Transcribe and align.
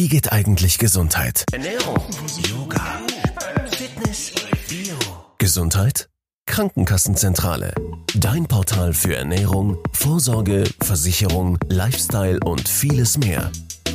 Wie 0.00 0.08
geht 0.08 0.32
eigentlich 0.32 0.78
Gesundheit? 0.78 1.44
Ernährung, 1.52 1.98
Yoga, 2.48 3.02
Fitness, 3.70 4.32
Bio. 4.66 4.96
Gesundheit? 5.36 6.08
Krankenkassenzentrale. 6.46 7.74
Dein 8.14 8.46
Portal 8.46 8.94
für 8.94 9.14
Ernährung, 9.14 9.76
Vorsorge, 9.92 10.64
Versicherung, 10.80 11.58
Lifestyle 11.68 12.40
und 12.46 12.66
vieles 12.66 13.18
mehr. 13.18 13.52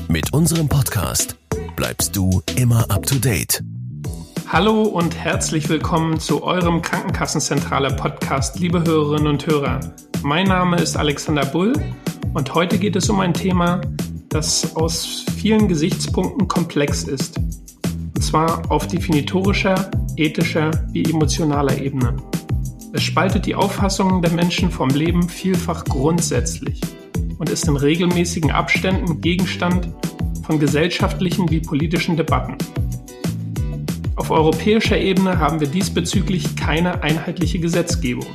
Mit 0.07 0.31
unserem 0.31 0.69
Podcast 0.69 1.37
bleibst 1.75 2.15
du 2.15 2.43
immer 2.55 2.87
up 2.91 3.07
to 3.07 3.15
date. 3.15 3.63
Hallo 4.47 4.83
und 4.83 5.15
herzlich 5.15 5.69
willkommen 5.69 6.19
zu 6.19 6.43
eurem 6.43 6.83
Krankenkassenzentrale 6.83 7.95
Podcast, 7.95 8.59
liebe 8.59 8.83
Hörerinnen 8.83 9.25
und 9.25 9.47
Hörer. 9.47 9.79
Mein 10.21 10.45
Name 10.45 10.77
ist 10.77 10.97
Alexander 10.97 11.47
Bull 11.47 11.73
und 12.35 12.53
heute 12.53 12.77
geht 12.77 12.95
es 12.95 13.09
um 13.09 13.21
ein 13.21 13.33
Thema, 13.33 13.81
das 14.29 14.75
aus 14.75 15.25
vielen 15.37 15.67
Gesichtspunkten 15.67 16.47
komplex 16.47 17.03
ist. 17.03 17.37
Und 17.37 18.23
zwar 18.23 18.69
auf 18.71 18.87
definitorischer, 18.87 19.89
ethischer 20.17 20.71
wie 20.91 21.03
emotionaler 21.03 21.81
Ebene. 21.81 22.15
Es 22.93 23.03
spaltet 23.03 23.45
die 23.45 23.55
Auffassungen 23.55 24.21
der 24.21 24.31
Menschen 24.31 24.71
vom 24.71 24.89
Leben 24.89 25.27
vielfach 25.27 25.83
grundsätzlich 25.85 26.79
und 27.37 27.49
ist 27.49 27.67
in 27.67 27.75
regelmäßigen 27.75 28.51
Abständen 28.51 29.19
Gegenstand 29.21 29.89
von 30.45 30.59
gesellschaftlichen 30.59 31.49
wie 31.49 31.59
politischen 31.59 32.15
Debatten. 32.15 32.57
Auf 34.15 34.31
europäischer 34.31 34.97
Ebene 34.97 35.39
haben 35.39 35.59
wir 35.59 35.67
diesbezüglich 35.67 36.55
keine 36.55 37.03
einheitliche 37.03 37.59
Gesetzgebung. 37.59 38.27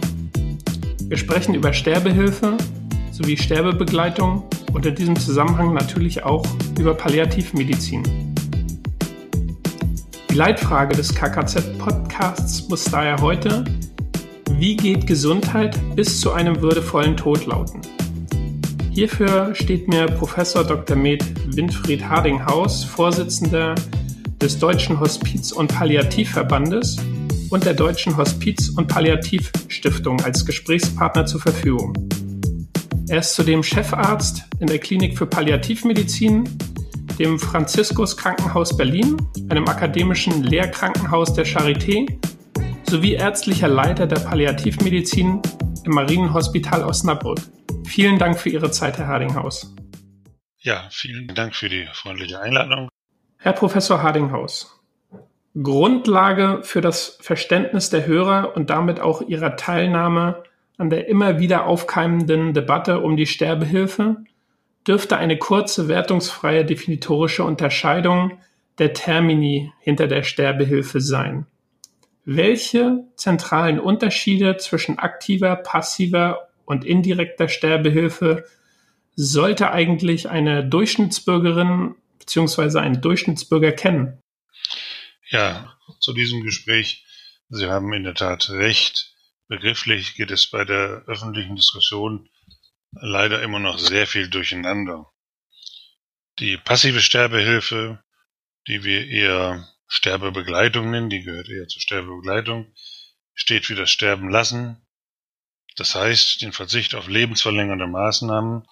Wir 1.05 1.17
sprechen 1.17 1.55
über 1.55 1.73
Sterbehilfe 1.73 2.57
sowie 3.11 3.37
Sterbebegleitung 3.37 4.45
und 4.73 4.87
in 4.87 4.95
diesem 4.95 5.17
Zusammenhang 5.17 5.75
natürlich 5.75 6.23
auch 6.23 6.45
über 6.79 6.95
Palliativmedizin. 6.95 8.03
Die 10.31 10.35
Leitfrage 10.35 10.95
des 10.95 11.15
KKZ-Podcasts 11.15 12.69
muss 12.69 12.85
daher 12.85 13.21
heute, 13.21 13.65
wie 14.53 14.77
geht 14.77 15.07
Gesundheit 15.07 15.77
bis 15.97 16.21
zu 16.21 16.33
einem 16.33 16.61
würdevollen 16.61 17.17
Tod 17.17 17.47
lauten? 17.47 17.81
Hierfür 18.93 19.55
steht 19.55 19.89
mir 19.89 20.07
Professor 20.07 20.65
Dr. 20.65 20.97
Med 20.97 21.25
Winfried 21.57 22.05
Hardinghaus, 22.05 22.85
Vorsitzender 22.85 23.75
des 24.41 24.59
Deutschen 24.59 25.01
Hospiz- 25.01 25.53
und 25.53 25.73
Palliativverbandes 25.75 26.97
und 27.51 27.65
der 27.65 27.75
Deutschen 27.75 28.17
Hospiz- 28.17 28.69
und 28.69 28.87
Palliativstiftung 28.87 30.21
als 30.23 30.45
Gesprächspartner 30.47 31.27
zur 31.27 31.41
Verfügung. 31.41 31.93
Er 33.11 33.19
ist 33.19 33.35
zudem 33.35 33.65
Chefarzt 33.65 34.45
in 34.61 34.69
der 34.69 34.79
Klinik 34.79 35.19
für 35.19 35.27
Palliativmedizin, 35.27 36.49
dem 37.19 37.41
Franziskus 37.41 38.17
Krankenhaus 38.17 38.77
Berlin, 38.77 39.17
einem 39.49 39.67
akademischen 39.67 40.45
Lehrkrankenhaus 40.45 41.35
der 41.35 41.45
Charité 41.45 42.07
sowie 42.89 43.15
ärztlicher 43.15 43.67
Leiter 43.67 44.07
der 44.07 44.21
Palliativmedizin 44.21 45.43
im 45.85 45.93
Marienhospital 45.93 46.85
Osnabrück. 46.85 47.41
Vielen 47.85 48.17
Dank 48.21 48.39
für 48.39 48.51
Ihre 48.51 48.71
Zeit, 48.71 48.97
Herr 48.99 49.09
Hardinghaus. 49.09 49.75
Ja, 50.61 50.87
vielen 50.93 51.27
Dank 51.35 51.57
für 51.57 51.69
die 51.69 51.89
freundliche 51.93 52.39
Einladung. 52.39 52.91
Herr 53.39 53.55
Professor 53.55 54.05
Hardinghaus, 54.05 54.81
Grundlage 55.61 56.61
für 56.63 56.81
das 56.81 57.19
Verständnis 57.21 57.91
der 57.91 58.07
Hörer 58.07 58.55
und 58.55 58.71
damit 58.71 59.01
auch 59.01 59.21
ihrer 59.23 59.57
Teilnahme 59.57 60.45
an 60.81 60.89
der 60.89 61.09
immer 61.09 61.39
wieder 61.39 61.67
aufkeimenden 61.67 62.55
Debatte 62.55 63.01
um 63.01 63.19
die 63.19 63.27
Sterbehilfe 63.27 64.17
dürfte 64.87 65.19
eine 65.19 65.37
kurze 65.37 65.89
wertungsfreie 65.89 66.65
definitorische 66.65 67.45
Unterscheidung 67.45 68.41
der 68.79 68.95
Termini 68.95 69.75
hinter 69.81 70.07
der 70.07 70.23
Sterbehilfe 70.23 71.03
sein. 71.03 71.47
Welche 72.25 73.05
zentralen 73.15 73.79
Unterschiede 73.79 74.57
zwischen 74.57 74.99
aktiver, 74.99 75.55
passiver 75.57 76.49
und 76.65 76.87
indirekter 76.87 77.49
Sterbehilfe 77.49 78.47
sollte 79.17 79.73
eigentlich 79.73 80.31
eine 80.31 80.65
Durchschnittsbürgerin 80.65 81.95
bzw. 82.21 82.79
ein 82.79 83.03
Durchschnittsbürger 83.03 83.73
kennen? 83.73 84.19
Ja, 85.29 85.77
zu 85.99 86.15
diesem 86.15 86.43
Gespräch. 86.43 87.05
Sie 87.51 87.67
haben 87.67 87.93
in 87.93 88.05
der 88.05 88.15
Tat 88.15 88.49
recht. 88.49 89.10
Begrifflich 89.51 90.15
geht 90.15 90.31
es 90.31 90.47
bei 90.47 90.65
der 90.65 91.03
öffentlichen 91.09 91.57
Diskussion 91.57 92.31
leider 92.93 93.43
immer 93.43 93.59
noch 93.59 93.81
sehr 93.81 94.07
viel 94.07 94.31
durcheinander. 94.31 95.13
Die 96.39 96.57
passive 96.57 97.01
Sterbehilfe, 97.01 98.01
die 98.69 98.85
wir 98.85 99.09
eher 99.09 99.69
Sterbebegleitung 99.89 100.93
nennen, 100.93 101.11
die 101.11 101.23
gehört 101.23 101.49
eher 101.49 101.67
zur 101.67 101.83
Sterbebegleitung, 101.83 102.73
steht 103.35 103.67
für 103.67 103.75
das 103.75 103.91
Sterben 103.91 104.31
lassen. 104.31 104.87
Das 105.75 105.97
heißt, 105.97 106.43
den 106.43 106.53
Verzicht 106.53 106.95
auf 106.95 107.09
lebensverlängernde 107.09 107.89
Maßnahmen, 107.89 108.69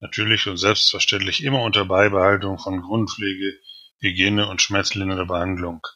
natürlich 0.00 0.46
und 0.46 0.56
selbstverständlich 0.56 1.44
immer 1.44 1.60
unter 1.60 1.84
Beibehaltung 1.84 2.58
von 2.58 2.80
Grundpflege, 2.80 3.60
Hygiene 3.98 4.48
und 4.48 4.62
schmerzlindernder 4.62 5.26
Behandlung. 5.26 5.86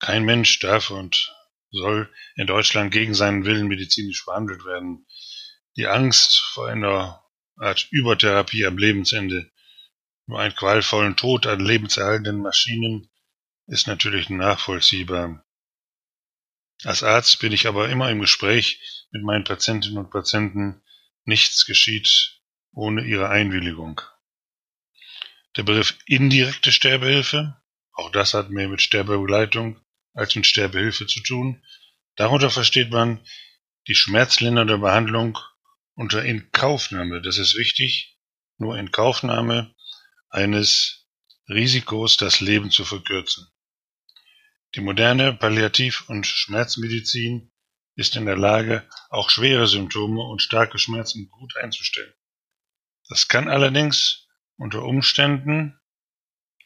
Kein 0.00 0.24
Mensch 0.24 0.58
darf 0.58 0.90
und 0.90 1.35
soll 1.70 2.12
in 2.36 2.46
Deutschland 2.46 2.92
gegen 2.92 3.14
seinen 3.14 3.44
Willen 3.44 3.66
medizinisch 3.68 4.24
behandelt 4.24 4.64
werden. 4.64 5.06
Die 5.76 5.86
Angst 5.86 6.38
vor 6.54 6.68
einer 6.68 7.22
Art 7.56 7.88
Übertherapie 7.90 8.66
am 8.66 8.78
Lebensende, 8.78 9.50
nur 10.26 10.40
einen 10.40 10.54
qualvollen 10.54 11.16
Tod 11.16 11.46
an 11.46 11.60
lebenserhaltenden 11.60 12.42
Maschinen 12.42 13.08
ist 13.66 13.86
natürlich 13.86 14.28
nachvollziehbar. 14.28 15.44
Als 16.84 17.02
Arzt 17.02 17.40
bin 17.40 17.52
ich 17.52 17.66
aber 17.66 17.88
immer 17.88 18.10
im 18.10 18.20
Gespräch 18.20 19.06
mit 19.10 19.22
meinen 19.22 19.44
Patientinnen 19.44 19.98
und 19.98 20.10
Patienten. 20.10 20.82
Nichts 21.24 21.64
geschieht 21.64 22.40
ohne 22.72 23.02
ihre 23.04 23.28
Einwilligung. 23.28 24.00
Der 25.56 25.62
Begriff 25.62 25.96
indirekte 26.04 26.70
Sterbehilfe, 26.70 27.56
auch 27.92 28.10
das 28.10 28.34
hat 28.34 28.50
mehr 28.50 28.68
mit 28.68 28.82
Sterbebegleitung 28.82 29.80
als 30.16 30.34
mit 30.34 30.46
Sterbehilfe 30.46 31.06
zu 31.06 31.22
tun. 31.22 31.62
Darunter 32.16 32.50
versteht 32.50 32.90
man 32.90 33.20
die 33.86 33.94
schmerzlindernde 33.94 34.78
Behandlung 34.78 35.38
unter 35.94 36.24
Inkaufnahme, 36.24 37.22
das 37.22 37.38
ist 37.38 37.56
wichtig, 37.56 38.18
nur 38.58 38.76
Inkaufnahme 38.76 39.74
eines 40.28 41.06
Risikos, 41.48 42.16
das 42.16 42.40
Leben 42.40 42.70
zu 42.70 42.84
verkürzen. 42.84 43.46
Die 44.74 44.80
moderne 44.80 45.32
Palliativ- 45.32 46.08
und 46.08 46.26
Schmerzmedizin 46.26 47.52
ist 47.94 48.16
in 48.16 48.26
der 48.26 48.36
Lage, 48.36 48.88
auch 49.08 49.30
schwere 49.30 49.66
Symptome 49.66 50.22
und 50.22 50.42
starke 50.42 50.78
Schmerzen 50.78 51.30
gut 51.30 51.56
einzustellen. 51.56 52.12
Das 53.08 53.28
kann 53.28 53.48
allerdings 53.48 54.26
unter 54.56 54.82
Umständen 54.82 55.75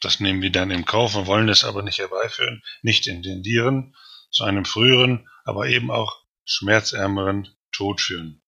das 0.01 0.19
nehmen 0.19 0.41
wir 0.41 0.51
dann 0.51 0.71
im 0.71 0.85
Kauf, 0.85 1.15
wir 1.15 1.27
wollen 1.27 1.49
es 1.49 1.63
aber 1.63 1.83
nicht 1.83 1.99
herbeiführen, 1.99 2.63
nicht 2.81 3.07
intendieren, 3.07 3.95
zu 4.31 4.43
einem 4.43 4.65
früheren, 4.65 5.29
aber 5.43 5.67
eben 5.67 5.91
auch 5.91 6.23
schmerzärmeren 6.45 7.55
Tod 7.71 8.01
führen. 8.01 8.41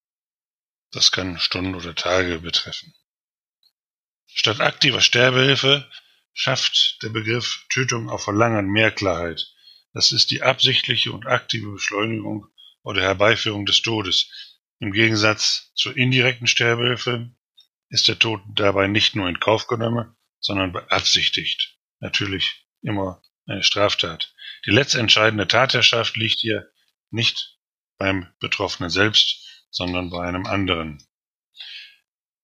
Das 0.92 1.12
kann 1.12 1.40
Stunden 1.40 1.76
oder 1.76 1.96
Tage 1.96 2.40
betreffen. 2.40 2.94
Statt 4.28 4.62
aktiver 4.62 5.02
Sterbehilfe 5.02 5.90
schafft 6.34 7.00
der 7.04 7.10
Begriff 7.10 7.66
Tötung 7.72 8.10
auf 8.10 8.24
Verlangen 8.24 8.68
mehr 8.68 8.92
Klarheit. 8.92 9.54
Das 9.94 10.12
ist 10.12 10.32
die 10.32 10.42
absichtliche 10.42 11.12
und 11.12 11.28
aktive 11.28 11.72
Beschleunigung 11.72 12.48
oder 12.82 13.02
Herbeiführung 13.02 13.66
des 13.66 13.82
Todes. 13.82 14.60
Im 14.80 14.92
Gegensatz 14.92 15.72
zur 15.76 15.96
indirekten 15.96 16.48
Sterbehilfe 16.48 17.32
ist 17.90 18.08
der 18.08 18.18
Tod 18.18 18.42
dabei 18.56 18.88
nicht 18.88 19.16
nur 19.16 19.30
in 19.30 19.40
Kauf 19.40 19.68
genommen, 19.68 20.16
sondern 20.44 20.72
beabsichtigt. 20.72 21.78
Natürlich 22.00 22.68
immer 22.82 23.22
eine 23.48 23.64
Straftat. 23.64 24.34
Die 24.66 24.72
letztentscheidende 24.72 25.48
Tatherrschaft 25.48 26.16
liegt 26.16 26.40
hier 26.40 26.70
nicht 27.10 27.58
beim 27.98 28.28
Betroffenen 28.40 28.90
selbst, 28.90 29.66
sondern 29.72 30.10
bei 30.10 30.26
einem 30.26 30.46
anderen. 30.46 31.04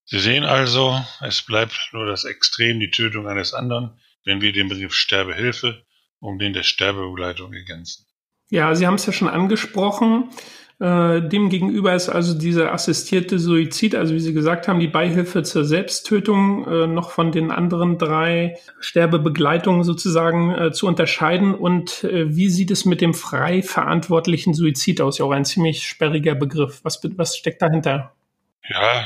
Sie 0.05 0.19
sehen 0.19 0.43
also, 0.43 1.05
es 1.21 1.43
bleibt 1.43 1.89
nur 1.91 2.07
das 2.07 2.25
Extrem, 2.25 2.79
die 2.79 2.89
Tötung 2.89 3.27
eines 3.27 3.53
anderen, 3.53 4.01
wenn 4.25 4.41
wir 4.41 4.51
den 4.51 4.69
Begriff 4.69 4.93
Sterbehilfe 4.93 5.85
um 6.19 6.39
den 6.39 6.53
der 6.53 6.63
Sterbebegleitung 6.63 7.53
ergänzen. 7.53 8.05
Ja, 8.49 8.73
Sie 8.73 8.87
haben 8.87 8.95
es 8.95 9.05
ja 9.05 9.13
schon 9.13 9.29
angesprochen. 9.29 10.31
Äh, 10.79 11.27
demgegenüber 11.27 11.93
ist 11.93 12.07
also 12.07 12.33
dieser 12.33 12.71
assistierte 12.71 13.37
Suizid, 13.37 13.95
also 13.95 14.13
wie 14.13 14.19
Sie 14.21 14.33
gesagt 14.33 14.69
haben, 14.69 14.79
die 14.79 14.87
Beihilfe 14.87 15.43
zur 15.43 15.65
Selbsttötung 15.65 16.65
äh, 16.67 16.87
noch 16.87 17.11
von 17.11 17.33
den 17.33 17.51
anderen 17.51 17.97
drei 17.97 18.57
Sterbebegleitungen 18.79 19.83
sozusagen 19.83 20.55
äh, 20.55 20.71
zu 20.71 20.87
unterscheiden. 20.87 21.53
Und 21.53 22.05
äh, 22.05 22.33
wie 22.33 22.49
sieht 22.49 22.71
es 22.71 22.85
mit 22.85 23.01
dem 23.01 23.13
frei 23.13 23.61
verantwortlichen 23.61 24.53
Suizid 24.53 25.01
aus? 25.01 25.17
Ja, 25.17 25.25
auch 25.25 25.31
ein 25.31 25.43
ziemlich 25.43 25.85
sperriger 25.85 26.35
Begriff. 26.35 26.79
Was, 26.83 27.01
was 27.17 27.35
steckt 27.35 27.61
dahinter? 27.61 28.15
Ja, 28.69 29.05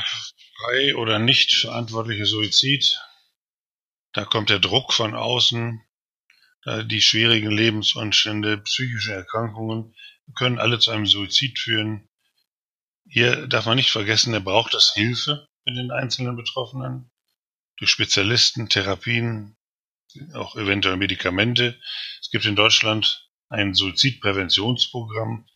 frei 0.56 0.94
oder 0.94 1.18
nicht 1.18 1.52
verantwortlicher 1.54 2.26
Suizid. 2.26 3.00
Da 4.12 4.24
kommt 4.24 4.48
der 4.48 4.60
Druck 4.60 4.92
von 4.92 5.16
außen, 5.16 5.80
die 6.84 7.00
schwierigen 7.00 7.50
Lebensumstände, 7.50 8.58
psychische 8.58 9.12
Erkrankungen 9.12 9.92
können 10.36 10.58
alle 10.58 10.78
zu 10.78 10.90
einem 10.90 11.06
Suizid 11.06 11.58
führen. 11.58 12.08
Hier 13.06 13.46
darf 13.46 13.66
man 13.66 13.76
nicht 13.76 13.90
vergessen, 13.90 14.32
er 14.34 14.40
braucht 14.40 14.74
das 14.74 14.92
Hilfe 14.94 15.46
für 15.62 15.74
den 15.74 15.90
einzelnen 15.90 16.36
Betroffenen 16.36 17.10
durch 17.76 17.90
Spezialisten, 17.90 18.68
Therapien, 18.68 19.56
auch 20.34 20.56
eventuell 20.56 20.96
Medikamente. 20.96 21.80
Es 22.20 22.30
gibt 22.30 22.44
in 22.44 22.56
Deutschland 22.56 23.28
ein 23.48 23.74
Suizidpräventionsprogramm, 23.74 25.46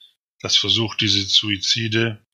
das 0.40 0.56
versucht, 0.56 1.00
diese 1.00 1.22
Suizide, 1.22 2.24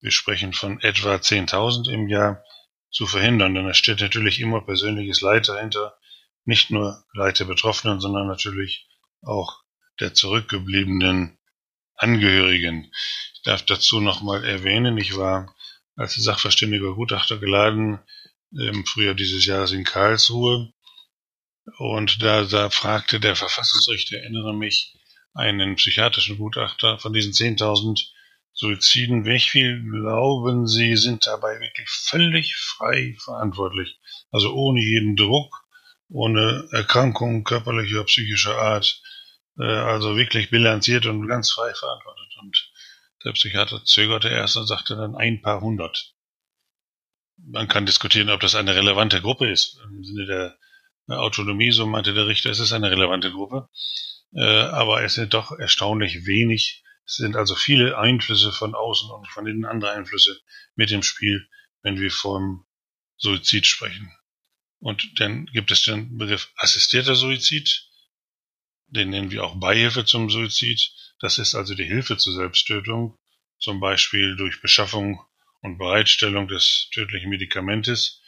wir 0.00 0.10
sprechen 0.10 0.52
von 0.52 0.80
etwa 0.80 1.16
10.000 1.16 1.90
im 1.90 2.08
Jahr, 2.08 2.42
zu 2.90 3.06
verhindern. 3.06 3.54
Denn 3.54 3.66
da 3.66 3.74
steht 3.74 4.00
natürlich 4.00 4.40
immer 4.40 4.60
persönliches 4.62 5.20
Leid 5.20 5.48
dahinter, 5.48 5.96
nicht 6.44 6.70
nur 6.70 7.04
Leid 7.12 7.38
der 7.40 7.44
Betroffenen, 7.44 8.00
sondern 8.00 8.26
natürlich 8.26 8.88
auch 9.22 9.62
der 10.00 10.14
zurückgebliebenen 10.14 11.37
Angehörigen. 11.98 12.90
Ich 13.34 13.42
darf 13.42 13.62
dazu 13.62 14.00
nochmal 14.00 14.44
erwähnen, 14.44 14.96
ich 14.98 15.16
war 15.16 15.54
als 15.96 16.14
sachverständiger 16.14 16.94
Gutachter 16.94 17.38
geladen 17.38 17.98
im 18.52 18.86
Frühjahr 18.86 19.14
dieses 19.14 19.44
Jahres 19.44 19.72
in 19.72 19.84
Karlsruhe. 19.84 20.72
Und 21.78 22.22
da, 22.22 22.44
da 22.44 22.70
fragte 22.70 23.20
der 23.20 23.36
Verfassungsrichter, 23.36 24.16
erinnere 24.18 24.54
mich, 24.54 24.94
einen 25.34 25.76
psychiatrischen 25.76 26.38
Gutachter 26.38 26.98
von 26.98 27.12
diesen 27.12 27.32
10.000 27.32 28.06
Suiziden, 28.52 29.24
wie 29.24 29.38
viel 29.38 29.82
glauben 29.88 30.66
Sie, 30.66 30.96
sind 30.96 31.26
dabei 31.26 31.60
wirklich 31.60 31.88
völlig 31.88 32.56
frei 32.56 33.16
verantwortlich? 33.22 34.00
Also 34.32 34.52
ohne 34.52 34.80
jeden 34.80 35.14
Druck, 35.14 35.64
ohne 36.08 36.68
Erkrankung 36.72 37.44
körperlicher, 37.44 38.02
psychischer 38.04 38.56
Art, 38.56 39.00
äh, 39.58 39.64
also 39.64 40.16
wirklich 40.16 40.50
bilanziert 40.50 41.06
und 41.06 41.26
ganz 41.26 41.50
frei 41.50 41.72
verantwortet. 41.74 42.36
Und 42.40 42.70
der 43.24 43.32
Psychiater 43.32 43.84
zögerte 43.84 44.28
erst 44.28 44.56
und 44.56 44.66
sagte 44.66 44.96
dann 44.96 45.16
ein 45.16 45.42
paar 45.42 45.60
hundert. 45.60 46.14
Man 47.36 47.68
kann 47.68 47.86
diskutieren, 47.86 48.30
ob 48.30 48.40
das 48.40 48.54
eine 48.54 48.74
relevante 48.74 49.20
Gruppe 49.20 49.50
ist. 49.50 49.78
Im 49.84 50.04
Sinne 50.04 50.26
der 50.26 50.58
Autonomie, 51.20 51.70
so 51.70 51.86
meinte 51.86 52.14
der 52.14 52.26
Richter, 52.26 52.50
es 52.50 52.58
ist 52.58 52.72
eine 52.72 52.90
relevante 52.90 53.30
Gruppe. 53.30 53.68
Äh, 54.34 54.42
aber 54.42 55.02
es 55.02 55.14
sind 55.14 55.34
doch 55.34 55.52
erstaunlich 55.52 56.26
wenig. 56.26 56.84
Es 57.06 57.16
sind 57.16 57.36
also 57.36 57.54
viele 57.54 57.96
Einflüsse 57.96 58.52
von 58.52 58.74
außen 58.74 59.10
und 59.10 59.28
von 59.28 59.46
innen 59.46 59.64
andere 59.64 59.92
Einflüsse 59.92 60.38
mit 60.74 60.90
im 60.90 61.02
Spiel, 61.02 61.48
wenn 61.82 61.98
wir 61.98 62.10
vom 62.10 62.66
Suizid 63.16 63.66
sprechen. 63.66 64.12
Und 64.80 65.18
dann 65.18 65.46
gibt 65.46 65.70
es 65.70 65.82
den 65.82 66.18
Begriff 66.18 66.52
assistierter 66.56 67.14
Suizid. 67.14 67.87
Den 68.88 69.10
nennen 69.10 69.30
wir 69.30 69.44
auch 69.44 69.56
Beihilfe 69.56 70.04
zum 70.04 70.30
Suizid. 70.30 70.92
Das 71.20 71.38
ist 71.38 71.54
also 71.54 71.74
die 71.74 71.84
Hilfe 71.84 72.16
zur 72.16 72.34
Selbsttötung, 72.34 73.16
zum 73.58 73.80
Beispiel 73.80 74.36
durch 74.36 74.60
Beschaffung 74.60 75.20
und 75.60 75.78
Bereitstellung 75.78 76.48
des 76.48 76.88
tödlichen 76.92 77.30
Medikamentes. 77.30 78.22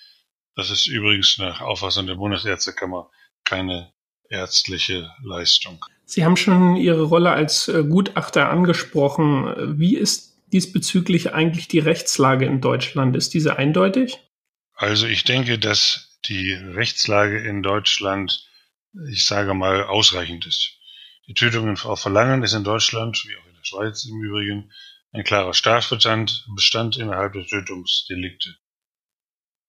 Das 0.56 0.70
ist 0.70 0.86
übrigens 0.86 1.38
nach 1.38 1.60
Auffassung 1.60 2.06
der 2.06 2.16
Bundesärztekammer 2.16 3.10
keine 3.44 3.92
ärztliche 4.28 5.10
Leistung. 5.22 5.84
Sie 6.04 6.24
haben 6.24 6.36
schon 6.36 6.76
Ihre 6.76 7.02
Rolle 7.02 7.30
als 7.30 7.68
äh, 7.68 7.84
Gutachter 7.84 8.48
angesprochen. 8.48 9.78
Wie 9.78 9.96
ist 9.96 10.36
diesbezüglich 10.52 11.32
eigentlich 11.32 11.68
die 11.68 11.78
Rechtslage 11.78 12.46
in 12.46 12.60
Deutschland? 12.60 13.16
Ist 13.16 13.34
diese 13.34 13.56
eindeutig? 13.56 14.18
Also 14.74 15.06
ich 15.06 15.24
denke, 15.24 15.58
dass 15.58 16.18
die 16.26 16.52
Rechtslage 16.52 17.38
in 17.38 17.62
Deutschland, 17.62 18.48
ich 19.08 19.26
sage 19.26 19.54
mal, 19.54 19.84
ausreichend 19.84 20.46
ist. 20.46 20.78
Die 21.26 21.34
Tötungen 21.34 21.78
auf 21.78 22.00
Verlangen 22.00 22.42
ist 22.42 22.54
in 22.54 22.64
Deutschland, 22.64 23.22
wie 23.26 23.36
auch 23.36 23.46
in 23.46 23.54
der 23.54 23.64
Schweiz 23.64 24.04
im 24.04 24.20
Übrigen, 24.22 24.72
ein 25.12 25.24
klarer 25.24 25.54
Strafbestand 25.54 26.46
Bestand 26.54 26.96
innerhalb 26.96 27.32
der 27.32 27.46
Tötungsdelikte. 27.46 28.56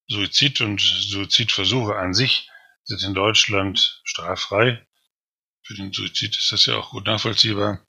Suizid 0.07 0.61
und 0.61 0.81
Suizidversuche 0.81 1.95
an 1.95 2.13
sich 2.13 2.49
sind 2.83 3.03
in 3.03 3.13
Deutschland 3.13 4.01
straffrei. 4.03 4.85
Für 5.63 5.75
den 5.75 5.93
Suizid 5.93 6.35
ist 6.35 6.51
das 6.51 6.65
ja 6.65 6.75
auch 6.75 6.91
gut 6.91 7.05
nachvollziehbar. 7.05 7.85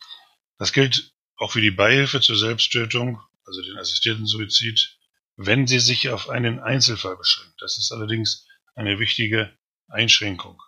Das 0.58 0.72
gilt 0.72 1.12
auch 1.36 1.52
für 1.52 1.60
die 1.60 1.70
Beihilfe 1.70 2.20
zur 2.20 2.36
Selbsttötung, 2.36 3.20
also 3.44 3.62
den 3.62 3.76
assistierten 3.76 4.26
Suizid, 4.26 4.98
wenn 5.36 5.66
sie 5.66 5.80
sich 5.80 6.10
auf 6.10 6.28
einen 6.28 6.60
Einzelfall 6.60 7.16
beschränkt. 7.16 7.60
Das 7.60 7.78
ist 7.78 7.90
allerdings 7.90 8.46
eine 8.74 8.98
wichtige 8.98 9.56
Einschränkung. 9.88 10.62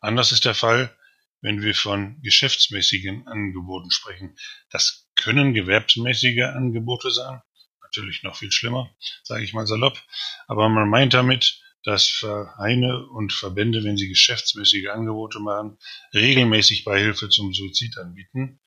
Anders 0.00 0.32
ist 0.32 0.44
der 0.44 0.54
Fall, 0.54 0.96
wenn 1.42 1.62
wir 1.62 1.74
von 1.74 2.20
geschäftsmäßigen 2.22 3.26
Angeboten 3.26 3.90
sprechen. 3.90 4.36
Das 4.70 5.08
können 5.14 5.54
gewerbsmäßige 5.54 6.44
Angebote 6.54 7.10
sein, 7.10 7.42
natürlich 7.82 8.22
noch 8.22 8.36
viel 8.36 8.52
schlimmer, 8.52 8.94
sage 9.22 9.44
ich 9.44 9.52
mal 9.52 9.66
salopp, 9.66 10.02
aber 10.46 10.68
man 10.68 10.88
meint 10.88 11.14
damit, 11.14 11.60
dass 11.82 12.08
Vereine 12.08 13.06
und 13.06 13.32
Verbände, 13.32 13.84
wenn 13.84 13.96
sie 13.96 14.08
geschäftsmäßige 14.08 14.88
Angebote 14.88 15.38
machen, 15.40 15.78
regelmäßig 16.12 16.84
Beihilfe 16.84 17.28
zum 17.30 17.54
Suizid 17.54 17.96
anbieten, 17.96 18.60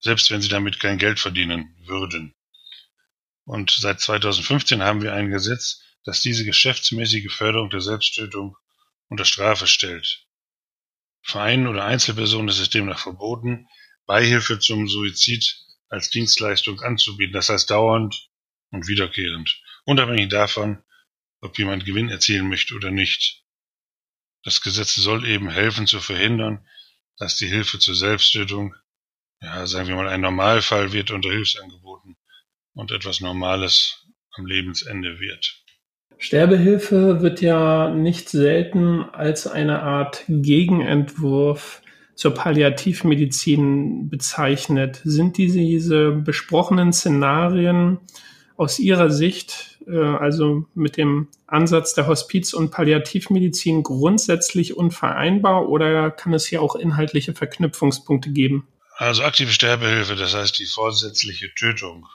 selbst 0.00 0.30
wenn 0.30 0.42
sie 0.42 0.48
damit 0.48 0.80
kein 0.80 0.98
Geld 0.98 1.20
verdienen 1.20 1.76
würden. 1.78 2.34
Und 3.44 3.70
seit 3.70 4.00
2015 4.00 4.82
haben 4.82 5.02
wir 5.02 5.14
ein 5.14 5.30
Gesetz, 5.30 5.82
das 6.04 6.20
diese 6.20 6.44
geschäftsmäßige 6.44 7.32
Förderung 7.32 7.70
der 7.70 7.80
Selbsttötung 7.80 8.56
unter 9.08 9.24
Strafe 9.24 9.66
stellt. 9.66 10.23
Vereinen 11.24 11.66
oder 11.66 11.84
Einzelpersonen 11.84 12.48
ist 12.48 12.60
es 12.60 12.70
demnach 12.70 12.98
verboten, 12.98 13.66
Beihilfe 14.06 14.58
zum 14.58 14.88
Suizid 14.88 15.58
als 15.88 16.10
Dienstleistung 16.10 16.80
anzubieten, 16.80 17.32
das 17.32 17.48
heißt 17.48 17.70
dauernd 17.70 18.28
und 18.70 18.86
wiederkehrend, 18.86 19.60
unabhängig 19.84 20.28
davon, 20.28 20.82
ob 21.40 21.58
jemand 21.58 21.84
Gewinn 21.86 22.10
erzielen 22.10 22.48
möchte 22.48 22.74
oder 22.74 22.90
nicht. 22.90 23.42
Das 24.42 24.60
Gesetz 24.60 24.94
soll 24.94 25.26
eben 25.26 25.48
helfen 25.48 25.86
zu 25.86 26.00
verhindern, 26.00 26.66
dass 27.16 27.36
die 27.36 27.46
Hilfe 27.46 27.78
zur 27.78 27.94
Selbsttötung, 27.94 28.74
ja, 29.40 29.66
sagen 29.66 29.88
wir 29.88 29.96
mal, 29.96 30.08
ein 30.08 30.20
Normalfall 30.20 30.92
wird 30.92 31.10
unter 31.10 31.30
Hilfsangeboten 31.30 32.16
und 32.74 32.90
etwas 32.90 33.20
Normales 33.20 34.04
am 34.32 34.44
Lebensende 34.46 35.20
wird. 35.20 35.63
Sterbehilfe 36.18 37.20
wird 37.20 37.40
ja 37.40 37.90
nicht 37.90 38.28
selten 38.28 39.02
als 39.12 39.46
eine 39.46 39.82
Art 39.82 40.24
Gegenentwurf 40.28 41.82
zur 42.14 42.32
Palliativmedizin 42.32 44.08
bezeichnet. 44.08 45.00
Sind 45.04 45.36
diese 45.36 46.12
besprochenen 46.12 46.92
Szenarien 46.92 47.98
aus 48.56 48.78
Ihrer 48.78 49.10
Sicht, 49.10 49.78
äh, 49.86 49.98
also 49.98 50.66
mit 50.74 50.96
dem 50.96 51.28
Ansatz 51.46 51.94
der 51.94 52.06
Hospiz- 52.06 52.54
und 52.54 52.70
Palliativmedizin, 52.70 53.82
grundsätzlich 53.82 54.76
unvereinbar 54.76 55.68
oder 55.68 56.10
kann 56.10 56.32
es 56.32 56.46
hier 56.46 56.62
auch 56.62 56.76
inhaltliche 56.76 57.34
Verknüpfungspunkte 57.34 58.30
geben? 58.30 58.68
Also 58.96 59.24
aktive 59.24 59.50
Sterbehilfe, 59.50 60.14
das 60.14 60.34
heißt 60.34 60.58
die 60.58 60.66
vorsätzliche 60.66 61.52
Tötung. 61.54 62.06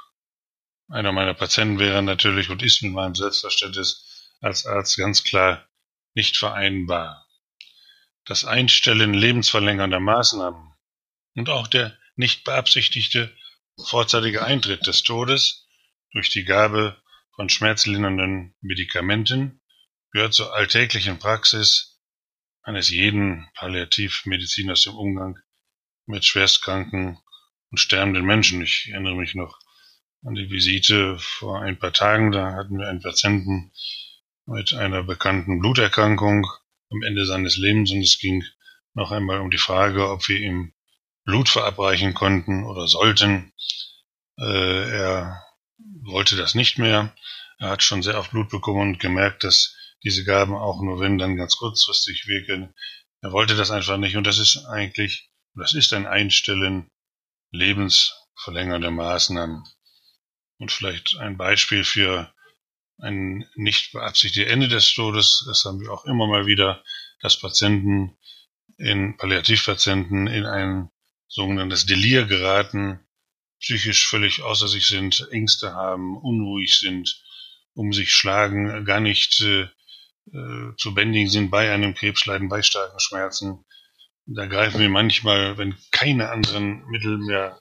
Einer 0.89 1.11
meiner 1.11 1.35
Patienten 1.35 1.77
wäre 1.77 2.01
natürlich 2.01 2.49
und 2.49 2.63
ist 2.63 2.81
mit 2.81 2.93
meinem 2.93 3.13
Selbstverständnis 3.13 4.33
als 4.41 4.65
Arzt 4.65 4.97
ganz 4.97 5.23
klar 5.23 5.67
nicht 6.15 6.35
vereinbar. 6.35 7.27
Das 8.25 8.43
Einstellen 8.43 9.13
lebensverlängernder 9.13 9.99
Maßnahmen 9.99 10.73
und 11.35 11.49
auch 11.49 11.67
der 11.67 11.95
nicht 12.15 12.43
beabsichtigte 12.43 13.35
vorzeitige 13.87 14.43
Eintritt 14.43 14.87
des 14.87 15.03
Todes 15.03 15.67
durch 16.11 16.29
die 16.29 16.43
Gabe 16.43 17.01
von 17.35 17.49
schmerzlindernden 17.49 18.55
Medikamenten 18.61 19.61
gehört 20.11 20.33
zur 20.33 20.53
alltäglichen 20.55 21.19
Praxis 21.19 22.01
eines 22.63 22.89
jeden 22.89 23.47
Palliativmediziners 23.53 24.87
im 24.87 24.95
Umgang 24.95 25.37
mit 26.07 26.25
schwerstkranken 26.25 27.19
und 27.69 27.77
sterbenden 27.77 28.25
Menschen. 28.25 28.61
Ich 28.63 28.89
erinnere 28.91 29.15
mich 29.15 29.35
noch 29.35 29.59
an 30.25 30.35
die 30.35 30.49
Visite 30.49 31.17
vor 31.19 31.61
ein 31.61 31.79
paar 31.79 31.93
Tagen. 31.93 32.31
Da 32.31 32.53
hatten 32.53 32.77
wir 32.77 32.87
einen 32.87 33.01
Patienten 33.01 33.71
mit 34.45 34.73
einer 34.73 35.03
bekannten 35.03 35.59
Bluterkrankung 35.59 36.45
am 36.91 37.03
Ende 37.03 37.25
seines 37.25 37.57
Lebens 37.57 37.91
und 37.91 38.01
es 38.01 38.19
ging 38.19 38.43
noch 38.93 39.11
einmal 39.11 39.39
um 39.39 39.51
die 39.51 39.57
Frage, 39.57 40.09
ob 40.09 40.27
wir 40.27 40.39
ihm 40.39 40.73
Blut 41.23 41.49
verabreichen 41.49 42.13
konnten 42.13 42.63
oder 42.65 42.87
sollten. 42.87 43.53
Äh, 44.39 44.89
er 44.91 45.43
wollte 46.01 46.35
das 46.35 46.55
nicht 46.55 46.79
mehr. 46.79 47.15
Er 47.59 47.69
hat 47.69 47.83
schon 47.83 48.01
sehr 48.01 48.17
oft 48.17 48.31
Blut 48.31 48.49
bekommen 48.49 48.81
und 48.81 48.99
gemerkt, 48.99 49.43
dass 49.43 49.75
diese 50.03 50.23
Gaben 50.23 50.55
auch 50.55 50.81
nur 50.81 50.99
wenn 50.99 51.17
dann 51.17 51.35
ganz 51.35 51.57
kurzfristig 51.57 52.25
wirken. 52.27 52.73
Er 53.21 53.31
wollte 53.31 53.55
das 53.55 53.69
einfach 53.69 53.97
nicht 53.97 54.15
und 54.15 54.25
das 54.25 54.39
ist 54.39 54.65
eigentlich, 54.65 55.29
das 55.53 55.73
ist 55.73 55.93
ein 55.93 56.07
Einstellen 56.07 56.89
lebensverlängernder 57.51 58.91
Maßnahmen. 58.91 59.63
Und 60.59 60.71
vielleicht 60.71 61.17
ein 61.17 61.37
Beispiel 61.37 61.83
für 61.83 62.31
ein 63.01 63.45
nicht 63.55 63.93
beabsichtigtes 63.93 64.51
Ende 64.51 64.67
des 64.67 64.93
Todes. 64.93 65.45
Das 65.47 65.65
haben 65.65 65.79
wir 65.79 65.91
auch 65.91 66.05
immer 66.05 66.27
mal 66.27 66.45
wieder, 66.45 66.83
dass 67.21 67.39
Patienten 67.39 68.17
in 68.77 69.17
Palliativpatienten 69.17 70.27
in 70.27 70.45
ein 70.45 70.89
sogenanntes 71.27 71.85
Delir 71.85 72.25
geraten, 72.25 72.99
psychisch 73.59 74.07
völlig 74.07 74.41
außer 74.41 74.67
sich 74.67 74.87
sind, 74.87 75.27
Ängste 75.31 75.73
haben, 75.73 76.17
unruhig 76.17 76.79
sind, 76.79 77.21
um 77.73 77.93
sich 77.93 78.11
schlagen, 78.13 78.85
gar 78.85 78.99
nicht 78.99 79.41
äh, 79.41 79.67
äh, 80.33 80.75
zu 80.77 80.93
bändigen 80.93 81.29
sind 81.29 81.49
bei 81.49 81.71
einem 81.71 81.93
Krebsleiden, 81.93 82.49
bei 82.49 82.61
starken 82.61 82.99
Schmerzen. 82.99 83.65
Da 84.25 84.45
greifen 84.45 84.79
wir 84.79 84.89
manchmal, 84.89 85.57
wenn 85.57 85.75
keine 85.91 86.29
anderen 86.29 86.85
Mittel 86.87 87.17
mehr 87.17 87.59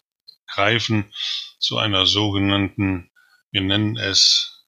greifen, 0.49 1.13
zu 1.59 1.79
einer 1.79 2.07
sogenannten, 2.07 3.11
wir 3.51 3.61
nennen 3.61 3.97
es 3.97 4.67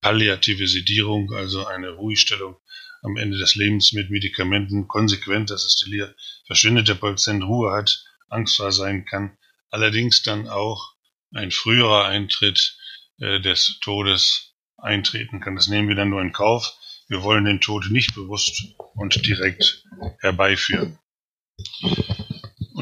palliative 0.00 0.66
Sedierung, 0.66 1.32
also 1.32 1.66
eine 1.66 1.90
Ruhestellung 1.90 2.56
am 3.02 3.16
Ende 3.16 3.38
des 3.38 3.54
Lebens 3.54 3.92
mit 3.92 4.10
Medikamenten, 4.10 4.88
konsequent, 4.88 5.50
dass 5.50 5.64
es 5.64 5.76
Delir 5.76 6.14
verschwindet, 6.46 6.88
der 6.88 6.94
Patient 6.94 7.42
Ruhe 7.42 7.72
hat, 7.72 8.04
angstfrei 8.28 8.70
sein 8.70 9.04
kann, 9.04 9.36
allerdings 9.70 10.22
dann 10.22 10.48
auch 10.48 10.94
ein 11.34 11.50
früherer 11.50 12.06
Eintritt 12.06 12.76
äh, 13.18 13.40
des 13.40 13.78
Todes 13.80 14.54
eintreten 14.76 15.40
kann. 15.40 15.56
Das 15.56 15.68
nehmen 15.68 15.88
wir 15.88 15.96
dann 15.96 16.10
nur 16.10 16.20
in 16.20 16.32
Kauf. 16.32 16.72
Wir 17.08 17.22
wollen 17.22 17.44
den 17.44 17.60
Tod 17.60 17.90
nicht 17.90 18.14
bewusst 18.14 18.62
und 18.94 19.26
direkt 19.26 19.84
herbeiführen. 20.20 20.98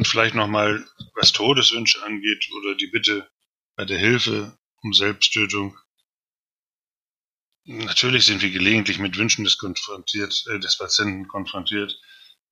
Und 0.00 0.08
vielleicht 0.08 0.34
nochmal, 0.34 0.82
was 1.14 1.32
Todeswünsche 1.32 2.02
angeht 2.02 2.48
oder 2.56 2.74
die 2.74 2.86
Bitte 2.86 3.30
bei 3.76 3.84
der 3.84 3.98
Hilfe 3.98 4.58
um 4.80 4.94
Selbsttötung. 4.94 5.76
Natürlich 7.64 8.24
sind 8.24 8.40
wir 8.40 8.50
gelegentlich 8.50 8.98
mit 8.98 9.18
Wünschen 9.18 9.44
des, 9.44 9.58
konfrontiert, 9.58 10.46
äh, 10.48 10.58
des 10.58 10.78
Patienten 10.78 11.28
konfrontiert, 11.28 12.00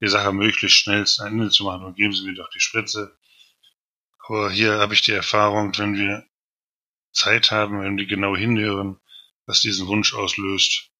die 0.02 0.08
Sache 0.08 0.30
möglichst 0.34 0.76
schnell 0.76 1.06
zu 1.06 1.24
Ende 1.24 1.48
zu 1.48 1.64
machen 1.64 1.86
und 1.86 1.96
geben 1.96 2.12
Sie 2.12 2.26
mir 2.26 2.34
doch 2.34 2.50
die 2.50 2.60
Spritze. 2.60 3.16
Aber 4.26 4.50
hier 4.50 4.74
habe 4.74 4.92
ich 4.92 5.00
die 5.00 5.12
Erfahrung, 5.12 5.72
wenn 5.78 5.94
wir 5.94 6.26
Zeit 7.12 7.50
haben, 7.50 7.80
wenn 7.80 7.96
wir 7.96 8.04
genau 8.04 8.36
hinhören, 8.36 9.00
was 9.46 9.62
diesen 9.62 9.86
Wunsch 9.86 10.12
auslöst 10.12 10.90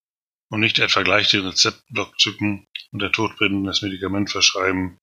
und 0.48 0.60
nicht 0.60 0.78
etwa 0.78 1.02
gleich 1.02 1.28
den 1.28 1.44
Rezeptblock 1.44 2.18
zücken 2.18 2.66
und 2.90 3.02
der 3.02 3.12
Todbringenden 3.12 3.66
das 3.66 3.82
Medikament 3.82 4.30
verschreiben, 4.30 4.98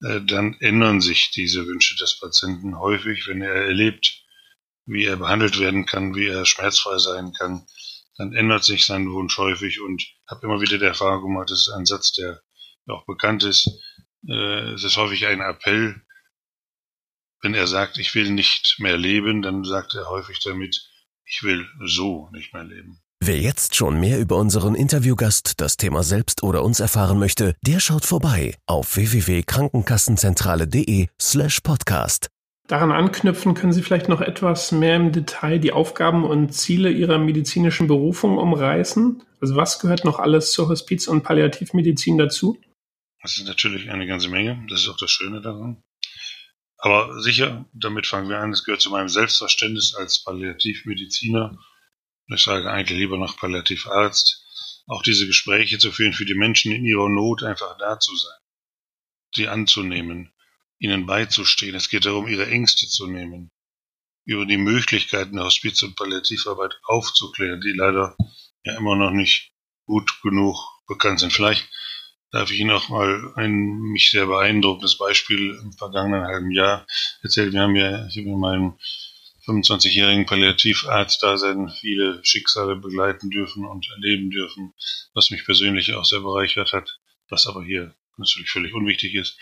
dann 0.00 0.56
ändern 0.60 1.00
sich 1.00 1.30
diese 1.30 1.66
Wünsche 1.66 1.96
des 1.96 2.18
Patienten 2.18 2.78
häufig, 2.78 3.26
wenn 3.28 3.42
er 3.42 3.54
erlebt, 3.54 4.24
wie 4.86 5.04
er 5.04 5.16
behandelt 5.16 5.58
werden 5.60 5.86
kann, 5.86 6.14
wie 6.14 6.26
er 6.26 6.46
schmerzfrei 6.46 6.98
sein 6.98 7.32
kann, 7.32 7.66
dann 8.16 8.32
ändert 8.32 8.64
sich 8.64 8.86
sein 8.86 9.10
Wunsch 9.10 9.38
häufig 9.38 9.80
und 9.80 10.04
habe 10.26 10.46
immer 10.46 10.60
wieder 10.60 10.78
die 10.78 10.84
Erfahrung 10.84 11.22
gemacht, 11.22 11.50
das 11.50 11.68
ist 11.68 11.70
ein 11.70 11.86
Satz, 11.86 12.12
der 12.12 12.42
auch 12.86 13.06
bekannt 13.06 13.44
ist. 13.44 13.68
Äh, 14.28 14.72
es 14.72 14.84
ist 14.84 14.96
häufig 14.96 15.26
ein 15.26 15.40
Appell, 15.40 16.02
wenn 17.42 17.54
er 17.54 17.66
sagt, 17.66 17.98
ich 17.98 18.14
will 18.14 18.30
nicht 18.30 18.76
mehr 18.78 18.98
leben, 18.98 19.42
dann 19.42 19.64
sagt 19.64 19.94
er 19.94 20.08
häufig 20.10 20.40
damit, 20.40 20.88
ich 21.24 21.42
will 21.42 21.66
so 21.86 22.28
nicht 22.32 22.52
mehr 22.52 22.64
leben. 22.64 23.00
Wer 23.22 23.38
jetzt 23.38 23.76
schon 23.76 24.00
mehr 24.00 24.18
über 24.18 24.36
unseren 24.36 24.74
Interviewgast, 24.74 25.60
das 25.60 25.76
Thema 25.76 26.02
selbst 26.02 26.42
oder 26.42 26.64
uns 26.64 26.80
erfahren 26.80 27.18
möchte, 27.18 27.54
der 27.60 27.78
schaut 27.78 28.06
vorbei 28.06 28.56
auf 28.64 28.96
www.krankenkassenzentrale.de 28.96 31.08
slash 31.20 31.60
podcast. 31.60 32.28
Daran 32.66 32.92
anknüpfen 32.92 33.52
können 33.52 33.74
Sie 33.74 33.82
vielleicht 33.82 34.08
noch 34.08 34.22
etwas 34.22 34.72
mehr 34.72 34.96
im 34.96 35.12
Detail 35.12 35.58
die 35.58 35.72
Aufgaben 35.72 36.24
und 36.24 36.54
Ziele 36.54 36.90
Ihrer 36.90 37.18
medizinischen 37.18 37.88
Berufung 37.88 38.38
umreißen? 38.38 39.22
Also 39.38 39.54
was 39.54 39.80
gehört 39.80 40.06
noch 40.06 40.18
alles 40.18 40.52
zur 40.52 40.70
Hospiz- 40.70 41.06
und 41.06 41.22
Palliativmedizin 41.22 42.16
dazu? 42.16 42.58
Das 43.20 43.36
ist 43.36 43.46
natürlich 43.46 43.90
eine 43.90 44.06
ganze 44.06 44.30
Menge. 44.30 44.64
Das 44.70 44.80
ist 44.80 44.88
auch 44.88 44.96
das 44.96 45.10
Schöne 45.10 45.42
daran. 45.42 45.82
Aber 46.78 47.20
sicher, 47.20 47.66
damit 47.74 48.06
fangen 48.06 48.30
wir 48.30 48.38
an, 48.38 48.52
es 48.52 48.64
gehört 48.64 48.80
zu 48.80 48.88
meinem 48.88 49.10
Selbstverständnis 49.10 49.94
als 49.94 50.24
Palliativmediziner. 50.24 51.58
Ich 52.32 52.42
sage 52.42 52.70
eigentlich 52.70 52.98
lieber 52.98 53.18
noch 53.18 53.36
Palliativarzt. 53.36 54.44
Auch 54.86 55.02
diese 55.02 55.26
Gespräche 55.26 55.78
zu 55.78 55.92
führen, 55.92 56.12
für 56.12 56.24
die 56.24 56.34
Menschen 56.34 56.72
in 56.72 56.84
ihrer 56.84 57.08
Not 57.08 57.42
einfach 57.42 57.76
da 57.78 57.98
zu 57.98 58.14
sein. 58.16 58.38
Sie 59.34 59.48
anzunehmen, 59.48 60.32
ihnen 60.78 61.06
beizustehen. 61.06 61.74
Es 61.74 61.88
geht 61.88 62.06
darum, 62.06 62.26
ihre 62.26 62.46
Ängste 62.46 62.86
zu 62.86 63.06
nehmen. 63.06 63.50
Über 64.24 64.46
die 64.46 64.56
Möglichkeiten 64.56 65.36
der 65.36 65.44
Hospiz- 65.44 65.82
und 65.82 65.96
Palliativarbeit 65.96 66.78
aufzuklären, 66.84 67.60
die 67.60 67.72
leider 67.72 68.16
ja 68.64 68.76
immer 68.76 68.96
noch 68.96 69.10
nicht 69.10 69.52
gut 69.86 70.20
genug 70.22 70.56
bekannt 70.86 71.20
sind. 71.20 71.32
Vielleicht 71.32 71.68
darf 72.30 72.50
ich 72.50 72.60
Ihnen 72.60 72.70
auch 72.70 72.88
mal 72.88 73.32
ein 73.36 73.80
mich 73.92 74.10
sehr 74.10 74.26
beeindruckendes 74.26 74.98
Beispiel 74.98 75.58
im 75.62 75.72
vergangenen 75.72 76.24
halben 76.24 76.50
Jahr 76.52 76.86
erzählen. 77.22 77.52
Wir 77.52 77.60
haben 77.62 77.76
ja, 77.76 78.06
ich 78.06 78.18
habe 78.18 78.28
in 78.28 78.38
meinem 78.38 78.78
25-jährigen 79.50 80.26
Palliativarzt-Dasein 80.26 81.70
viele 81.80 82.20
Schicksale 82.24 82.76
begleiten 82.76 83.30
dürfen 83.30 83.64
und 83.64 83.88
erleben 83.90 84.30
dürfen, 84.30 84.72
was 85.14 85.30
mich 85.30 85.44
persönlich 85.44 85.94
auch 85.94 86.04
sehr 86.04 86.20
bereichert 86.20 86.72
hat, 86.72 87.00
was 87.28 87.46
aber 87.46 87.64
hier 87.64 87.94
natürlich 88.16 88.50
völlig 88.50 88.74
unwichtig 88.74 89.14
ist. 89.14 89.36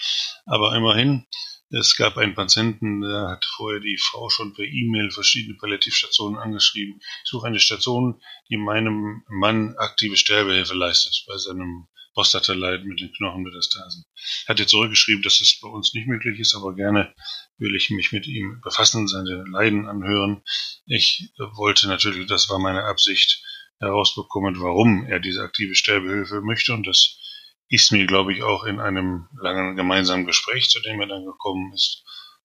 Aber 0.47 0.75
immerhin, 0.75 1.27
es 1.71 1.97
gab 1.97 2.17
einen 2.17 2.35
Patienten, 2.35 3.03
der 3.03 3.29
hat 3.29 3.45
vorher 3.45 3.81
die 3.81 3.99
Frau 3.99 4.31
schon 4.31 4.55
per 4.55 4.65
E-Mail 4.65 5.11
verschiedene 5.11 5.59
Palliativstationen 5.59 6.39
angeschrieben. 6.39 6.99
Ich 7.25 7.31
suche 7.31 7.47
eine 7.47 7.61
Station, 7.61 8.23
die 8.49 8.57
meinem 8.57 9.23
Mann 9.29 9.77
aktive 9.77 10.17
Sterbehilfe 10.17 10.75
leistet 10.75 11.25
bei 11.27 11.37
seinem 11.37 11.87
Prostataleid 12.19 12.85
mit 12.85 13.01
den 13.01 13.13
Knochenmetastasen. 13.13 14.05
Hat 14.49 14.59
zurückgeschrieben, 14.59 15.23
dass 15.23 15.41
es 15.41 15.61
bei 15.61 15.69
uns 15.69 15.95
nicht 15.95 16.09
möglich 16.09 16.41
ist, 16.41 16.57
aber 16.57 16.75
gerne 16.75 17.15
will 17.59 17.77
ich 17.77 17.91
mich 17.91 18.11
mit 18.11 18.27
ihm 18.27 18.61
befassen, 18.61 19.07
seine 19.07 19.45
Leiden 19.49 19.87
anhören. 19.87 20.43
Ich 20.87 21.31
wollte 21.55 21.87
natürlich, 21.87 22.27
das 22.27 22.51
war 22.51 22.59
meine 22.59 22.83
Absicht, 22.83 23.41
herausbekommen, 23.79 24.61
warum 24.61 25.07
er 25.07 25.21
diese 25.21 25.43
aktive 25.43 25.77
Sterbehilfe 25.77 26.41
möchte 26.41 26.73
und 26.73 26.89
das 26.89 27.21
ist 27.69 27.93
mir, 27.93 28.05
glaube 28.05 28.33
ich, 28.33 28.43
auch 28.43 28.65
in 28.65 28.81
einem 28.81 29.29
langen 29.41 29.77
gemeinsamen 29.77 30.27
Gespräch, 30.27 30.71
zu 30.71 30.81
dem 30.81 31.01
er 31.01 31.07
dann 31.07 31.25
gekommen 31.25 31.73
ist, 31.73 32.03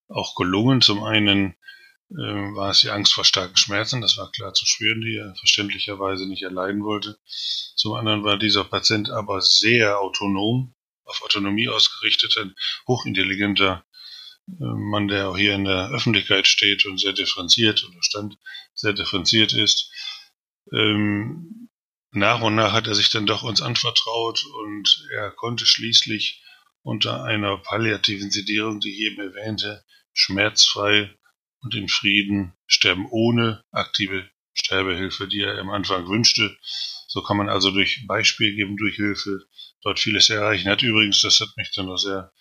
auch 0.07 0.35
gelungen. 0.35 0.81
Zum 0.81 1.03
einen 1.03 1.55
war 2.09 2.69
es 2.71 2.81
die 2.81 2.89
Angst 2.89 3.13
vor 3.13 3.25
starken 3.25 3.57
Schmerzen, 3.57 4.01
das 4.01 4.17
war 4.17 4.31
klar 4.31 4.53
zu 4.53 4.65
spüren, 4.65 5.01
die 5.01 5.15
er 5.15 5.35
verständlicherweise 5.35 6.27
nicht 6.27 6.43
erleiden 6.43 6.83
wollte. 6.83 7.17
Zum 7.75 7.93
anderen 7.93 8.23
war 8.23 8.37
dieser 8.37 8.63
Patient 8.63 9.09
aber 9.09 9.41
sehr 9.41 9.99
autonom, 9.99 10.75
auf 11.05 11.21
Autonomie 11.23 11.69
ausgerichtet, 11.69 12.37
ein 12.37 12.55
hochintelligenter 12.87 13.85
äh, 14.47 14.53
Mann, 14.59 15.07
der 15.07 15.29
auch 15.29 15.37
hier 15.37 15.55
in 15.55 15.65
der 15.65 15.89
Öffentlichkeit 15.91 16.47
steht 16.47 16.85
und 16.85 16.99
sehr 16.99 17.13
differenziert 17.13 17.83
oder 17.83 18.01
stand, 18.01 18.37
sehr 18.73 18.93
differenziert 18.93 19.53
ist. 19.53 19.91
Ähm, 20.71 21.69
nach 22.11 22.41
und 22.41 22.55
nach 22.55 22.73
hat 22.73 22.87
er 22.87 22.95
sich 22.95 23.09
dann 23.09 23.25
doch 23.25 23.43
uns 23.43 23.61
anvertraut 23.61 24.45
und 24.45 25.07
er 25.13 25.31
konnte 25.31 25.65
schließlich 25.65 26.43
unter 26.83 27.23
einer 27.23 27.57
palliativen 27.57 28.29
Sedierung, 28.29 28.79
die 28.79 28.91
ich 28.91 28.99
eben 28.99 29.19
erwähnte, 29.19 29.83
schmerzfrei 30.13 31.17
und 31.63 31.75
in 31.75 31.89
Frieden 31.89 32.53
sterben 32.67 33.07
ohne 33.09 33.63
aktive 33.71 34.29
Sterbehilfe, 34.53 35.27
die 35.27 35.41
er 35.41 35.57
am 35.59 35.69
Anfang 35.71 36.07
wünschte. 36.07 36.55
So 37.07 37.21
kann 37.21 37.37
man 37.37 37.49
also 37.49 37.71
durch 37.71 38.05
Beispiel 38.07 38.55
geben, 38.55 38.77
durch 38.77 38.95
Hilfe 38.95 39.45
dort 39.81 39.99
vieles 39.99 40.29
erreichen. 40.29 40.69
Hat 40.69 40.83
übrigens, 40.83 41.21
das 41.21 41.39
hat 41.39 41.55
mich 41.57 41.71
dann 41.73 41.87
noch 41.87 41.97
sehr 41.97 42.31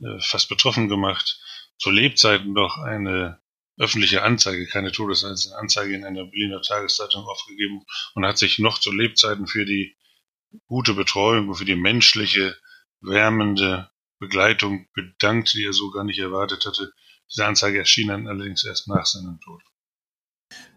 äh, 0.00 0.20
fast 0.20 0.48
betroffen 0.48 0.88
gemacht, 0.88 1.40
zu 1.78 1.90
Lebzeiten 1.90 2.54
doch 2.54 2.78
eine 2.78 3.40
öffentliche 3.78 4.22
Anzeige, 4.22 4.66
keine 4.66 4.90
Todesanzeige 4.90 5.94
in 5.94 6.04
einer 6.04 6.24
Berliner 6.24 6.60
Tageszeitung 6.62 7.24
aufgegeben 7.24 7.84
und 8.14 8.26
hat 8.26 8.38
sich 8.38 8.58
noch 8.58 8.78
zu 8.78 8.92
Lebzeiten 8.92 9.46
für 9.46 9.64
die 9.64 9.96
gute 10.66 10.94
Betreuung 10.94 11.48
und 11.48 11.54
für 11.54 11.64
die 11.64 11.76
menschliche, 11.76 12.56
wärmende 13.00 13.90
Begleitung 14.18 14.88
bedankt, 14.94 15.54
die 15.54 15.64
er 15.64 15.72
so 15.72 15.90
gar 15.90 16.02
nicht 16.02 16.18
erwartet 16.18 16.66
hatte. 16.66 16.92
Diese 17.30 17.46
Anzeige 17.46 17.78
erschien 17.78 18.08
dann 18.08 18.26
allerdings 18.26 18.64
erst 18.64 18.88
nach 18.88 19.06
seinem 19.06 19.38
Tod. 19.40 19.62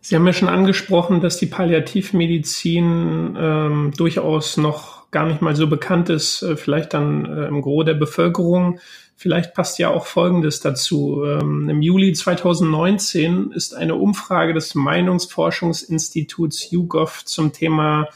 Sie 0.02 0.16
haben 0.16 0.26
ja 0.26 0.34
schon 0.34 0.50
angesprochen, 0.50 1.22
dass 1.22 1.38
die 1.38 1.46
Palliativmedizin 1.46 3.38
ähm, 3.38 3.94
durchaus 3.96 4.58
noch 4.58 5.10
gar 5.12 5.28
nicht 5.28 5.42
mal 5.42 5.56
so 5.56 5.68
bekannt 5.68 6.10
ist, 6.10 6.42
äh, 6.42 6.58
vielleicht 6.58 6.94
dann 6.94 7.26
äh, 7.26 7.48
im 7.48 7.62
Gros 7.62 7.86
der 7.86 7.94
Bevölkerung. 7.94 8.80
Vielleicht 9.16 9.54
passt 9.54 9.78
ja 9.78 9.90
auch 9.90 10.08
Folgendes 10.08 10.62
dazu. 10.62 11.24
Ähm, 11.24 11.70
Im 11.70 11.82
Juli 11.82 12.14
2019 12.14 13.52
ist 13.52 13.76
eine 13.76 13.96
Umfrage 13.96 14.54
des 14.54 14.74
Meinungsforschungsinstituts 14.74 16.72
YouGov 16.72 17.24
zum 17.26 17.54
Thema 17.54 18.08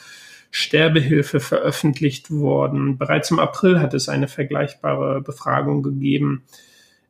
Sterbehilfe 0.50 1.39
veröffentlicht 1.39 2.32
worden. 2.32 2.98
Bereits 2.98 3.30
im 3.30 3.39
April 3.39 3.82
hat 3.82 3.94
es 3.94 4.10
eine 4.10 4.27
vergleichbare 4.27 5.22
Befragung 5.22 5.84
gegeben. 5.84 6.46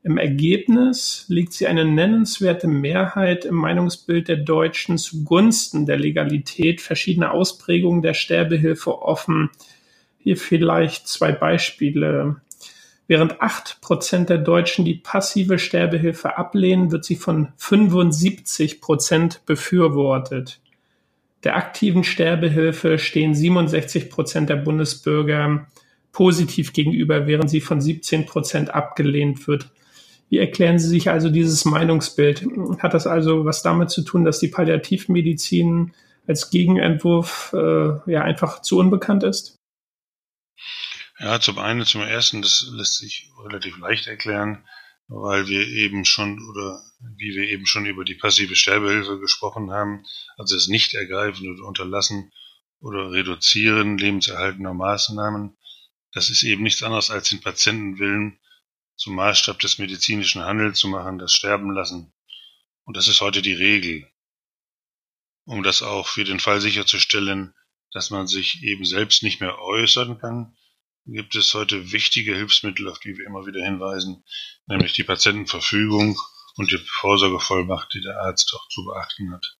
Im 0.05 0.19
Ergebnis 0.19 1.25
liegt 1.29 1.53
sie 1.53 1.65
eine 1.65 1.83
nennenswerte 1.83 2.67
Mehrheit 2.67 3.43
im 3.43 3.55
Meinungsbild 3.55 4.27
der 4.27 4.37
Deutschen 4.37 4.99
zugunsten 4.99 5.87
der 5.87 5.97
Legalität 5.97 6.79
verschiedener 6.79 7.31
Ausprägungen 7.31 8.03
der 8.03 8.13
Sterbehilfe 8.13 9.01
offen. 9.01 9.49
Hier 10.19 10.37
vielleicht 10.37 11.07
zwei 11.07 11.31
Beispiele. 11.31 12.35
Während 13.07 13.41
acht 13.41 13.81
Prozent 13.81 14.29
der 14.29 14.37
Deutschen 14.37 14.85
die 14.85 14.93
passive 14.93 15.57
Sterbehilfe 15.57 16.37
ablehnen, 16.37 16.91
wird 16.91 17.03
sie 17.03 17.15
von 17.15 17.47
75 17.57 18.81
Prozent 18.81 19.43
befürwortet. 19.47 20.59
Der 21.43 21.55
aktiven 21.55 22.03
Sterbehilfe 22.03 22.99
stehen 22.99 23.33
67 23.33 24.11
Prozent 24.11 24.51
der 24.51 24.57
Bundesbürger 24.57 25.65
positiv 26.11 26.73
gegenüber, 26.73 27.25
während 27.25 27.49
sie 27.49 27.59
von 27.59 27.81
17 27.81 28.27
Prozent 28.27 28.71
abgelehnt 28.71 29.47
wird. 29.47 29.71
Wie 30.29 30.39
erklären 30.39 30.79
Sie 30.79 30.87
sich 30.87 31.09
also 31.09 31.29
dieses 31.29 31.65
Meinungsbild? 31.65 32.45
Hat 32.79 32.93
das 32.93 33.07
also 33.07 33.45
was 33.45 33.61
damit 33.61 33.89
zu 33.89 34.03
tun, 34.03 34.25
dass 34.25 34.39
die 34.39 34.47
Palliativmedizin 34.47 35.93
als 36.27 36.49
Gegenentwurf 36.49 37.53
äh, 37.53 38.11
ja 38.11 38.23
einfach 38.23 38.61
zu 38.61 38.79
unbekannt 38.79 39.23
ist? 39.23 39.57
Ja, 41.19 41.39
zum 41.39 41.59
einen, 41.59 41.85
zum 41.85 42.01
ersten, 42.01 42.41
das 42.41 42.67
lässt 42.73 42.97
sich 42.97 43.31
relativ 43.45 43.77
leicht 43.77 44.07
erklären, 44.07 44.65
weil 45.07 45.47
wir 45.47 45.65
eben 45.67 46.03
schon 46.03 46.39
oder 46.49 46.81
wie 47.17 47.35
wir 47.35 47.47
eben 47.47 47.65
schon 47.67 47.85
über 47.85 48.03
die 48.03 48.15
passive 48.15 48.55
Sterbehilfe 48.55 49.19
gesprochen 49.19 49.71
haben, 49.71 50.03
also 50.37 50.55
das 50.55 50.67
Nicht-Ergreifen 50.67 51.47
oder 51.47 51.67
Unterlassen 51.67 52.33
oder 52.81 53.11
Reduzieren 53.11 53.97
lebenserhaltender 53.97 54.73
Maßnahmen, 54.73 55.55
das 56.11 56.29
ist 56.29 56.43
eben 56.43 56.63
nichts 56.63 56.81
anderes 56.81 57.11
als 57.11 57.29
den 57.29 57.41
Patientenwillen 57.41 58.39
zum 58.95 59.15
Maßstab 59.15 59.59
des 59.59 59.77
medizinischen 59.77 60.43
Handels 60.43 60.79
zu 60.79 60.87
machen, 60.87 61.19
das 61.19 61.33
Sterben 61.33 61.71
lassen. 61.71 62.13
Und 62.85 62.97
das 62.97 63.07
ist 63.07 63.21
heute 63.21 63.41
die 63.41 63.53
Regel. 63.53 64.09
Um 65.45 65.63
das 65.63 65.81
auch 65.81 66.07
für 66.07 66.23
den 66.23 66.39
Fall 66.39 66.61
sicherzustellen, 66.61 67.53
dass 67.91 68.09
man 68.09 68.27
sich 68.27 68.63
eben 68.63 68.85
selbst 68.85 69.23
nicht 69.23 69.41
mehr 69.41 69.59
äußern 69.59 70.19
kann, 70.19 70.55
gibt 71.05 71.35
es 71.35 71.53
heute 71.53 71.91
wichtige 71.91 72.35
Hilfsmittel, 72.35 72.89
auf 72.89 72.99
die 72.99 73.15
wir 73.17 73.25
immer 73.25 73.45
wieder 73.45 73.63
hinweisen, 73.63 74.23
nämlich 74.65 74.93
die 74.93 75.03
Patientenverfügung 75.03 76.19
und 76.55 76.71
die 76.71 76.77
Vorsorgevollmacht, 76.77 77.93
die 77.93 78.01
der 78.01 78.21
Arzt 78.21 78.53
auch 78.55 78.67
zu 78.69 78.85
beachten 78.85 79.31
hat. 79.31 79.57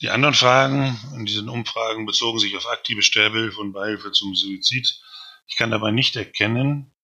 Die 0.00 0.10
anderen 0.10 0.34
Fragen 0.34 0.98
in 1.14 1.26
diesen 1.26 1.48
Umfragen 1.48 2.06
bezogen 2.06 2.38
sich 2.38 2.56
auf 2.56 2.66
aktive 2.66 3.02
Sterbehilfe 3.02 3.60
und 3.60 3.72
Beihilfe 3.72 4.12
zum 4.12 4.34
Suizid. 4.34 5.00
Ich 5.46 5.56
kann 5.56 5.70
dabei 5.70 5.90
nicht 5.90 6.16
erkennen, 6.16 6.94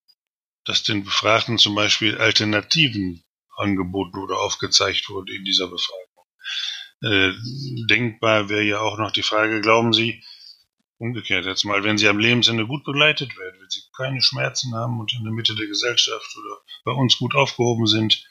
dass 0.64 0.83
den 0.83 1.04
Befragten 1.04 1.59
zum 1.59 1.75
Beispiel 1.75 2.19
Alternativen 2.19 3.25
angeboten 3.57 4.19
oder 4.19 4.38
aufgezeigt 4.38 5.09
wurde 5.09 5.35
in 5.35 5.45
dieser 5.45 5.69
Befragung. 5.69 6.02
Äh, 7.02 7.33
denkbar 7.88 8.49
wäre 8.49 8.62
ja 8.62 8.81
auch 8.81 8.99
noch 8.99 9.11
die 9.11 9.23
Frage, 9.23 9.61
glauben 9.61 9.92
Sie, 9.92 10.23
umgekehrt 10.99 11.47
jetzt 11.47 11.64
mal, 11.64 11.83
wenn 11.83 11.99
Sie 11.99 12.09
am 12.09 12.19
Lebensende 12.19 12.66
gut 12.66 12.85
begleitet 12.85 13.37
werden, 13.37 13.61
wenn 13.61 13.71
Sie 13.71 13.83
keine 13.97 14.23
Schmerzen 14.23 14.75
haben 14.75 15.00
und 15.00 15.12
in 15.12 15.25
der 15.25 15.33
Mitte 15.33 15.57
der 15.57 15.66
Gesellschaft 15.66 16.37
oder 16.37 16.61
bei 16.85 16.92
uns 16.92 17.19
gut 17.19 17.35
aufgehoben 17.35 17.87
sind, 17.87 18.25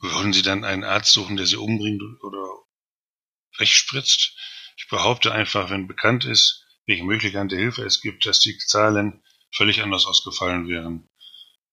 wollen 0.00 0.32
Sie 0.32 0.42
dann 0.42 0.64
einen 0.64 0.84
Arzt 0.84 1.12
suchen, 1.12 1.36
der 1.36 1.46
Sie 1.46 1.56
umbringt 1.56 2.02
oder 2.22 2.44
wegspritzt? 3.58 4.36
Ich 4.76 4.88
behaupte 4.88 5.32
einfach, 5.32 5.70
wenn 5.70 5.86
bekannt 5.86 6.24
ist, 6.24 6.64
welche 6.86 7.04
Möglichkeiten 7.04 7.48
der 7.48 7.58
Hilfe 7.58 7.84
es 7.84 8.00
gibt, 8.00 8.26
dass 8.26 8.40
die 8.40 8.58
Zahlen 8.58 9.22
völlig 9.54 9.82
anders 9.82 10.06
ausgefallen 10.06 10.68
wären. 10.68 11.08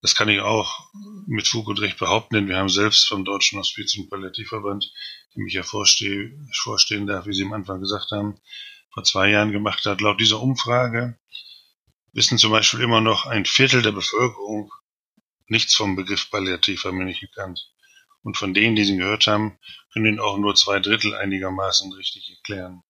Das 0.01 0.15
kann 0.15 0.27
ich 0.27 0.41
auch 0.41 0.89
mit 1.27 1.47
Fug 1.47 1.67
und 1.67 1.79
Recht 1.79 1.97
behaupten, 1.97 2.35
denn 2.35 2.47
wir 2.47 2.57
haben 2.57 2.69
selbst 2.69 3.07
vom 3.07 3.23
Deutschen 3.23 3.57
Hospiz- 3.57 3.97
und 3.97 4.09
Palliativverband, 4.09 4.91
dem 5.35 5.47
ich 5.47 5.53
ja 5.53 5.63
vorstehe, 5.63 6.37
vorstehen 6.61 7.07
darf, 7.07 7.25
wie 7.25 7.33
Sie 7.33 7.45
am 7.45 7.53
Anfang 7.53 7.79
gesagt 7.79 8.11
haben, 8.11 8.35
vor 8.93 9.03
zwei 9.03 9.29
Jahren 9.29 9.51
gemacht 9.51 9.85
hat. 9.85 10.01
Laut 10.01 10.19
dieser 10.19 10.41
Umfrage 10.41 11.17
wissen 12.11 12.37
zum 12.37 12.51
Beispiel 12.51 12.81
immer 12.81 13.01
noch 13.01 13.25
ein 13.25 13.45
Viertel 13.45 13.81
der 13.81 13.93
Bevölkerung 13.93 14.71
nichts 15.47 15.75
vom 15.75 15.95
Begriff 15.95 16.29
Palliativfamilie 16.29 17.15
gekannt. 17.15 17.71
Und 18.23 18.37
von 18.37 18.53
denen, 18.53 18.75
die 18.75 18.85
sie 18.85 18.97
gehört 18.97 19.27
haben, 19.27 19.57
können 19.91 20.05
ihn 20.05 20.19
auch 20.19 20.37
nur 20.37 20.55
zwei 20.55 20.79
Drittel 20.79 21.13
einigermaßen 21.13 21.91
richtig 21.93 22.29
erklären. 22.29 22.83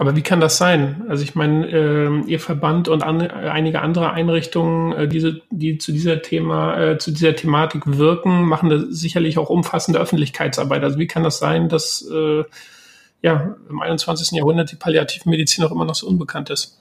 Aber 0.00 0.16
wie 0.16 0.22
kann 0.22 0.40
das 0.40 0.56
sein? 0.56 1.04
Also 1.10 1.22
ich 1.22 1.34
meine, 1.34 1.68
äh, 1.68 2.22
Ihr 2.26 2.40
Verband 2.40 2.88
und 2.88 3.02
an, 3.02 3.20
einige 3.20 3.82
andere 3.82 4.14
Einrichtungen, 4.14 4.92
äh, 4.94 5.06
diese, 5.06 5.42
die 5.50 5.76
zu 5.76 5.92
dieser 5.92 6.22
Thema, 6.22 6.92
äh, 6.92 6.98
zu 6.98 7.10
dieser 7.10 7.36
Thematik 7.36 7.82
wirken, 7.86 8.44
machen 8.44 8.70
da 8.70 8.78
sicherlich 8.88 9.36
auch 9.36 9.50
umfassende 9.50 10.00
Öffentlichkeitsarbeit. 10.00 10.84
Also 10.84 10.98
wie 10.98 11.06
kann 11.06 11.22
das 11.22 11.38
sein, 11.38 11.68
dass 11.68 12.00
äh, 12.10 12.44
ja 13.20 13.56
im 13.68 13.82
21. 13.82 14.30
Jahrhundert 14.38 14.72
die 14.72 14.76
Palliativmedizin 14.76 15.64
auch 15.64 15.70
immer 15.70 15.84
noch 15.84 15.94
so 15.94 16.06
unbekannt 16.06 16.48
ist? 16.48 16.80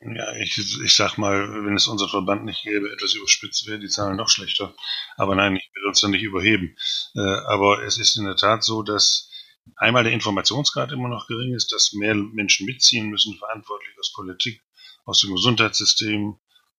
Ja, 0.00 0.32
ich, 0.36 0.58
ich 0.82 0.96
sag 0.96 1.18
mal, 1.18 1.66
wenn 1.66 1.76
es 1.76 1.86
unseren 1.86 2.08
Verband 2.08 2.46
nicht 2.46 2.62
gäbe, 2.62 2.90
etwas 2.90 3.12
überspitzt 3.12 3.68
wäre 3.68 3.78
die 3.78 3.88
Zahlen 3.88 4.16
noch 4.16 4.30
schlechter. 4.30 4.72
Aber 5.18 5.34
nein, 5.34 5.56
ich 5.56 5.70
will 5.74 5.86
uns 5.86 6.00
da 6.00 6.08
nicht 6.08 6.22
überheben. 6.22 6.74
Äh, 7.14 7.20
aber 7.20 7.82
es 7.84 7.98
ist 7.98 8.16
in 8.16 8.24
der 8.24 8.36
Tat 8.36 8.64
so, 8.64 8.82
dass 8.82 9.28
einmal 9.76 10.04
der 10.04 10.12
Informationsgrad 10.12 10.92
immer 10.92 11.08
noch 11.08 11.26
gering 11.26 11.54
ist, 11.54 11.72
dass 11.72 11.92
mehr 11.92 12.14
Menschen 12.14 12.66
mitziehen 12.66 13.08
müssen, 13.08 13.36
verantwortlich 13.36 13.98
aus 13.98 14.12
Politik, 14.12 14.62
aus 15.04 15.20
dem 15.20 15.34
Gesundheitssystem, 15.34 16.36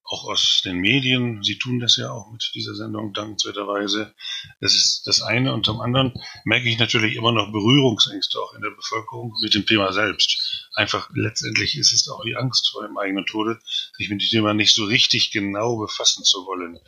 auch 0.07 0.25
aus 0.25 0.61
den 0.63 0.77
Medien. 0.77 1.41
Sie 1.41 1.57
tun 1.57 1.79
das 1.79 1.97
ja 1.97 2.11
auch 2.11 2.31
mit 2.31 2.51
dieser 2.53 2.75
Sendung 2.75 3.13
dankenswerterweise. 3.13 4.13
Das 4.61 4.75
ist 4.75 5.07
das 5.07 5.21
eine. 5.21 5.53
Und 5.53 5.65
zum 5.65 5.81
anderen 5.81 6.13
merke 6.43 6.69
ich 6.69 6.77
natürlich 6.77 7.15
immer 7.15 7.31
noch 7.31 7.51
Berührungsängste 7.51 8.39
auch 8.39 8.53
in 8.53 8.61
der 8.61 8.69
Bevölkerung 8.69 9.33
mit 9.41 9.55
dem 9.55 9.65
Thema 9.65 9.91
selbst. 9.93 10.69
Einfach 10.75 11.09
letztendlich 11.15 11.75
ist 11.77 11.91
es 11.91 12.07
auch 12.07 12.23
die 12.23 12.35
Angst 12.35 12.69
vor 12.71 12.85
dem 12.85 12.97
eigenen 12.97 13.25
Tode, 13.25 13.59
sich 13.97 14.09
mit 14.09 14.21
dem 14.21 14.29
Thema 14.29 14.53
nicht 14.53 14.75
so 14.75 14.85
richtig 14.85 15.31
genau 15.31 15.77
befassen 15.77 16.23
zu 16.23 16.45
wollen 16.45 16.79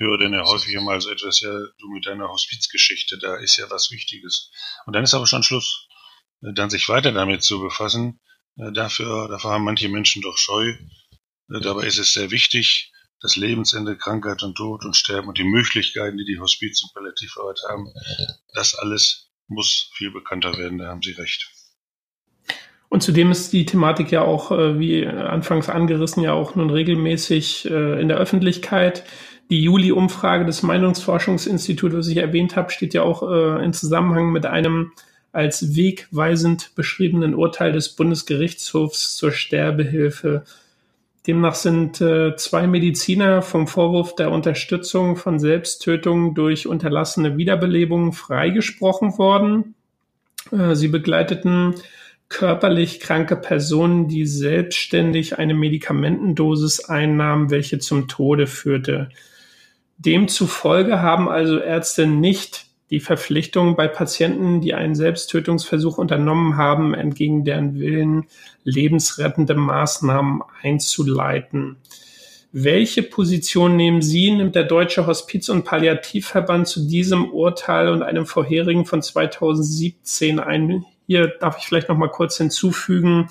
höre 0.00 0.18
dann 0.18 0.32
ja 0.32 0.44
häufiger 0.44 0.80
mal 0.80 1.00
so 1.00 1.10
etwas, 1.10 1.40
ja, 1.40 1.50
du 1.50 1.88
mit 1.92 2.06
deiner 2.06 2.28
Hospizgeschichte, 2.28 3.18
da 3.18 3.36
ist 3.36 3.58
ja 3.58 3.70
was 3.70 3.90
Wichtiges. 3.90 4.50
Und 4.86 4.96
dann 4.96 5.04
ist 5.04 5.14
aber 5.14 5.26
schon 5.26 5.42
Schluss. 5.42 5.86
Äh, 6.42 6.52
dann 6.54 6.70
sich 6.70 6.88
weiter 6.88 7.12
damit 7.12 7.42
zu 7.42 7.60
befassen, 7.60 8.20
äh, 8.56 8.72
dafür, 8.72 9.28
dafür 9.28 9.50
haben 9.50 9.64
manche 9.64 9.88
Menschen 9.88 10.22
doch 10.22 10.36
Scheu. 10.36 10.70
Äh, 11.52 11.60
dabei 11.60 11.86
ist 11.86 11.98
es 11.98 12.12
sehr 12.12 12.30
wichtig, 12.30 12.92
das 13.20 13.36
Lebensende, 13.36 13.96
Krankheit 13.96 14.42
und 14.42 14.54
Tod 14.54 14.84
und 14.84 14.96
Sterben 14.96 15.28
und 15.28 15.36
die 15.36 15.44
Möglichkeiten, 15.44 16.16
die 16.16 16.24
die 16.24 16.40
Hospiz- 16.40 16.82
und 16.82 16.94
Palliativarbeit 16.94 17.58
haben, 17.68 17.92
das 18.54 18.74
alles 18.74 19.30
muss 19.46 19.90
viel 19.92 20.10
bekannter 20.10 20.56
werden, 20.56 20.78
da 20.78 20.86
haben 20.86 21.02
Sie 21.02 21.12
recht. 21.12 21.50
Und 22.88 23.02
zudem 23.02 23.30
ist 23.30 23.52
die 23.52 23.66
Thematik 23.66 24.10
ja 24.10 24.22
auch, 24.22 24.50
wie 24.50 25.06
anfangs 25.06 25.68
angerissen, 25.68 26.22
ja 26.22 26.32
auch 26.32 26.54
nun 26.54 26.70
regelmäßig 26.70 27.66
in 27.66 28.08
der 28.08 28.16
Öffentlichkeit. 28.16 29.04
Die 29.50 29.62
Juli-Umfrage 29.62 30.44
des 30.44 30.62
Meinungsforschungsinstituts, 30.62 31.94
was 31.94 32.06
ich 32.06 32.18
erwähnt 32.18 32.54
habe, 32.54 32.70
steht 32.70 32.94
ja 32.94 33.02
auch 33.02 33.28
äh, 33.28 33.64
in 33.64 33.72
Zusammenhang 33.72 34.30
mit 34.30 34.46
einem 34.46 34.92
als 35.32 35.74
wegweisend 35.74 36.74
beschriebenen 36.76 37.34
Urteil 37.34 37.72
des 37.72 37.90
Bundesgerichtshofs 37.90 39.16
zur 39.16 39.32
Sterbehilfe. 39.32 40.44
Demnach 41.26 41.56
sind 41.56 42.00
äh, 42.00 42.36
zwei 42.36 42.68
Mediziner 42.68 43.42
vom 43.42 43.66
Vorwurf 43.66 44.14
der 44.14 44.30
Unterstützung 44.30 45.16
von 45.16 45.40
Selbsttötung 45.40 46.34
durch 46.34 46.68
unterlassene 46.68 47.36
Wiederbelebung 47.36 48.12
freigesprochen 48.12 49.18
worden. 49.18 49.74
Äh, 50.52 50.76
sie 50.76 50.88
begleiteten 50.88 51.74
körperlich 52.28 53.00
kranke 53.00 53.34
Personen, 53.34 54.06
die 54.06 54.26
selbstständig 54.26 55.38
eine 55.38 55.54
Medikamentendosis 55.54 56.84
einnahmen, 56.84 57.50
welche 57.50 57.80
zum 57.80 58.06
Tode 58.06 58.46
führte. 58.46 59.08
Demzufolge 60.00 61.02
haben 61.02 61.28
also 61.28 61.58
Ärzte 61.58 62.06
nicht 62.06 62.66
die 62.88 63.00
Verpflichtung 63.00 63.76
bei 63.76 63.86
Patienten, 63.86 64.62
die 64.62 64.72
einen 64.72 64.94
Selbsttötungsversuch 64.94 65.98
unternommen 65.98 66.56
haben, 66.56 66.94
entgegen 66.94 67.44
deren 67.44 67.78
Willen 67.78 68.24
lebensrettende 68.64 69.54
Maßnahmen 69.54 70.42
einzuleiten. 70.62 71.76
Welche 72.50 73.02
Position 73.02 73.76
nehmen 73.76 74.00
Sie, 74.00 74.32
nimmt 74.32 74.54
der 74.54 74.64
Deutsche 74.64 75.06
Hospiz- 75.06 75.50
und 75.50 75.64
Palliativverband 75.64 76.66
zu 76.66 76.88
diesem 76.88 77.30
Urteil 77.30 77.88
und 77.88 78.02
einem 78.02 78.24
vorherigen 78.24 78.86
von 78.86 79.02
2017 79.02 80.40
ein? 80.40 80.86
Hier 81.06 81.28
darf 81.28 81.58
ich 81.58 81.66
vielleicht 81.66 81.90
noch 81.90 81.98
mal 81.98 82.08
kurz 82.08 82.38
hinzufügen, 82.38 83.28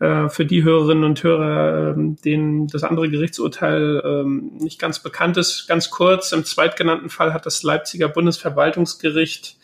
äh, 0.00 0.28
für 0.28 0.44
die 0.44 0.64
Hörerinnen 0.64 1.04
und 1.04 1.22
Hörer, 1.22 1.94
ähm, 1.96 2.16
denen 2.16 2.66
das 2.66 2.82
andere 2.82 3.08
Gerichtsurteil 3.08 4.02
ähm, 4.04 4.52
nicht 4.58 4.78
ganz 4.78 4.98
bekannt 4.98 5.36
ist. 5.36 5.66
Ganz 5.68 5.90
kurz, 5.90 6.32
im 6.32 6.44
zweitgenannten 6.44 7.10
Fall 7.10 7.32
hat 7.32 7.46
das 7.46 7.62
Leipziger 7.62 8.08
Bundesverwaltungsgericht 8.08 9.56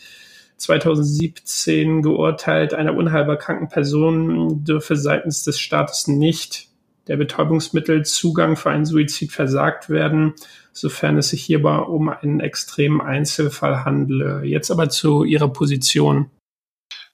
2017 0.56 2.02
geurteilt, 2.02 2.74
einer 2.74 2.94
unheilbar 2.94 3.36
kranken 3.36 3.68
Person 3.68 4.62
dürfe 4.64 4.94
seitens 4.94 5.42
des 5.42 5.58
Staates 5.58 6.06
nicht 6.06 6.68
der 7.08 7.16
Betäubungsmittelzugang 7.16 8.56
für 8.56 8.70
einen 8.70 8.84
Suizid 8.84 9.32
versagt 9.32 9.88
werden, 9.88 10.34
sofern 10.72 11.18
es 11.18 11.30
sich 11.30 11.42
hierbei 11.42 11.78
um 11.78 12.08
einen 12.08 12.40
extremen 12.40 13.00
Einzelfall 13.00 13.84
handle. 13.84 14.42
Jetzt 14.44 14.70
aber 14.70 14.90
zu 14.90 15.24
Ihrer 15.24 15.48
Position. 15.48 16.30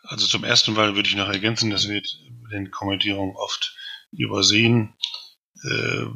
Also 0.09 0.27
zum 0.27 0.45
ersten 0.45 0.75
Fall 0.75 0.95
würde 0.95 1.09
ich 1.09 1.16
noch 1.16 1.29
ergänzen, 1.29 1.71
das 1.71 1.88
wird 1.88 2.07
in 2.27 2.49
den 2.51 2.71
Kommentierungen 2.71 3.37
oft 3.37 3.77
übersehen. 4.12 4.95
Äh, 5.64 6.07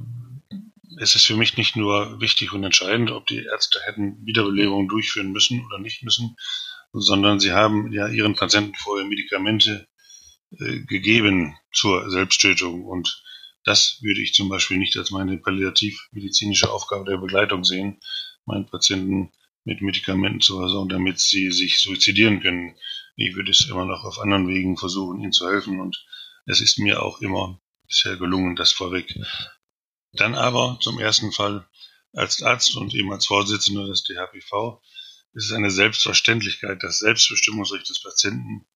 es 0.98 1.14
ist 1.14 1.26
für 1.26 1.37
mich 1.37 1.57
nicht 1.57 1.76
nur 1.76 2.20
wichtig 2.20 2.53
und 2.53 2.64
entscheidend, 2.64 3.11
ob 3.11 3.26
die 3.26 3.44
Ärzte 3.44 3.81
hätten 3.85 4.24
Wiederbelebungen 4.24 4.88
durchführen 4.88 5.33
müssen 5.33 5.64
oder 5.64 5.79
nicht 5.79 6.03
müssen, 6.03 6.37
sondern 6.92 7.40
sie 7.40 7.53
haben 7.53 7.92
ja 7.92 8.09
ihren 8.09 8.35
Patienten 8.35 8.74
vorher 8.74 9.07
Medikamente 9.07 9.88
äh, 10.59 10.81
gegeben 10.81 11.57
zur 11.72 12.11
Selbsttötung. 12.11 12.85
Und 12.85 13.22
das 13.64 13.98
würde 14.03 14.20
ich 14.20 14.35
zum 14.35 14.48
Beispiel 14.48 14.79
nicht 14.79 14.96
als 14.96 15.11
meine 15.11 15.38
palliativmedizinische 15.38 16.70
Aufgabe 16.70 17.11
der 17.11 17.18
Begleitung 17.18 17.64
sehen, 17.64 18.00
meinen 18.44 18.66
Patienten 18.66 19.31
mit 19.64 19.83
Medikamenten 19.83 20.40
zu 20.40 20.59
versorgen, 20.59 20.88
damit 20.88 21.20
sie 21.20 21.50
sich 21.50 21.79
suizidieren 21.79 22.40
können. 22.40 22.74
Ich 23.22 23.37
würde 23.37 23.50
es 23.50 23.68
immer 23.68 23.85
noch 23.85 24.04
auf 24.04 24.18
anderen 24.18 24.48
Wegen 24.48 24.78
versuchen, 24.78 25.20
ihnen 25.20 25.35
zu 25.35 25.46
helfen. 25.46 25.78
Und 25.78 26.06
es 26.46 26.62
ist 26.62 26.78
mir 26.78 27.02
auch 27.02 27.20
immer 27.20 27.61
bisher 27.87 28.16
gelungen, 28.16 28.56
das 28.56 28.72
vorweg. 28.72 29.14
Dann 30.12 30.35
aber 30.35 30.78
zum 30.80 30.98
ersten 30.98 31.30
Fall 31.30 31.68
als 32.14 32.42
Arzt 32.42 32.74
und 32.76 32.94
eben 32.94 33.12
als 33.12 33.26
Vorsitzender 33.26 33.87
des 33.87 34.04
DHPV 34.04 34.80
ist 35.35 35.44
es 35.44 35.52
eine 35.52 35.70
Selbstverständlichkeit, 35.70 36.83
das 36.83 37.00
Selbstbestimmungsrecht 37.00 37.90
des 37.90 38.02
Patienten 38.02 38.66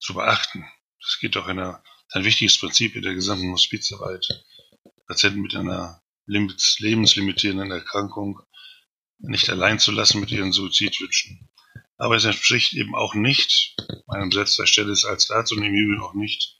zu 0.00 0.14
beachten. 0.14 0.64
Das 1.00 1.20
geht 1.20 1.36
doch 1.36 1.46
in 1.46 1.60
einer, 1.60 1.80
ein 2.10 2.24
wichtiges 2.24 2.58
Prinzip 2.58 2.96
in 2.96 3.02
der 3.02 3.14
gesamten 3.14 3.52
Hospizarbeit. 3.52 4.26
Patienten 5.06 5.42
mit 5.42 5.54
einer 5.54 6.02
lebenslimitierenden 6.26 7.70
Erkrankung 7.70 8.40
nicht 9.18 9.48
allein 9.48 9.78
zu 9.78 9.92
lassen 9.92 10.18
mit 10.18 10.32
ihren 10.32 10.50
Suizidwünschen. 10.50 11.48
Aber 12.00 12.16
es 12.16 12.24
entspricht 12.24 12.72
eben 12.72 12.94
auch 12.94 13.14
nicht 13.14 13.76
meinem 14.06 14.30
der 14.30 14.46
Stelle 14.46 14.96
als 15.04 15.30
Arzt 15.30 15.52
und 15.52 15.62
im 15.62 15.74
Übrigen 15.74 16.02
auch 16.02 16.14
nicht 16.14 16.56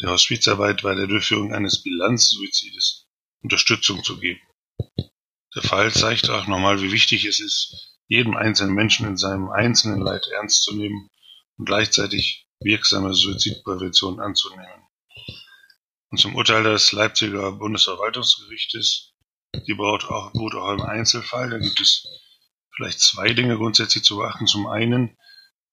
der 0.00 0.10
Hospizarbeit 0.10 0.82
bei 0.82 0.94
der 0.94 1.08
Durchführung 1.08 1.52
eines 1.52 1.82
Bilanzsuizides 1.82 3.04
Unterstützung 3.42 4.04
zu 4.04 4.20
geben. 4.20 4.40
Der 5.56 5.62
Fall 5.62 5.92
zeigt 5.92 6.30
auch 6.30 6.46
nochmal, 6.46 6.80
wie 6.80 6.92
wichtig 6.92 7.24
es 7.24 7.40
ist, 7.40 7.98
jeden 8.06 8.36
einzelnen 8.36 8.74
Menschen 8.74 9.06
in 9.08 9.16
seinem 9.16 9.50
einzelnen 9.50 10.00
Leid 10.00 10.28
ernst 10.28 10.62
zu 10.62 10.76
nehmen 10.76 11.10
und 11.56 11.64
gleichzeitig 11.64 12.46
wirksame 12.60 13.14
Suizidprävention 13.14 14.20
anzunehmen. 14.20 14.86
Und 16.10 16.18
zum 16.18 16.36
Urteil 16.36 16.62
des 16.62 16.92
Leipziger 16.92 17.50
Bundesverwaltungsgerichtes, 17.50 19.12
die 19.66 19.74
baut 19.74 20.04
auch, 20.04 20.32
beruht 20.32 20.54
auch 20.54 20.72
im 20.72 20.82
Einzelfall. 20.82 21.50
Da 21.50 21.58
gibt 21.58 21.80
es 21.80 22.06
vielleicht 22.76 23.00
zwei 23.00 23.32
Dinge 23.32 23.56
grundsätzlich 23.56 24.04
zu 24.04 24.16
beachten. 24.16 24.46
Zum 24.46 24.66
einen 24.66 25.16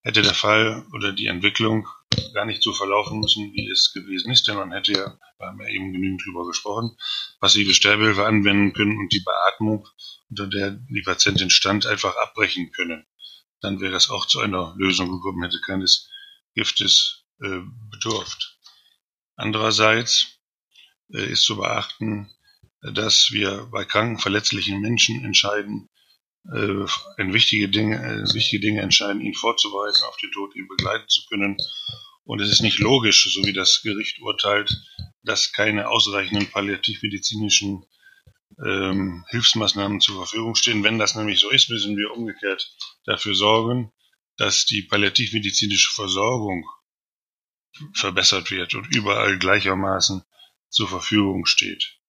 hätte 0.03 0.21
der 0.21 0.33
Fall 0.33 0.85
oder 0.93 1.13
die 1.13 1.27
Entwicklung 1.27 1.87
gar 2.33 2.45
nicht 2.45 2.63
so 2.63 2.73
verlaufen 2.73 3.19
müssen, 3.19 3.53
wie 3.53 3.69
es 3.69 3.93
gewesen 3.93 4.31
ist, 4.31 4.47
denn 4.47 4.55
man 4.55 4.71
hätte 4.71 4.93
ja, 4.93 5.17
wir 5.37 5.47
haben 5.47 5.61
ja 5.61 5.67
eben 5.69 5.93
genügend 5.93 6.23
drüber 6.25 6.45
gesprochen, 6.45 6.97
passive 7.39 7.73
Sterbehilfe 7.73 8.25
anwenden 8.25 8.73
können 8.73 8.97
und 8.97 9.11
die 9.13 9.21
Beatmung, 9.21 9.87
unter 10.29 10.47
der 10.47 10.71
die 10.71 11.03
Patientin 11.03 11.49
stand, 11.49 11.85
einfach 11.85 12.15
abbrechen 12.17 12.71
können. 12.71 13.05
Dann 13.61 13.79
wäre 13.79 13.91
das 13.91 14.09
auch 14.09 14.25
zu 14.25 14.39
einer 14.39 14.73
Lösung 14.77 15.11
gekommen, 15.11 15.43
hätte 15.43 15.61
keines 15.65 16.09
Giftes 16.55 17.23
äh, 17.41 17.61
bedurft. 17.89 18.57
Andererseits 19.35 20.39
äh, 21.13 21.25
ist 21.31 21.43
zu 21.43 21.57
beachten, 21.57 22.29
dass 22.81 23.31
wir 23.31 23.67
bei 23.71 23.85
kranken, 23.85 24.19
verletzlichen 24.19 24.81
Menschen 24.81 25.23
entscheiden, 25.23 25.89
in 26.43 27.33
wichtige 27.33 27.69
Dinge, 27.69 27.97
äh, 27.97 28.33
wichtige 28.33 28.61
Dinge 28.61 28.81
entscheiden, 28.81 29.21
ihn 29.21 29.33
vorzubereiten, 29.33 30.03
auf 30.07 30.17
den 30.17 30.31
Tod 30.31 30.55
ihn 30.55 30.67
begleiten 30.67 31.07
zu 31.07 31.21
können. 31.29 31.57
Und 32.23 32.41
es 32.41 32.51
ist 32.51 32.61
nicht 32.61 32.79
logisch, 32.79 33.31
so 33.33 33.45
wie 33.45 33.53
das 33.53 33.81
Gericht 33.83 34.19
urteilt, 34.21 34.71
dass 35.23 35.51
keine 35.51 35.89
ausreichenden 35.89 36.49
palliativmedizinischen 36.49 37.85
ähm, 38.63 39.23
Hilfsmaßnahmen 39.29 40.01
zur 40.01 40.15
Verfügung 40.15 40.55
stehen. 40.55 40.83
Wenn 40.83 40.99
das 40.99 41.15
nämlich 41.15 41.39
so 41.39 41.49
ist, 41.49 41.69
müssen 41.69 41.97
wir 41.97 42.11
umgekehrt 42.11 42.75
dafür 43.05 43.35
sorgen, 43.35 43.91
dass 44.37 44.65
die 44.65 44.83
palliativmedizinische 44.83 45.91
Versorgung 45.93 46.65
verbessert 47.93 48.51
wird 48.51 48.73
und 48.73 48.93
überall 48.95 49.37
gleichermaßen 49.37 50.23
zur 50.69 50.87
Verfügung 50.87 51.45
steht. 51.45 52.00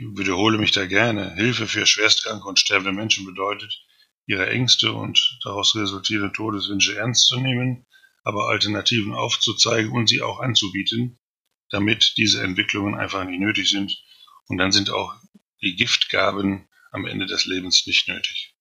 Ich 0.00 0.06
wiederhole 0.16 0.58
mich 0.58 0.70
da 0.70 0.86
gerne. 0.86 1.34
Hilfe 1.34 1.66
für 1.66 1.84
schwerstkranke 1.84 2.46
und 2.46 2.60
sterbende 2.60 2.92
Menschen 2.92 3.26
bedeutet, 3.26 3.84
ihre 4.26 4.48
Ängste 4.48 4.92
und 4.92 5.40
daraus 5.42 5.74
resultierende 5.74 6.32
Todeswünsche 6.32 6.96
ernst 6.96 7.26
zu 7.26 7.40
nehmen, 7.40 7.84
aber 8.22 8.48
Alternativen 8.48 9.12
aufzuzeigen 9.12 9.90
und 9.90 10.08
sie 10.08 10.22
auch 10.22 10.38
anzubieten, 10.38 11.18
damit 11.70 12.14
diese 12.16 12.44
Entwicklungen 12.44 12.94
einfach 12.94 13.24
nicht 13.24 13.40
nötig 13.40 13.70
sind. 13.70 14.00
Und 14.46 14.58
dann 14.58 14.70
sind 14.70 14.90
auch 14.90 15.16
die 15.62 15.74
Giftgaben 15.74 16.68
am 16.92 17.04
Ende 17.04 17.26
des 17.26 17.46
Lebens 17.46 17.84
nicht 17.84 18.06
nötig. 18.06 18.54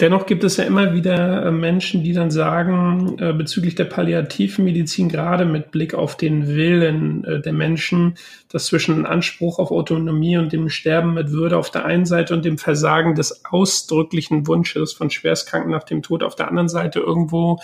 Dennoch 0.00 0.24
gibt 0.24 0.44
es 0.44 0.56
ja 0.56 0.64
immer 0.64 0.94
wieder 0.94 1.44
äh, 1.44 1.50
Menschen, 1.50 2.02
die 2.02 2.14
dann 2.14 2.30
sagen, 2.30 3.18
äh, 3.18 3.34
bezüglich 3.34 3.74
der 3.74 3.84
Palliativmedizin, 3.84 5.10
gerade 5.10 5.44
mit 5.44 5.70
Blick 5.70 5.92
auf 5.92 6.16
den 6.16 6.48
Willen 6.48 7.22
äh, 7.24 7.40
der 7.42 7.52
Menschen, 7.52 8.14
dass 8.48 8.66
zwischen 8.66 9.04
Anspruch 9.04 9.58
auf 9.58 9.70
Autonomie 9.70 10.38
und 10.38 10.54
dem 10.54 10.70
Sterben 10.70 11.12
mit 11.12 11.32
Würde 11.32 11.58
auf 11.58 11.70
der 11.70 11.84
einen 11.84 12.06
Seite 12.06 12.32
und 12.32 12.46
dem 12.46 12.56
Versagen 12.56 13.14
des 13.14 13.44
ausdrücklichen 13.44 14.46
Wunsches 14.46 14.94
von 14.94 15.10
Schwerstkranken 15.10 15.70
nach 15.70 15.84
dem 15.84 16.02
Tod 16.02 16.22
auf 16.22 16.34
der 16.34 16.48
anderen 16.48 16.70
Seite 16.70 17.00
irgendwo 17.00 17.60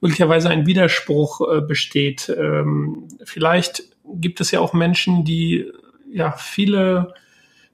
möglicherweise 0.00 0.48
ein 0.48 0.66
Widerspruch 0.66 1.40
besteht. 1.66 2.32
Ähm, 2.38 3.08
vielleicht 3.24 3.82
gibt 4.14 4.40
es 4.40 4.52
ja 4.52 4.60
auch 4.60 4.72
Menschen, 4.72 5.24
die 5.24 5.72
ja 6.10 6.32
viele 6.38 7.14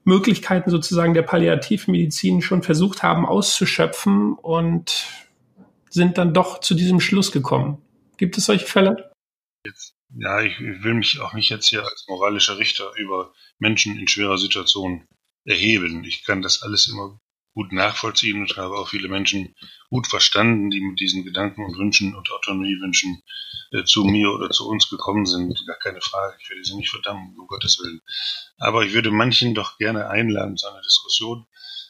Möglichkeiten 0.05 0.71
sozusagen 0.71 1.15
der 1.15 1.23
Palliativmedizin 1.23 2.43
schon 2.43 2.63
versucht 2.63 3.03
haben 3.03 3.27
auszuschöpfen 3.27 4.35
und 4.35 5.07
sind 5.89 6.19
dann 6.19 6.35
doch 6.35 6.61
zu 6.61 6.75
diesem 6.75 7.01
Schluss 7.01 7.33
gekommen. 7.33 7.81
Gibt 8.17 8.37
es 8.37 8.47
solche 8.47 8.67
Fälle? 8.67 9.13
Ja, 10.17 10.43
ich 10.43 10.61
will 10.61 10.95
mich 10.95 11.21
auch 11.21 11.33
nicht 11.33 11.51
jetzt 11.51 11.69
hier 11.69 11.83
als 11.83 12.05
moralischer 12.09 12.59
Richter 12.59 12.93
über 12.97 13.33
Menschen 13.59 13.99
in 13.99 14.07
schwerer 14.07 14.39
Situation 14.39 15.07
erheben. 15.45 16.05
Ich 16.05 16.25
kann 16.25 16.43
das 16.43 16.63
alles 16.63 16.89
immer 16.89 17.19
gut 17.55 17.73
nachvollziehen 17.73 18.41
und 18.41 18.57
habe 18.57 18.77
auch 18.77 18.89
viele 18.89 19.09
Menschen 19.09 19.55
gut 19.89 20.09
verstanden, 20.09 20.71
die 20.71 20.81
mit 20.81 20.99
diesen 20.99 21.25
Gedanken 21.25 21.65
und 21.65 21.79
Wünschen 21.79 22.15
und 22.15 22.31
Autonomiewünschen 22.31 23.23
äh, 23.71 23.85
zu 23.85 24.05
mir 24.05 24.33
oder 24.33 24.51
zu 24.51 24.69
uns 24.69 24.91
gekommen 24.91 25.25
sind. 25.25 25.65
Gar 25.67 25.79
keine 25.79 26.01
Frage. 26.01 26.37
Ich 26.41 26.51
werde 26.51 26.65
sie 26.65 26.75
nicht 26.75 26.91
verdammen, 26.91 27.37
um 27.39 27.47
Gottes 27.47 27.79
Willen. 27.79 28.03
Aber 28.59 28.85
ich 28.85 28.93
würde 28.93 29.11
manchen 29.13 29.55
doch 29.55 29.79
gerne 29.79 30.11
einladen 30.11 30.57
zu 30.57 30.69
einer 30.69 30.83
Diskussion 30.83 31.47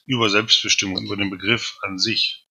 über 0.06 0.28
Selbstbestimmung, 0.28 1.02
über 1.02 1.16
den 1.16 1.30
Begriff 1.30 1.78
an 1.82 1.98
sich. 1.98 2.46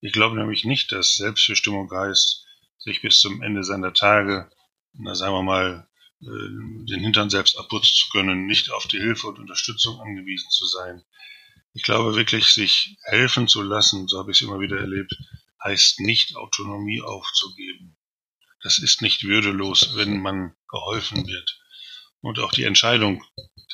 Ich 0.00 0.12
glaube 0.12 0.36
nämlich 0.36 0.64
nicht, 0.64 0.90
dass 0.90 1.16
Selbstbestimmung 1.16 1.90
heißt, 1.90 2.44
sich 2.78 3.00
bis 3.00 3.20
zum 3.20 3.42
Ende 3.42 3.62
seiner 3.62 3.92
Tage, 3.92 4.50
na 4.92 5.14
sagen 5.14 5.34
wir 5.34 5.42
mal, 5.42 5.88
äh, 6.20 6.26
den 6.26 7.00
Hintern 7.00 7.30
selbst 7.30 7.58
abputzen 7.58 7.94
zu 7.94 8.08
können, 8.10 8.46
nicht 8.46 8.72
auf 8.72 8.88
die 8.88 8.98
Hilfe 8.98 9.28
und 9.28 9.38
Unterstützung 9.38 10.00
angewiesen 10.00 10.50
zu 10.50 10.66
sein, 10.66 11.04
ich 11.76 11.82
glaube 11.82 12.16
wirklich, 12.16 12.46
sich 12.54 12.96
helfen 13.02 13.48
zu 13.48 13.60
lassen, 13.60 14.08
so 14.08 14.18
habe 14.18 14.30
ich 14.32 14.40
es 14.40 14.48
immer 14.48 14.60
wieder 14.60 14.78
erlebt, 14.78 15.14
heißt 15.62 16.00
nicht 16.00 16.34
Autonomie 16.34 17.02
aufzugeben. 17.02 17.98
Das 18.62 18.78
ist 18.78 19.02
nicht 19.02 19.24
würdelos, 19.24 19.94
wenn 19.94 20.22
man 20.22 20.56
geholfen 20.70 21.26
wird. 21.26 21.60
Und 22.22 22.38
auch 22.38 22.52
die 22.52 22.64
Entscheidung 22.64 23.22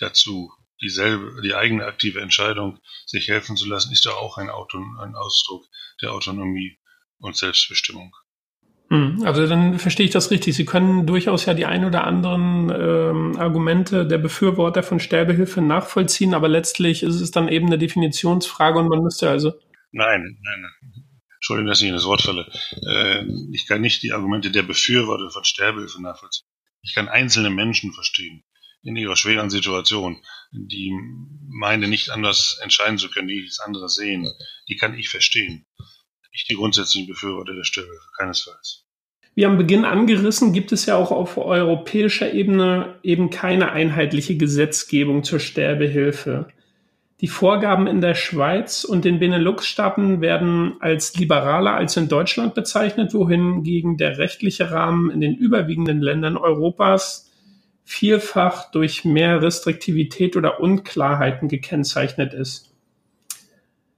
dazu, 0.00 0.52
dieselbe, 0.80 1.42
die 1.42 1.54
eigene 1.54 1.84
aktive 1.84 2.20
Entscheidung, 2.20 2.80
sich 3.06 3.28
helfen 3.28 3.56
zu 3.56 3.68
lassen, 3.68 3.92
ist 3.92 4.04
ja 4.04 4.14
auch 4.14 4.36
ein, 4.36 4.50
Auto, 4.50 4.78
ein 4.98 5.14
Ausdruck 5.14 5.64
der 6.00 6.12
Autonomie 6.12 6.80
und 7.18 7.36
Selbstbestimmung. 7.36 8.12
Hm, 8.92 9.22
also 9.24 9.46
dann 9.46 9.78
verstehe 9.78 10.04
ich 10.04 10.12
das 10.12 10.30
richtig. 10.30 10.54
Sie 10.54 10.66
können 10.66 11.06
durchaus 11.06 11.46
ja 11.46 11.54
die 11.54 11.64
ein 11.64 11.86
oder 11.86 12.04
anderen 12.04 12.68
ähm, 12.68 13.38
Argumente 13.38 14.06
der 14.06 14.18
Befürworter 14.18 14.82
von 14.82 15.00
Sterbehilfe 15.00 15.62
nachvollziehen, 15.62 16.34
aber 16.34 16.46
letztlich 16.46 17.02
ist 17.02 17.22
es 17.22 17.30
dann 17.30 17.48
eben 17.48 17.68
eine 17.68 17.78
Definitionsfrage 17.78 18.78
und 18.78 18.88
man 18.88 19.02
müsste 19.02 19.30
also. 19.30 19.52
Nein, 19.92 20.38
nein, 20.42 20.60
nein. 20.60 21.04
Entschuldigung, 21.36 21.68
dass 21.68 21.80
ich 21.80 21.88
in 21.88 21.94
das 21.94 22.04
Wort 22.04 22.20
falle. 22.20 22.46
Äh, 22.86 23.24
ich 23.52 23.66
kann 23.66 23.80
nicht 23.80 24.02
die 24.02 24.12
Argumente 24.12 24.50
der 24.50 24.62
Befürworter 24.62 25.30
von 25.30 25.44
Sterbehilfe 25.44 26.02
nachvollziehen. 26.02 26.46
Ich 26.82 26.94
kann 26.94 27.08
einzelne 27.08 27.48
Menschen 27.48 27.94
verstehen 27.94 28.44
in 28.82 28.96
ihrer 28.96 29.16
schweren 29.16 29.48
Situation, 29.48 30.18
die 30.50 30.92
meinen 31.48 31.88
nicht 31.88 32.10
anders 32.10 32.60
entscheiden 32.62 32.98
zu 32.98 33.08
können, 33.08 33.28
die 33.28 33.40
nichts 33.40 33.60
anderes 33.60 33.94
sehen. 33.94 34.30
Die 34.68 34.76
kann 34.76 34.98
ich 34.98 35.08
verstehen 35.08 35.64
nicht 36.32 36.48
die 36.48 36.54
grundsätzlichen 36.54 37.08
Befürworter 37.08 37.54
der 37.54 37.64
Sterbehilfe, 37.64 38.08
keinesfalls. 38.16 38.81
Wie 39.34 39.46
am 39.46 39.56
Beginn 39.56 39.84
angerissen, 39.86 40.52
gibt 40.52 40.72
es 40.72 40.84
ja 40.86 40.96
auch 40.96 41.10
auf 41.10 41.38
europäischer 41.38 42.34
Ebene 42.34 42.96
eben 43.02 43.30
keine 43.30 43.72
einheitliche 43.72 44.36
Gesetzgebung 44.36 45.24
zur 45.24 45.40
Sterbehilfe. 45.40 46.48
Die 47.22 47.28
Vorgaben 47.28 47.86
in 47.86 48.00
der 48.00 48.14
Schweiz 48.14 48.84
und 48.84 49.04
den 49.04 49.20
Benelux-Staaten 49.20 50.20
werden 50.20 50.74
als 50.80 51.16
liberaler 51.16 51.72
als 51.72 51.96
in 51.96 52.08
Deutschland 52.08 52.54
bezeichnet, 52.54 53.14
wohingegen 53.14 53.96
der 53.96 54.18
rechtliche 54.18 54.70
Rahmen 54.70 55.08
in 55.08 55.20
den 55.20 55.36
überwiegenden 55.36 56.02
Ländern 56.02 56.36
Europas 56.36 57.30
vielfach 57.84 58.70
durch 58.70 59.04
mehr 59.04 59.40
Restriktivität 59.40 60.36
oder 60.36 60.60
Unklarheiten 60.60 61.48
gekennzeichnet 61.48 62.34
ist. 62.34 62.71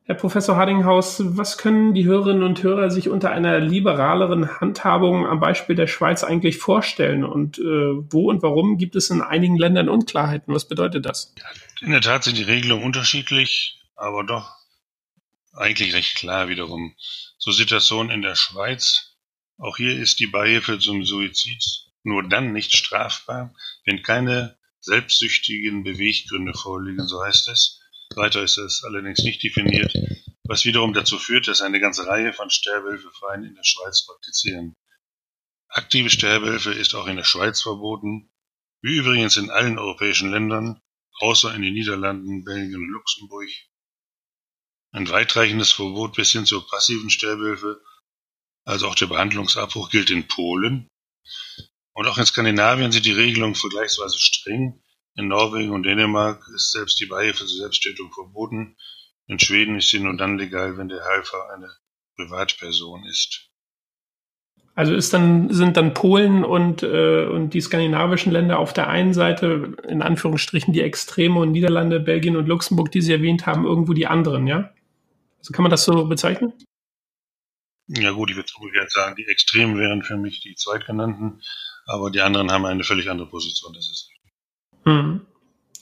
Herr 0.07 0.17
Professor 0.17 0.57
Hardinghaus, 0.57 1.23
was 1.25 1.57
können 1.57 1.95
die 1.95 2.05
Hörerinnen 2.05 2.43
und 2.43 2.63
Hörer 2.63 2.91
sich 2.91 3.09
unter 3.09 3.31
einer 3.31 3.59
liberaleren 3.59 4.61
Handhabung 4.61 5.27
am 5.27 5.41
Beispiel 5.41 5.77
der 5.77 5.87
Schweiz 5.87 6.23
eigentlich 6.23 6.59
vorstellen? 6.59 7.25
Und 7.25 7.59
äh, 7.59 7.63
wo 7.63 8.29
und 8.29 8.43
warum 8.43 8.77
gibt 8.77 8.97
es 8.97 9.09
in 9.09 9.23
einigen 9.23 9.57
Ländern 9.57 9.89
Unklarheiten? 9.89 10.53
Was 10.53 10.69
bedeutet 10.69 11.07
das? 11.07 11.35
In 11.81 11.91
der 11.91 12.03
Tat 12.03 12.25
sind 12.25 12.37
die 12.37 12.43
Regelungen 12.43 12.85
unterschiedlich, 12.85 13.81
aber 13.97 14.25
doch 14.25 14.55
eigentlich 15.55 15.95
recht 15.95 16.17
klar 16.17 16.49
wiederum. 16.49 16.95
Zur 17.39 17.55
Situation 17.55 18.11
in 18.11 18.21
der 18.21 18.35
Schweiz. 18.35 19.17
Auch 19.57 19.79
hier 19.79 19.99
ist 19.99 20.21
die 20.21 20.27
Beihilfe 20.27 20.79
zum 20.79 21.03
Suizid 21.05 21.65
nur 22.03 22.29
dann 22.29 22.53
nicht 22.53 22.77
strafbar, 22.77 23.55
wenn 23.87 24.03
keine 24.03 24.59
selbstsüchtigen 24.81 25.83
Beweggründe 25.83 26.53
vorliegen, 26.53 27.07
so 27.07 27.25
heißt 27.25 27.49
es 27.49 27.81
weiter 28.17 28.43
ist 28.43 28.59
es 28.59 28.85
allerdings 28.85 29.23
nicht 29.23 29.43
definiert, 29.43 29.95
was 30.45 30.65
wiederum 30.65 30.93
dazu 30.93 31.19
führt, 31.19 31.49
dass 31.49 31.63
eine 31.63 31.81
ganze 31.81 32.07
Reihe 32.07 32.33
von 32.33 32.51
Sterbehilfevereinen 32.51 33.49
in 33.49 33.55
der 33.55 33.65
Schweiz 33.65 34.07
praktizieren. 34.07 34.75
Aktive 35.69 36.11
Sterbehilfe 36.11 36.73
ist 36.73 36.95
auch 36.95 37.07
in 37.07 37.17
der 37.17 37.25
Schweiz 37.25 37.61
verboten, 37.63 38.31
wie 38.83 38.97
übrigens 38.97 39.37
in 39.37 39.51
allen 39.51 39.79
europäischen 39.79 40.31
Ländern, 40.31 40.81
außer 41.21 41.55
in 41.55 41.63
den 41.63 41.75
Niederlanden, 41.75 42.45
Belgien 42.45 42.77
und 42.77 42.91
Luxemburg. 42.91 43.49
Ein 44.93 45.09
weitreichendes 45.09 45.73
Verbot 45.73 46.15
bis 46.15 46.31
hin 46.31 46.47
zur 46.47 46.69
passiven 46.69 47.11
Sterbehilfe, 47.11 47.83
also 48.65 48.87
auch 48.89 48.95
der 48.95 49.07
Behandlungsabbruch, 49.07 49.91
gilt 49.91 50.11
in 50.11 50.29
Polen. 50.29 50.89
Und 51.95 52.07
auch 52.07 52.19
in 52.19 52.27
Skandinavien 52.27 52.93
sind 52.93 53.07
die 53.07 53.13
Regelungen 53.13 53.55
vergleichsweise 53.55 54.19
streng, 54.19 54.84
in 55.17 55.29
Norwegen 55.29 55.73
und 55.73 55.85
Dänemark 55.85 56.47
ist 56.55 56.73
selbst 56.73 57.01
die 57.01 57.07
Beihilfe 57.07 57.47
zur 57.47 57.59
Selbsttötung 57.59 58.13
verboten. 58.13 58.77
In 59.27 59.39
Schweden 59.39 59.77
ist 59.77 59.91
sie 59.91 60.01
nur 60.01 60.17
dann 60.17 60.39
legal, 60.39 60.77
wenn 60.77 60.89
der 60.89 61.05
Helfer 61.05 61.51
eine 61.55 61.71
Privatperson 62.17 63.05
ist. 63.07 63.51
Also 64.77 64.93
ist 64.93 65.13
dann, 65.13 65.53
sind 65.53 65.77
dann 65.77 65.95
Polen 65.95 66.45
und, 66.45 66.83
äh, 66.83 67.27
und 67.27 67.55
die 67.55 67.61
skandinavischen 67.61 68.33
Länder 68.33 68.59
auf 68.59 68.73
der 68.73 68.89
einen 68.89 69.15
Seite, 69.15 69.77
in 69.89 70.03
Anführungsstrichen, 70.03 70.75
die 70.75 70.81
Extreme 70.81 71.39
und 71.39 71.53
Niederlande, 71.53 72.01
Belgien 72.01 72.37
und 72.37 72.47
Luxemburg, 72.47 72.91
die 72.91 73.01
Sie 73.01 73.13
erwähnt 73.13 73.47
haben, 73.47 73.65
irgendwo 73.65 73.93
die 73.93 74.09
anderen, 74.09 74.49
ja? 74.49 74.73
Also 75.39 75.53
kann 75.53 75.63
man 75.63 75.71
das 75.71 75.85
so 75.85 76.07
bezeichnen? 76.07 76.53
Ja 77.87 78.11
gut, 78.11 78.31
ich 78.31 78.37
würde 78.37 78.51
umgekehrt 78.59 78.91
sagen, 78.91 79.15
die 79.15 79.27
Extremen 79.27 79.79
wären 79.79 80.03
für 80.03 80.17
mich 80.17 80.41
die 80.41 80.57
zweitgenannten, 80.57 81.41
aber 81.87 82.11
die 82.11 82.23
anderen 82.23 82.51
haben 82.51 82.65
eine 82.65 82.83
völlig 82.83 83.11
andere 83.11 83.29
Position, 83.29 83.75
das 83.75 83.89
ist 83.89 84.14
hm. 84.85 85.21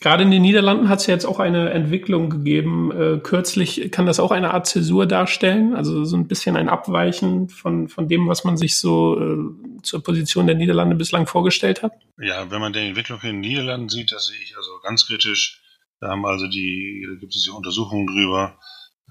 Gerade 0.02 0.24
in 0.24 0.32
den 0.32 0.42
Niederlanden 0.42 0.88
hat 0.88 0.98
es 0.98 1.06
ja 1.06 1.14
jetzt 1.14 1.24
auch 1.24 1.38
eine 1.38 1.70
Entwicklung 1.70 2.28
gegeben. 2.28 2.90
Äh, 2.90 3.20
kürzlich 3.22 3.92
kann 3.92 4.04
das 4.04 4.18
auch 4.18 4.32
eine 4.32 4.52
Art 4.52 4.66
Zäsur 4.66 5.06
darstellen, 5.06 5.76
also 5.76 6.04
so 6.04 6.16
ein 6.16 6.26
bisschen 6.26 6.56
ein 6.56 6.68
Abweichen 6.68 7.48
von, 7.48 7.88
von 7.88 8.08
dem, 8.08 8.26
was 8.26 8.42
man 8.42 8.56
sich 8.56 8.78
so 8.78 9.16
äh, 9.20 9.82
zur 9.82 10.02
Position 10.02 10.48
der 10.48 10.56
Niederlande 10.56 10.96
bislang 10.96 11.28
vorgestellt 11.28 11.84
hat. 11.84 11.92
Ja, 12.18 12.50
wenn 12.50 12.60
man 12.60 12.72
die 12.72 12.80
Entwicklung 12.80 13.20
in 13.20 13.28
den 13.28 13.40
Niederlanden 13.40 13.88
sieht, 13.88 14.10
das 14.10 14.26
sehe 14.26 14.40
ich 14.42 14.56
also 14.56 14.70
ganz 14.82 15.06
kritisch. 15.06 15.62
Da 16.00 16.08
haben 16.08 16.26
also 16.26 16.48
die, 16.48 17.06
da 17.08 17.20
gibt 17.20 17.36
es 17.36 17.46
ja 17.46 17.52
Untersuchungen 17.52 18.08
drüber, 18.08 18.58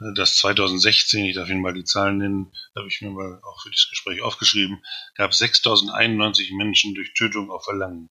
äh, 0.01 0.13
dass 0.15 0.35
2016, 0.35 1.23
ich 1.23 1.35
darf 1.35 1.49
Ihnen 1.49 1.61
mal 1.61 1.73
die 1.73 1.85
Zahlen 1.85 2.17
nennen, 2.17 2.51
habe 2.75 2.89
ich 2.89 2.99
mir 3.01 3.11
mal 3.11 3.39
auch 3.43 3.61
für 3.63 3.71
das 3.71 3.87
Gespräch 3.89 4.21
aufgeschrieben, 4.21 4.83
gab 5.15 5.33
6091 5.33 6.51
Menschen 6.51 6.95
durch 6.95 7.13
Tötung 7.13 7.49
auf 7.49 7.63
Verlangen. 7.63 8.09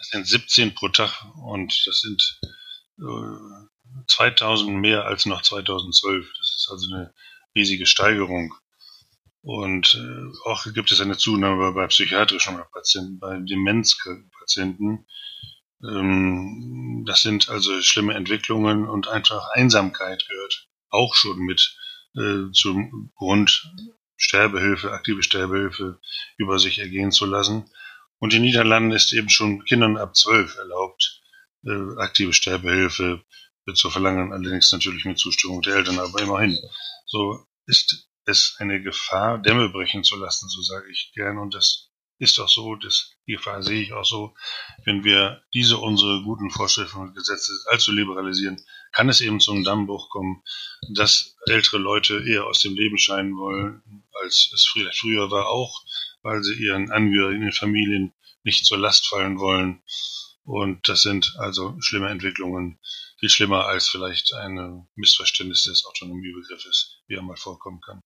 Das 0.00 0.08
sind 0.08 0.26
17 0.26 0.74
pro 0.74 0.88
Tag 0.88 1.26
und 1.36 1.86
das 1.86 2.00
sind 2.00 2.40
äh, 3.00 4.02
2000 4.08 4.70
mehr 4.80 5.04
als 5.04 5.26
noch 5.26 5.42
2012. 5.42 6.26
Das 6.38 6.54
ist 6.56 6.68
also 6.70 6.94
eine 6.94 7.12
riesige 7.54 7.84
Steigerung. 7.84 8.54
Und 9.42 9.94
äh, 9.94 10.48
auch 10.48 10.64
gibt 10.72 10.90
es 10.90 11.02
eine 11.02 11.18
Zunahme 11.18 11.72
bei 11.72 11.86
psychiatrischen 11.88 12.58
Patienten, 12.72 13.18
bei 13.18 13.38
Demenzpatienten. 13.40 15.06
Ähm, 15.82 17.04
das 17.06 17.20
sind 17.20 17.50
also 17.50 17.82
schlimme 17.82 18.14
Entwicklungen 18.14 18.88
und 18.88 19.06
einfach 19.06 19.50
Einsamkeit 19.50 20.26
gehört 20.26 20.66
auch 20.88 21.14
schon 21.14 21.40
mit 21.40 21.76
äh, 22.16 22.50
zum 22.54 23.12
Grund, 23.16 23.70
Sterbehilfe, 24.16 24.92
aktive 24.92 25.22
Sterbehilfe 25.22 26.00
über 26.38 26.58
sich 26.58 26.78
ergehen 26.78 27.12
zu 27.12 27.26
lassen. 27.26 27.70
Und 28.20 28.32
in 28.34 28.42
den 28.42 28.50
Niederlanden 28.50 28.92
ist 28.92 29.12
eben 29.12 29.30
schon 29.30 29.64
Kindern 29.64 29.96
ab 29.96 30.14
zwölf 30.14 30.56
erlaubt, 30.56 31.20
äh, 31.64 31.98
aktive 31.98 32.32
Sterbehilfe 32.32 33.24
zu 33.74 33.90
verlangen, 33.90 34.32
allerdings 34.32 34.72
natürlich 34.72 35.04
mit 35.04 35.18
Zustimmung 35.18 35.62
der 35.62 35.76
Eltern, 35.76 35.98
aber 35.98 36.20
immerhin. 36.20 36.58
So 37.06 37.46
ist 37.66 38.08
es 38.26 38.56
eine 38.58 38.82
Gefahr, 38.82 39.38
Dämme 39.38 39.68
brechen 39.68 40.04
zu 40.04 40.16
lassen, 40.16 40.48
so 40.48 40.62
sage 40.62 40.90
ich 40.90 41.12
gern. 41.14 41.38
Und 41.38 41.54
das 41.54 41.90
ist 42.18 42.38
auch 42.38 42.48
so, 42.48 42.74
das, 42.76 43.12
die 43.26 43.32
Gefahr 43.32 43.62
sehe 43.62 43.82
ich 43.82 43.92
auch 43.92 44.04
so. 44.04 44.34
Wenn 44.84 45.04
wir 45.04 45.42
diese 45.54 45.78
unsere 45.78 46.22
guten 46.22 46.50
Vorschriften 46.50 46.98
und 46.98 47.14
Gesetze 47.14 47.52
allzu 47.66 47.92
liberalisieren, 47.92 48.62
kann 48.92 49.08
es 49.08 49.20
eben 49.20 49.40
zum 49.40 49.64
Dammbruch 49.64 50.10
kommen, 50.10 50.42
dass 50.94 51.36
ältere 51.46 51.78
Leute 51.78 52.22
eher 52.26 52.46
aus 52.46 52.60
dem 52.60 52.74
Leben 52.74 52.98
scheinen 52.98 53.36
wollen, 53.36 53.82
als 54.22 54.50
es 54.54 54.68
vielleicht 54.70 54.98
früher 54.98 55.30
war, 55.30 55.48
auch 55.48 55.82
weil 56.22 56.42
sie 56.42 56.54
ihren 56.54 56.90
Angehörigen, 56.90 57.42
in 57.42 57.52
Familien 57.52 58.12
nicht 58.44 58.64
zur 58.64 58.78
Last 58.78 59.06
fallen 59.08 59.38
wollen. 59.38 59.82
Und 60.44 60.88
das 60.88 61.02
sind 61.02 61.34
also 61.38 61.76
schlimme 61.80 62.08
Entwicklungen, 62.08 62.78
viel 63.18 63.28
schlimmer 63.28 63.66
als 63.66 63.88
vielleicht 63.88 64.34
ein 64.34 64.86
Missverständnis 64.96 65.64
des 65.64 65.84
Autonomiebegriffes, 65.84 67.02
wie 67.06 67.14
er 67.14 67.22
mal 67.22 67.36
vorkommen 67.36 67.80
kann. 67.80 68.00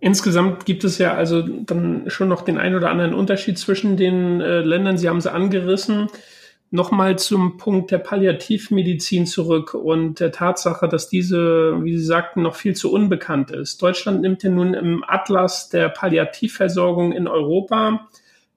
Insgesamt 0.00 0.66
gibt 0.66 0.84
es 0.84 0.98
ja 0.98 1.14
also 1.14 1.42
dann 1.42 2.10
schon 2.10 2.28
noch 2.28 2.42
den 2.42 2.58
einen 2.58 2.74
oder 2.74 2.90
anderen 2.90 3.14
Unterschied 3.14 3.58
zwischen 3.58 3.96
den 3.96 4.40
äh, 4.40 4.60
Ländern. 4.60 4.98
Sie 4.98 5.08
haben 5.08 5.20
sie 5.20 5.32
angerissen. 5.32 6.08
Nochmal 6.70 7.16
zum 7.16 7.58
Punkt 7.58 7.92
der 7.92 7.98
Palliativmedizin 7.98 9.26
zurück 9.26 9.72
und 9.74 10.18
der 10.18 10.32
Tatsache, 10.32 10.88
dass 10.88 11.08
diese, 11.08 11.82
wie 11.84 11.96
Sie 11.96 12.04
sagten, 12.04 12.42
noch 12.42 12.56
viel 12.56 12.74
zu 12.74 12.92
unbekannt 12.92 13.52
ist. 13.52 13.80
Deutschland 13.80 14.20
nimmt 14.20 14.42
ja 14.42 14.50
nun 14.50 14.74
im 14.74 15.04
Atlas 15.06 15.68
der 15.68 15.88
Palliativversorgung 15.88 17.12
in 17.12 17.28
Europa, 17.28 18.08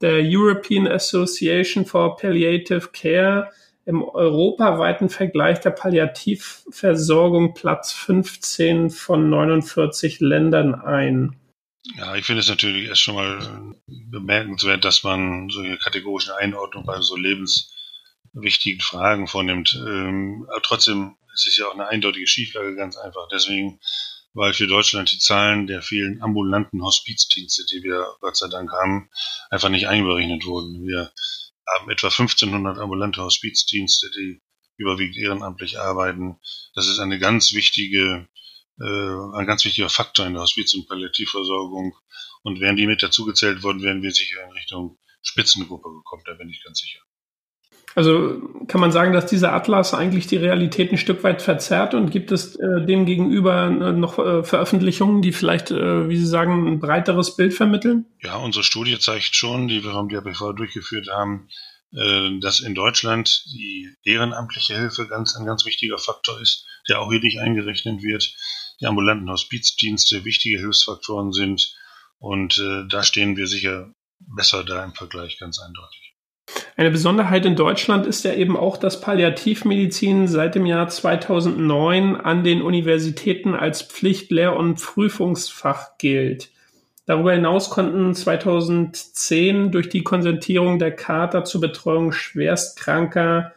der 0.01 0.21
European 0.23 0.87
Association 0.87 1.85
for 1.85 2.15
Palliative 2.15 2.89
Care, 2.93 3.51
im 3.85 4.03
europaweiten 4.03 5.09
Vergleich 5.09 5.61
der 5.61 5.71
Palliativversorgung 5.71 7.53
Platz 7.53 7.91
15 7.91 8.91
von 8.91 9.29
49 9.29 10.19
Ländern 10.19 10.75
ein. 10.75 11.35
Ja, 11.97 12.15
ich 12.15 12.25
finde 12.25 12.41
es 12.41 12.49
natürlich 12.49 12.87
erst 12.87 13.01
schon 13.01 13.15
mal 13.15 13.39
bemerkenswert, 13.87 14.85
dass 14.85 15.03
man 15.03 15.49
so 15.49 15.61
eine 15.61 15.77
kategorische 15.77 16.35
Einordnung 16.37 16.85
bei 16.85 16.99
so 17.01 17.15
Lebens 17.15 17.73
wichtigen 18.33 18.81
Fragen 18.81 19.27
vornimmt. 19.27 19.75
Ähm, 19.75 20.45
aber 20.49 20.61
trotzdem 20.61 21.15
es 21.33 21.47
ist 21.47 21.57
ja 21.57 21.67
auch 21.67 21.73
eine 21.73 21.87
eindeutige 21.87 22.27
Schieflage, 22.27 22.75
ganz 22.75 22.97
einfach. 22.97 23.27
Deswegen, 23.31 23.79
weil 24.33 24.53
für 24.53 24.67
Deutschland 24.67 25.11
die 25.11 25.19
Zahlen 25.19 25.67
der 25.67 25.81
vielen 25.81 26.21
ambulanten 26.21 26.81
Hospizdienste, 26.81 27.65
die 27.65 27.83
wir 27.83 28.05
Gott 28.19 28.37
sei 28.37 28.47
Dank 28.47 28.71
haben, 28.71 29.09
einfach 29.49 29.69
nicht 29.69 29.87
einberechnet 29.87 30.45
wurden. 30.45 30.85
Wir 30.85 31.11
haben 31.67 31.89
etwa 31.89 32.07
1500 32.07 32.77
ambulante 32.77 33.21
Hospizdienste, 33.21 34.09
die 34.11 34.41
überwiegend 34.77 35.17
ehrenamtlich 35.17 35.79
arbeiten. 35.79 36.39
Das 36.73 36.87
ist 36.87 36.99
eine 36.99 37.19
ganz 37.19 37.53
wichtige, 37.53 38.27
äh, 38.79 39.37
ein 39.37 39.45
ganz 39.45 39.65
wichtiger 39.65 39.89
Faktor 39.89 40.25
in 40.25 40.33
der 40.33 40.43
Hospiz- 40.43 40.73
und 40.73 40.87
Palliativversorgung. 40.87 41.95
Und 42.41 42.61
wären 42.61 42.77
die 42.77 42.87
mit 42.87 43.03
dazugezählt 43.03 43.63
worden, 43.63 43.83
wären 43.83 44.01
wir 44.01 44.11
sicher 44.11 44.41
in 44.43 44.51
Richtung 44.51 44.97
Spitzengruppe 45.21 45.89
gekommen, 45.89 46.23
da 46.25 46.33
bin 46.35 46.49
ich 46.49 46.63
ganz 46.63 46.79
sicher. 46.79 47.01
Also 47.99 48.41
kann 48.69 48.79
man 48.79 48.93
sagen, 48.93 49.11
dass 49.11 49.25
dieser 49.25 49.51
Atlas 49.51 49.93
eigentlich 49.93 50.25
die 50.25 50.37
Realität 50.37 50.89
ein 50.89 50.97
Stück 50.97 51.21
weit 51.25 51.41
verzerrt 51.41 51.93
und 51.93 52.11
gibt 52.11 52.31
es 52.31 52.55
äh, 52.55 52.85
dem 52.85 53.05
gegenüber 53.05 53.65
äh, 53.65 53.91
noch 53.91 54.17
äh, 54.17 54.41
Veröffentlichungen, 54.41 55.21
die 55.21 55.33
vielleicht, 55.33 55.71
äh, 55.71 56.07
wie 56.07 56.15
Sie 56.15 56.25
sagen, 56.25 56.65
ein 56.65 56.79
breiteres 56.79 57.35
Bild 57.35 57.53
vermitteln? 57.53 58.05
Ja, 58.21 58.37
unsere 58.37 58.63
Studie 58.63 58.97
zeigt 58.99 59.35
schon, 59.35 59.67
die 59.67 59.83
wir 59.83 59.91
vom 59.91 60.07
DRBV 60.07 60.53
durchgeführt 60.53 61.09
haben, 61.09 61.49
äh, 61.91 62.39
dass 62.39 62.61
in 62.61 62.73
Deutschland 62.73 63.43
die 63.47 63.89
ehrenamtliche 64.05 64.77
Hilfe 64.77 65.05
ganz 65.09 65.35
ein 65.35 65.45
ganz 65.45 65.65
wichtiger 65.65 65.97
Faktor 65.97 66.39
ist, 66.39 66.65
der 66.87 67.01
auch 67.01 67.11
hier 67.11 67.19
nicht 67.19 67.41
eingerechnet 67.41 68.01
wird. 68.01 68.33
Die 68.79 68.85
ambulanten 68.85 69.29
Hospizdienste 69.29 70.23
wichtige 70.23 70.57
Hilfsfaktoren 70.57 71.33
sind 71.33 71.75
und 72.17 72.59
äh, 72.59 72.87
da 72.87 73.03
stehen 73.03 73.35
wir 73.35 73.47
sicher 73.47 73.91
besser 74.19 74.63
da 74.63 74.85
im 74.85 74.93
Vergleich 74.93 75.37
ganz 75.37 75.59
eindeutig. 75.59 76.08
Eine 76.79 76.91
Besonderheit 76.91 77.45
in 77.45 77.57
Deutschland 77.57 78.07
ist 78.07 78.23
ja 78.23 78.31
eben 78.31 78.55
auch, 78.55 78.77
dass 78.77 79.01
Palliativmedizin 79.01 80.29
seit 80.29 80.55
dem 80.55 80.65
Jahr 80.65 80.87
2009 80.87 82.15
an 82.15 82.45
den 82.45 82.61
Universitäten 82.61 83.53
als 83.53 83.81
Pflicht-, 83.81 84.31
Lehr- 84.31 84.55
und 84.55 84.81
Prüfungsfach 84.81 85.97
gilt. 85.97 86.51
Darüber 87.05 87.33
hinaus 87.33 87.69
konnten 87.69 88.15
2010 88.15 89.71
durch 89.71 89.89
die 89.89 90.03
Konsentierung 90.03 90.79
der 90.79 90.95
Charta 90.95 91.43
zur 91.43 91.59
Betreuung 91.59 92.13
schwerstkranker 92.13 93.51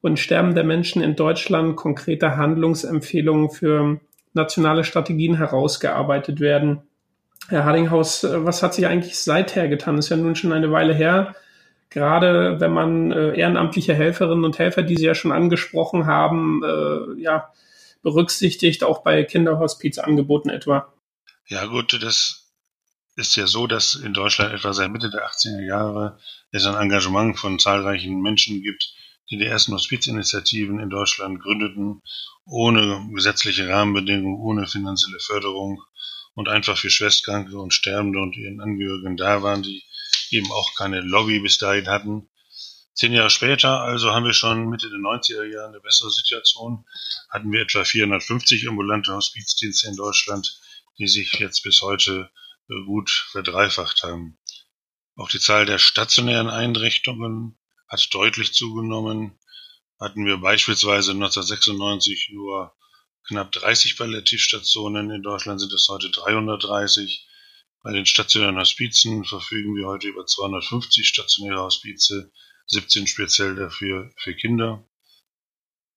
und 0.00 0.18
sterbender 0.18 0.64
Menschen 0.64 1.00
in 1.00 1.14
Deutschland 1.14 1.76
konkrete 1.76 2.36
Handlungsempfehlungen 2.36 3.50
für 3.50 4.00
nationale 4.34 4.82
Strategien 4.82 5.36
herausgearbeitet 5.36 6.40
werden. 6.40 6.82
Herr 7.48 7.64
Hardinghaus, 7.64 8.26
was 8.28 8.64
hat 8.64 8.74
sich 8.74 8.88
eigentlich 8.88 9.16
seither 9.16 9.68
getan? 9.68 9.94
Das 9.94 10.06
ist 10.06 10.10
ja 10.10 10.16
nun 10.16 10.34
schon 10.34 10.52
eine 10.52 10.72
Weile 10.72 10.92
her. 10.92 11.36
Gerade 11.90 12.60
wenn 12.60 12.72
man 12.72 13.12
äh, 13.12 13.38
ehrenamtliche 13.38 13.94
Helferinnen 13.94 14.44
und 14.44 14.58
Helfer, 14.58 14.82
die 14.82 14.96
Sie 14.96 15.06
ja 15.06 15.14
schon 15.14 15.32
angesprochen 15.32 16.06
haben, 16.06 16.62
äh, 16.62 17.20
ja, 17.22 17.52
berücksichtigt, 18.02 18.84
auch 18.84 19.02
bei 19.02 19.24
Kinderhospizangeboten 19.24 20.50
etwa. 20.50 20.92
Ja 21.46 21.64
gut, 21.66 21.98
das 22.02 22.52
ist 23.16 23.36
ja 23.36 23.46
so, 23.46 23.66
dass 23.66 23.94
in 23.94 24.14
Deutschland 24.14 24.54
etwa 24.54 24.72
seit 24.72 24.90
Mitte 24.90 25.10
der 25.10 25.26
80er 25.26 25.66
Jahre 25.66 26.18
es 26.52 26.66
ein 26.66 26.76
Engagement 26.76 27.38
von 27.38 27.58
zahlreichen 27.58 28.20
Menschen 28.20 28.62
gibt, 28.62 28.94
die 29.30 29.38
die 29.38 29.46
ersten 29.46 29.72
Hospizinitiativen 29.72 30.78
in 30.78 30.90
Deutschland 30.90 31.40
gründeten, 31.40 32.02
ohne 32.46 33.08
gesetzliche 33.12 33.68
Rahmenbedingungen, 33.68 34.40
ohne 34.40 34.66
finanzielle 34.66 35.20
Förderung 35.20 35.82
und 36.34 36.48
einfach 36.48 36.78
für 36.78 36.90
Schwerstkranke 36.90 37.58
und 37.58 37.74
Sterbende 37.74 38.20
und 38.20 38.36
ihren 38.36 38.60
Angehörigen 38.60 39.16
da 39.16 39.42
waren, 39.42 39.62
die 39.62 39.82
eben 40.32 40.50
auch 40.52 40.74
keine 40.74 41.00
Lobby 41.00 41.40
bis 41.40 41.58
dahin 41.58 41.88
hatten. 41.88 42.28
Zehn 42.94 43.12
Jahre 43.12 43.30
später, 43.30 43.80
also 43.82 44.12
haben 44.12 44.24
wir 44.24 44.32
schon 44.32 44.68
Mitte 44.68 44.90
der 44.90 44.98
90er 44.98 45.44
Jahre 45.44 45.68
eine 45.68 45.80
bessere 45.80 46.10
Situation, 46.10 46.84
hatten 47.30 47.52
wir 47.52 47.62
etwa 47.62 47.84
450 47.84 48.68
ambulante 48.68 49.14
Hospizdienste 49.14 49.88
in 49.88 49.96
Deutschland, 49.96 50.60
die 50.98 51.06
sich 51.06 51.32
jetzt 51.34 51.62
bis 51.62 51.80
heute 51.82 52.28
äh, 52.68 52.84
gut 52.86 53.10
verdreifacht 53.30 54.02
haben. 54.02 54.36
Auch 55.14 55.28
die 55.28 55.38
Zahl 55.38 55.64
der 55.64 55.78
stationären 55.78 56.48
Einrichtungen 56.48 57.56
hat 57.88 58.06
deutlich 58.12 58.52
zugenommen. 58.52 59.38
Hatten 60.00 60.26
wir 60.26 60.38
beispielsweise 60.38 61.12
1996 61.12 62.30
nur 62.32 62.74
knapp 63.28 63.52
30 63.52 63.96
Palliativstationen. 63.96 65.10
In 65.10 65.22
Deutschland 65.22 65.60
sind 65.60 65.72
es 65.72 65.88
heute 65.88 66.10
330. 66.10 67.27
Bei 67.82 67.92
den 67.92 68.06
stationären 68.06 68.58
Hospizen 68.58 69.24
verfügen 69.24 69.76
wir 69.76 69.86
heute 69.86 70.08
über 70.08 70.26
250 70.26 71.06
stationäre 71.06 71.60
Hospize, 71.60 72.32
17 72.66 73.06
speziell 73.06 73.54
dafür 73.54 74.12
für 74.16 74.34
Kinder. 74.34 74.84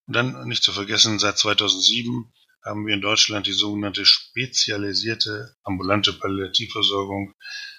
Und 0.06 0.16
dann 0.16 0.48
nicht 0.48 0.64
zu 0.64 0.72
vergessen, 0.72 1.18
seit 1.18 1.40
2007 1.40 2.32
haben 2.64 2.86
wir 2.86 2.94
in 2.94 3.02
Deutschland 3.02 3.48
die 3.48 3.54
sogenannte 3.54 4.06
spezialisierte 4.06 5.56
ambulante 5.64 6.14
Palliativversorgung. 6.14 7.34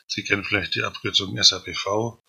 Sie 0.08 0.24
kennen 0.24 0.44
vielleicht 0.44 0.74
die 0.74 0.82
Abkürzung 0.82 1.40
SAPV. 1.40 2.22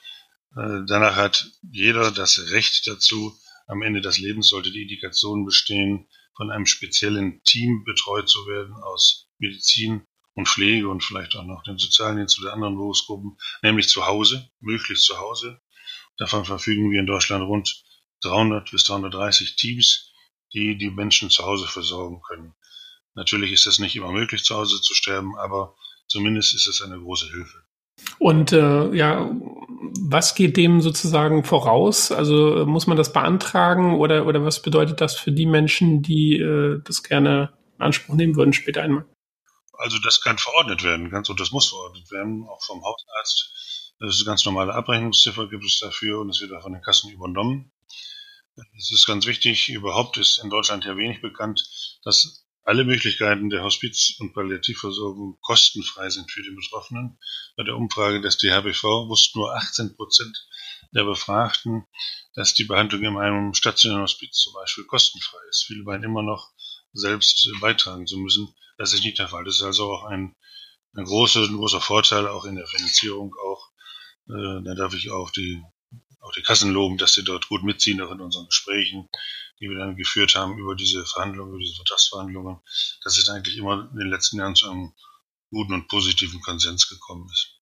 Äh, 0.56 0.82
danach 0.86 1.16
hat 1.16 1.52
jeder 1.64 2.12
das 2.12 2.52
Recht 2.52 2.86
dazu, 2.86 3.36
am 3.66 3.82
Ende 3.82 4.02
des 4.02 4.20
Lebens 4.20 4.50
sollte 4.50 4.72
die 4.72 4.84
Indikation 4.84 5.46
bestehen, 5.46 6.08
von 6.36 6.52
einem 6.52 6.68
speziellen 6.68 7.42
Team 7.44 7.84
betreut 7.84 8.30
zu 8.30 8.46
werden 8.46 8.76
aus 8.76 9.28
Medizin 9.40 10.06
und 10.36 10.48
Pflege 10.48 10.90
und 10.90 11.04
vielleicht 11.04 11.36
auch 11.36 11.46
noch 11.46 11.64
den 11.64 11.78
Sozialdienst 11.78 12.42
oder 12.42 12.54
anderen 12.54 12.76
Berufsgruppen, 12.76 13.38
nämlich 13.62 13.88
zu 13.88 14.06
Hause, 14.06 14.50
möglichst 14.60 15.06
zu 15.06 15.20
Hause. 15.20 15.62
Davon 16.18 16.46
verfügen 16.46 16.92
wir 16.92 17.00
in 17.00 17.08
Deutschland 17.08 17.44
rund 17.44 17.84
300 18.22 18.72
bis 18.72 18.84
330 18.86 19.56
Teams, 19.56 20.12
die 20.54 20.78
die 20.78 20.90
Menschen 20.90 21.30
zu 21.30 21.46
Hause 21.46 21.68
versorgen 21.68 22.22
können. 22.28 22.54
Natürlich 23.16 23.52
ist 23.52 23.68
es 23.68 23.80
nicht 23.80 23.96
immer 23.96 24.12
möglich, 24.12 24.44
zu 24.44 24.56
Hause 24.56 24.82
zu 24.82 24.94
sterben, 24.94 25.38
aber 25.38 25.76
zumindest 26.08 26.56
ist 26.56 26.68
es 26.68 26.82
eine 26.82 27.00
große 27.00 27.30
Hilfe. 27.30 27.64
Und 28.18 28.52
äh, 28.54 28.94
ja, 28.96 29.30
was 30.02 30.36
geht 30.36 30.58
dem 30.58 30.82
sozusagen 30.82 31.44
voraus? 31.44 32.12
Also 32.12 32.66
muss 32.66 32.88
man 32.88 32.98
das 32.98 33.14
beantragen 33.14 33.96
oder, 33.96 34.26
oder 34.26 34.44
was 34.44 34.62
bedeutet 34.62 35.02
das 35.02 35.16
für 35.16 35.32
die 35.32 35.46
Menschen, 35.46 36.02
die 36.02 36.38
äh, 36.38 36.82
das 36.84 37.04
gerne 37.04 37.54
in 37.78 37.86
Anspruch 37.86 38.16
nehmen 38.16 38.36
würden 38.36 38.54
später 38.54 38.82
einmal? 38.82 39.06
Also 39.74 40.00
das 40.00 40.22
kann 40.22 40.38
verordnet 40.38 40.84
werden, 40.84 41.10
ganz 41.10 41.30
und 41.30 41.40
das 41.40 41.52
muss 41.52 41.70
verordnet 41.70 42.10
werden, 42.12 42.48
auch 42.48 42.64
vom 42.64 42.84
Hausarzt. 42.84 43.94
Das 44.00 44.16
ist 44.16 44.22
eine 44.22 44.28
ganz 44.28 44.46
normale 44.46 44.74
Abrechnungsziffer 44.74 45.48
gibt 45.48 45.66
es 45.66 45.80
dafür 45.80 46.20
und 46.20 46.30
es 46.30 46.42
wird 46.42 46.52
auch 46.54 46.62
von 46.62 46.74
den 46.74 46.82
Kassen 46.82 47.12
übernommen. 47.12 47.72
Es 48.78 48.92
ist 48.92 49.08
ganz 49.08 49.26
wichtig, 49.26 49.70
überhaupt 49.70 50.18
ist 50.18 50.38
in 50.44 50.50
Deutschland 50.50 50.86
ja 50.86 50.96
wenig 50.96 51.22
bekannt, 51.22 51.64
dass 52.04 52.46
alle 52.66 52.86
Möglichkeiten 52.86 53.50
der 53.50 53.64
Hospiz- 53.64 54.16
und 54.20 54.34
Palliativversorgung 54.34 55.38
kostenfrei 55.42 56.10
sind 56.10 56.32
für 56.32 56.44
die 56.44 56.56
Betroffenen. 56.56 57.20
Bei 57.58 57.64
der 57.64 57.76
Umfrage 57.76 58.22
des 58.22 58.38
DHBV 58.38 59.10
wussten 59.10 59.40
nur 59.40 59.56
18 59.56 59.96
Prozent 59.96 60.48
der 60.92 61.04
Befragten, 61.04 61.86
dass 62.36 62.54
die 62.54 62.64
Behandlung 62.64 63.04
in 63.04 63.18
einem 63.18 63.54
stationären 63.54 64.04
Hospiz 64.04 64.38
zum 64.38 64.54
Beispiel 64.54 64.86
kostenfrei 64.86 65.40
ist. 65.50 65.66
Viele 65.66 65.84
meinen 65.84 66.04
immer 66.04 66.24
noch, 66.24 66.52
selbst 66.94 67.50
beitragen 67.60 68.06
zu 68.06 68.18
müssen. 68.18 68.54
Das 68.78 68.94
ist 68.94 69.04
nicht 69.04 69.20
der 69.20 69.28
Fall. 69.28 69.44
Das 69.44 69.56
ist 69.56 69.64
also 69.64 69.92
auch 69.92 70.06
ein, 70.06 70.36
ein, 70.96 71.06
großer, 71.06 71.42
ein 71.42 71.58
großer 71.58 71.82
Vorteil, 71.82 72.28
auch 72.28 72.46
in 72.46 72.56
der 72.56 72.68
Finanzierung 72.68 73.34
auch. 73.36 73.70
Äh, 74.30 74.64
da 74.64 74.76
darf 74.76 74.94
ich 74.94 75.12
auch 75.12 75.32
die, 75.32 75.62
auch 76.22 76.32
die 76.32 76.42
Kassen 76.42 76.72
loben, 76.72 76.98
dass 76.98 77.14
sie 77.14 77.24
dort 77.24 77.48
gut 77.48 77.64
mitziehen, 77.64 78.02
auch 78.02 78.12
in 78.12 78.22
unseren 78.22 78.46
Gesprächen 78.48 79.10
die 79.64 79.70
wir 79.70 79.78
dann 79.78 79.96
geführt 79.96 80.36
haben 80.36 80.58
über 80.58 80.76
diese 80.76 81.06
Verhandlungen, 81.06 81.52
über 81.52 81.60
diese 81.60 81.76
Vertragsverhandlungen, 81.76 82.60
dass 83.04 83.18
es 83.18 83.30
eigentlich 83.30 83.56
immer 83.56 83.90
in 83.92 83.98
den 83.98 84.10
letzten 84.10 84.38
Jahren 84.38 84.56
zu 84.56 84.70
einem 84.70 84.94
guten 85.50 85.74
und 85.74 85.88
positiven 85.88 86.42
Konsens 86.42 86.90
gekommen 86.90 87.30
ist. 87.32 87.53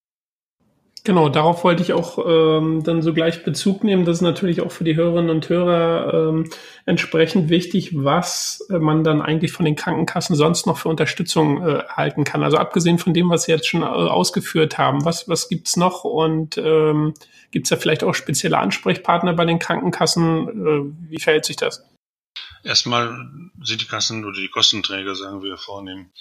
Genau, 1.04 1.30
darauf 1.30 1.64
wollte 1.64 1.82
ich 1.82 1.94
auch 1.94 2.20
ähm, 2.28 2.84
dann 2.84 3.02
so 3.02 3.12
gleich 3.12 3.44
Bezug 3.44 3.84
nehmen. 3.84 4.06
Das 4.06 4.18
ist 4.18 4.22
natürlich 4.22 4.62
auch 4.62 4.72
für 4.72 4.84
die 4.84 4.96
Hörerinnen 4.96 5.32
und 5.32 5.50
Hörer 5.50 6.30
ähm, 6.30 6.50
entsprechend 6.86 7.50
wichtig, 7.50 7.92
was 7.96 8.68
äh, 8.70 8.78
man 8.78 9.04
dann 9.04 9.20
eigentlich 9.20 9.52
von 9.52 9.66
den 9.66 9.76
Krankenkassen 9.76 10.36
sonst 10.36 10.68
noch 10.68 10.78
für 10.78 10.90
Unterstützung 10.90 11.64
äh, 11.64 11.80
erhalten 11.80 12.24
kann. 12.24 12.44
Also 12.44 12.58
abgesehen 12.58 13.00
von 13.00 13.16
dem, 13.16 13.32
was 13.32 13.44
Sie 13.44 13.52
jetzt 13.52 13.68
schon 13.68 13.82
äh, 13.82 13.86
ausgeführt 13.86 14.78
haben, 14.78 15.04
was, 15.04 15.28
was 15.28 15.50
gibt's 15.50 15.76
noch 15.76 16.04
und 16.04 16.60
ähm, 16.60 17.16
gibt 17.50 17.72
da 17.72 17.78
vielleicht 17.78 18.04
auch 18.04 18.14
spezielle 18.14 18.60
Ansprechpartner 18.60 19.34
bei 19.34 19.46
den 19.46 19.58
Krankenkassen? 19.58 20.48
Äh, 20.50 21.10
wie 21.10 21.20
verhält 21.20 21.46
sich 21.46 21.56
das? 21.56 21.84
Erstmal 22.64 23.28
sind 23.64 23.82
die 23.82 23.88
Kassen 23.88 24.24
oder 24.24 24.40
die 24.40 24.50
Kostenträger, 24.50 25.16
sagen 25.16 25.42
wir 25.42 25.58
vornehm, 25.58 26.12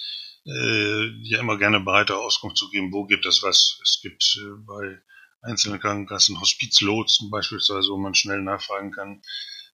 äh, 0.45 1.07
ja 1.23 1.39
immer 1.39 1.57
gerne 1.57 1.79
bereit, 1.79 2.11
Auskunft 2.11 2.57
zu 2.57 2.69
geben, 2.69 2.91
wo 2.91 3.05
gibt 3.05 3.25
es 3.25 3.43
was. 3.43 3.79
Es 3.83 3.99
gibt 4.01 4.37
äh, 4.41 4.63
bei 4.65 5.01
einzelnen 5.41 5.79
Krankenkassen 5.79 6.39
Hospizlotsen 6.39 7.29
beispielsweise, 7.29 7.89
wo 7.89 7.97
man 7.97 8.15
schnell 8.15 8.41
nachfragen 8.41 8.91
kann, 8.91 9.21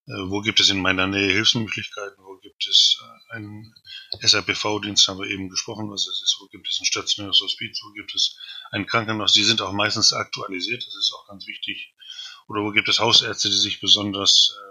äh, 0.08 0.30
wo 0.30 0.41
gibt 0.41 0.60
es 0.60 0.69
in 0.69 0.82
meiner 0.82 1.08
Nähe 1.08 1.34
Hilfsmöglichkeiten, 1.34 2.23
wo 2.23 2.38
gibt 2.38 2.65
es 2.67 2.97
äh, 3.01 3.36
einen 3.36 3.73
SRPV-Dienst, 4.21 5.08
haben 5.08 5.19
wir 5.19 5.30
eben 5.30 5.49
gesprochen, 5.49 5.89
was 5.89 6.08
es 6.08 6.21
ist, 6.21 6.38
wo 6.41 6.47
gibt 6.47 6.67
es 6.69 6.80
ein 6.80 6.86
stationäres 6.86 7.41
Hospiz, 7.41 7.82
wo 7.84 7.91
gibt 7.91 8.15
es 8.15 8.38
ein 8.71 8.86
Krankenhaus, 8.86 9.34
die 9.34 9.43
sind 9.43 9.62
auch 9.62 9.73
meistens 9.73 10.13
aktualisiert, 10.13 10.86
das 10.86 10.95
ist 10.95 11.13
auch 11.13 11.27
ganz 11.27 11.45
wichtig. 11.47 11.93
Oder 12.47 12.63
wo 12.63 12.71
gibt 12.71 12.88
es 12.88 12.99
Hausärzte, 12.99 13.49
die 13.49 13.58
sich 13.58 13.82
besonders 13.82 14.56
äh, 14.56 14.66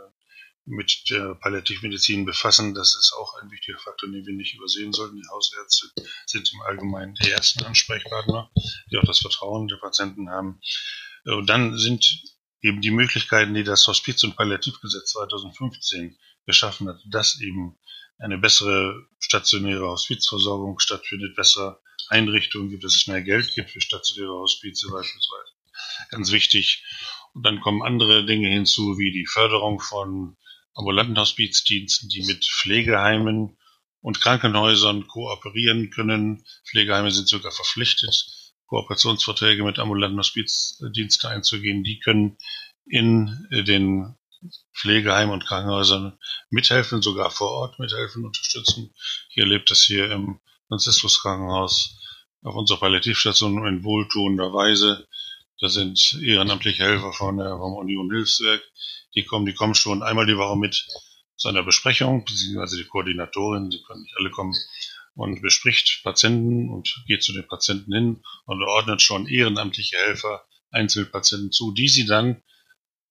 mit 0.67 1.09
der 1.11 1.35
Palliativmedizin 1.37 2.25
befassen. 2.25 2.75
Das 2.75 2.95
ist 2.97 3.13
auch 3.17 3.35
ein 3.41 3.51
wichtiger 3.51 3.79
Faktor, 3.79 4.11
den 4.11 4.27
wir 4.27 4.35
nicht 4.35 4.55
übersehen 4.55 4.93
sollten. 4.93 5.17
Die 5.17 5.29
Hausärzte 5.29 5.89
sind 6.27 6.53
im 6.53 6.61
Allgemeinen 6.63 7.15
die 7.15 7.31
ersten 7.31 7.65
Ansprechpartner, 7.65 8.51
die 8.91 8.99
auch 8.99 9.05
das 9.05 9.21
Vertrauen 9.21 9.69
der 9.69 9.77
Patienten 9.77 10.29
haben. 10.29 10.61
Und 11.25 11.49
dann 11.49 11.79
sind 11.79 12.23
eben 12.63 12.81
die 12.81 12.91
Möglichkeiten, 12.91 13.55
die 13.55 13.65
das 13.65 13.87
Hospiz- 13.87 14.25
und 14.25 14.37
Palliativgesetz 14.37 15.13
2015 15.13 16.19
geschaffen 16.47 16.89
hat, 16.89 17.01
dass 17.07 17.41
eben 17.41 17.79
eine 18.19 18.39
bessere 18.39 19.07
stationäre 19.19 19.87
Hospizversorgung 19.89 20.79
stattfindet, 20.79 21.37
bessere 21.37 21.81
Einrichtungen 22.09 22.71
gibt, 22.71 22.85
dass 22.85 22.95
es 22.95 23.07
mehr 23.07 23.23
Geld 23.23 23.55
gibt 23.55 23.71
für 23.71 23.81
stationäre 23.81 24.33
Hospize 24.33 24.89
beispielsweise. 24.91 25.53
Ganz 26.11 26.33
wichtig. 26.33 26.85
Und 27.35 27.45
dann 27.45 27.61
kommen 27.61 27.83
andere 27.83 28.25
Dinge 28.25 28.49
hinzu, 28.49 28.99
wie 28.99 29.13
die 29.13 29.27
Förderung 29.27 29.81
von 29.81 30.37
ambulanten 30.77 31.19
Hospizdiensten, 31.19 32.09
die 32.09 32.25
mit 32.25 32.45
Pflegeheimen 32.45 33.57
und 34.01 34.21
Krankenhäusern 34.21 35.09
kooperieren 35.09 35.91
können. 35.91 36.45
Pflegeheime 36.69 37.11
sind 37.11 37.29
sogar 37.29 37.51
verpflichtet, 37.51 38.55
Kooperationsverträge 38.67 39.65
mit 39.65 39.79
ambulanten 39.79 40.19
Hospizdiensten 40.19 41.31
einzugehen. 41.31 41.83
Die 41.83 41.99
können 41.99 42.37
in 42.85 43.49
den 43.51 44.15
Pflegeheimen 44.75 45.33
und 45.33 45.47
Krankenhäusern 45.47 46.19
mithelfen, 46.51 47.03
sogar 47.03 47.31
vor 47.31 47.51
Ort 47.51 47.79
mithelfen, 47.79 48.25
unterstützen. 48.25 48.95
Ich 49.31 49.39
erlebe 49.39 49.65
das 49.67 49.83
hier 49.83 50.11
im 50.13 50.39
Franziskus 50.69 51.23
Krankenhaus 51.23 51.99
auf 52.43 52.55
unserer 52.55 52.79
Palliativstation 52.79 53.67
in 53.67 53.83
wohltuender 53.83 54.53
Weise. 54.53 55.09
Das 55.61 55.75
sind 55.75 56.19
ehrenamtliche 56.23 56.83
Helfer 56.83 57.13
von 57.13 57.39
der, 57.39 57.57
vom 57.57 57.75
Union 57.75 58.11
Hilfswerk. 58.11 58.63
Die 59.15 59.25
kommen, 59.25 59.47
die 59.47 59.55
kommen 59.55 59.75
schon 59.75 60.03
einmal 60.03 60.27
die 60.27 60.37
Woche 60.37 60.57
mit 60.57 60.87
zu 61.37 61.49
einer 61.49 61.63
Besprechung, 61.63 62.25
beziehungsweise 62.25 62.77
die 62.77 62.85
Koordinatorin, 62.85 63.71
sie 63.71 63.83
können 63.83 64.03
nicht 64.03 64.17
alle 64.19 64.31
kommen, 64.31 64.55
und 65.15 65.41
bespricht 65.41 66.01
Patienten 66.03 66.69
und 66.69 67.03
geht 67.07 67.23
zu 67.23 67.33
den 67.33 67.47
Patienten 67.47 67.93
hin 67.93 68.23
und 68.45 68.63
ordnet 68.63 69.01
schon 69.01 69.27
ehrenamtliche 69.27 69.97
Helfer 69.97 70.45
Einzelpatienten 70.71 71.53
zu, 71.53 71.73
die 71.73 71.89
sie 71.89 72.05
dann, 72.05 72.43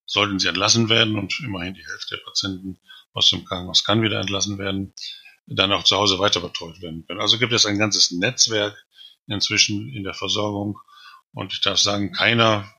sollten 0.06 0.38
sie 0.38 0.48
entlassen 0.48 0.90
werden, 0.90 1.18
und 1.18 1.40
immerhin 1.40 1.74
die 1.74 1.86
Hälfte 1.86 2.18
der 2.18 2.24
Patienten 2.24 2.80
aus 3.14 3.30
dem 3.30 3.44
Krankenhaus 3.44 3.84
kann 3.84 4.04
wieder 4.04 4.20
entlassen 4.20 4.60
werden, 4.60 4.94
dann 5.48 5.72
auch 5.72 5.84
zu 5.84 5.96
Hause 5.96 6.20
weiter 6.20 6.42
betreut 6.42 6.82
werden 6.82 7.06
können. 7.08 7.22
Also 7.22 7.40
gibt 7.40 7.54
es 7.54 7.66
ein 7.66 7.80
ganzes 7.80 8.12
Netzwerk 8.12 8.76
inzwischen 9.28 9.90
in 9.90 10.04
der 10.04 10.14
Versorgung. 10.14 10.78
Und 11.36 11.54
ich 11.54 11.62
darf 11.62 11.78
sagen, 11.78 12.14
keiner 12.14 12.74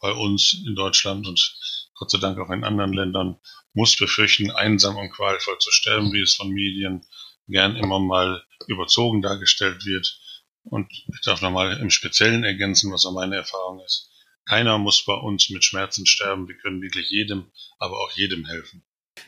bei 0.00 0.10
uns 0.10 0.54
in 0.66 0.74
Deutschland 0.74 1.26
und 1.26 1.56
Gott 1.94 2.10
sei 2.10 2.18
Dank 2.18 2.38
auch 2.38 2.50
in 2.50 2.64
anderen 2.64 2.92
Ländern 2.92 3.38
muss 3.74 3.96
befürchten, 3.96 4.50
einsam 4.50 4.96
und 4.96 5.10
qualvoll 5.10 5.58
zu 5.58 5.70
sterben, 5.70 6.12
wie 6.12 6.22
es 6.22 6.34
von 6.34 6.48
Medien 6.48 7.06
gern 7.48 7.76
immer 7.76 8.00
mal 8.00 8.42
überzogen 8.66 9.20
dargestellt 9.20 9.84
wird. 9.84 10.20
Und 10.64 10.90
ich 10.92 11.20
darf 11.24 11.42
nochmal 11.42 11.78
im 11.78 11.90
Speziellen 11.90 12.44
ergänzen, 12.44 12.92
was 12.92 13.04
auch 13.04 13.12
meine 13.12 13.36
Erfahrung 13.36 13.80
ist. 13.84 14.10
Keiner 14.46 14.78
muss 14.78 15.04
bei 15.04 15.14
uns 15.14 15.50
mit 15.50 15.64
Schmerzen 15.64 16.06
sterben. 16.06 16.48
Wir 16.48 16.56
können 16.56 16.80
wirklich 16.80 17.10
jedem, 17.10 17.52
aber 17.78 17.98
auch 17.98 18.12
jedem 18.12 18.46
helfen. 18.46 18.82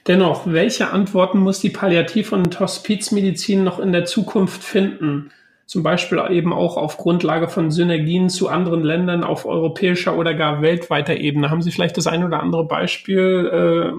Dennoch, 0.06 0.46
welche 0.46 0.90
Antworten 0.90 1.40
muss 1.40 1.60
die 1.60 1.70
Palliativ- 1.70 2.32
und 2.32 2.58
Hospizmedizin 2.58 3.62
noch 3.62 3.78
in 3.78 3.92
der 3.92 4.06
Zukunft 4.06 4.62
finden? 4.62 5.32
Zum 5.70 5.84
Beispiel 5.84 6.20
eben 6.30 6.52
auch 6.52 6.76
auf 6.76 6.96
Grundlage 6.96 7.48
von 7.48 7.70
Synergien 7.70 8.28
zu 8.28 8.48
anderen 8.48 8.82
Ländern 8.82 9.22
auf 9.22 9.46
europäischer 9.46 10.16
oder 10.16 10.34
gar 10.34 10.62
weltweiter 10.62 11.14
Ebene. 11.14 11.48
Haben 11.48 11.62
Sie 11.62 11.70
vielleicht 11.70 11.96
das 11.96 12.08
ein 12.08 12.24
oder 12.24 12.40
andere 12.40 12.66
Beispiel, 12.66 13.48
äh, 13.52 13.92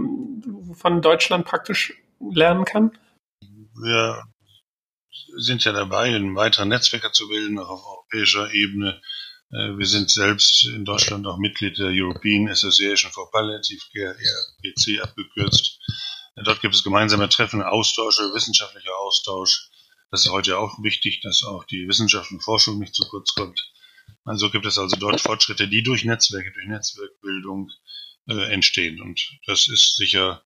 wovon 0.68 1.02
Deutschland 1.02 1.46
praktisch 1.46 1.94
lernen 2.20 2.66
kann? 2.66 2.92
Wir 3.82 4.22
sind 5.38 5.64
ja 5.64 5.72
dabei, 5.72 6.14
ein 6.14 6.36
weiterer 6.36 6.66
Netzwerker 6.66 7.14
zu 7.14 7.30
bilden, 7.30 7.58
auch 7.58 7.70
auf 7.70 7.86
europäischer 7.86 8.54
Ebene. 8.54 9.00
Äh, 9.54 9.78
wir 9.78 9.86
sind 9.86 10.10
selbst 10.10 10.66
in 10.66 10.84
Deutschland 10.84 11.26
auch 11.26 11.38
Mitglied 11.38 11.78
der 11.78 11.92
European 11.94 12.50
Association 12.50 13.14
for 13.14 13.32
Palliative 13.32 13.80
Care, 13.96 14.18
ERPC 14.18 15.02
abgekürzt. 15.02 15.80
Dort 16.44 16.60
gibt 16.60 16.76
es 16.76 16.84
gemeinsame 16.84 17.30
Treffen, 17.30 17.62
Austausche, 17.62 18.34
wissenschaftlicher 18.34 18.98
Austausch. 19.00 19.72
Das 20.12 20.26
ist 20.26 20.32
heute 20.32 20.60
auch 20.60 20.84
wichtig, 20.84 21.22
dass 21.22 21.44
auch 21.44 21.64
die 21.64 21.88
Wissenschaft 21.88 22.32
und 22.32 22.44
Forschung 22.44 22.80
nicht 22.80 22.94
zu 22.94 23.08
kurz 23.08 23.34
kommt. 23.34 23.72
Also 24.26 24.50
gibt 24.50 24.66
es 24.66 24.78
also 24.78 24.98
dort 24.98 25.22
Fortschritte, 25.22 25.68
die 25.68 25.84
durch 25.84 26.04
Netzwerke, 26.04 26.52
durch 26.52 26.68
Netzwerkbildung 26.68 27.72
äh, 28.28 28.52
entstehen. 28.52 29.02
Und 29.02 29.40
das 29.46 29.68
ist 29.68 29.96
sicher 29.96 30.44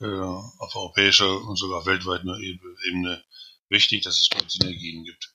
äh, 0.00 0.06
auf 0.06 0.74
europäischer 0.76 1.42
und 1.42 1.56
sogar 1.56 1.84
weltweiter 1.84 2.38
Ebene 2.38 3.24
wichtig, 3.68 4.04
dass 4.04 4.20
es 4.20 4.28
dort 4.28 4.50
Synergien 4.50 5.04
gibt. 5.04 5.34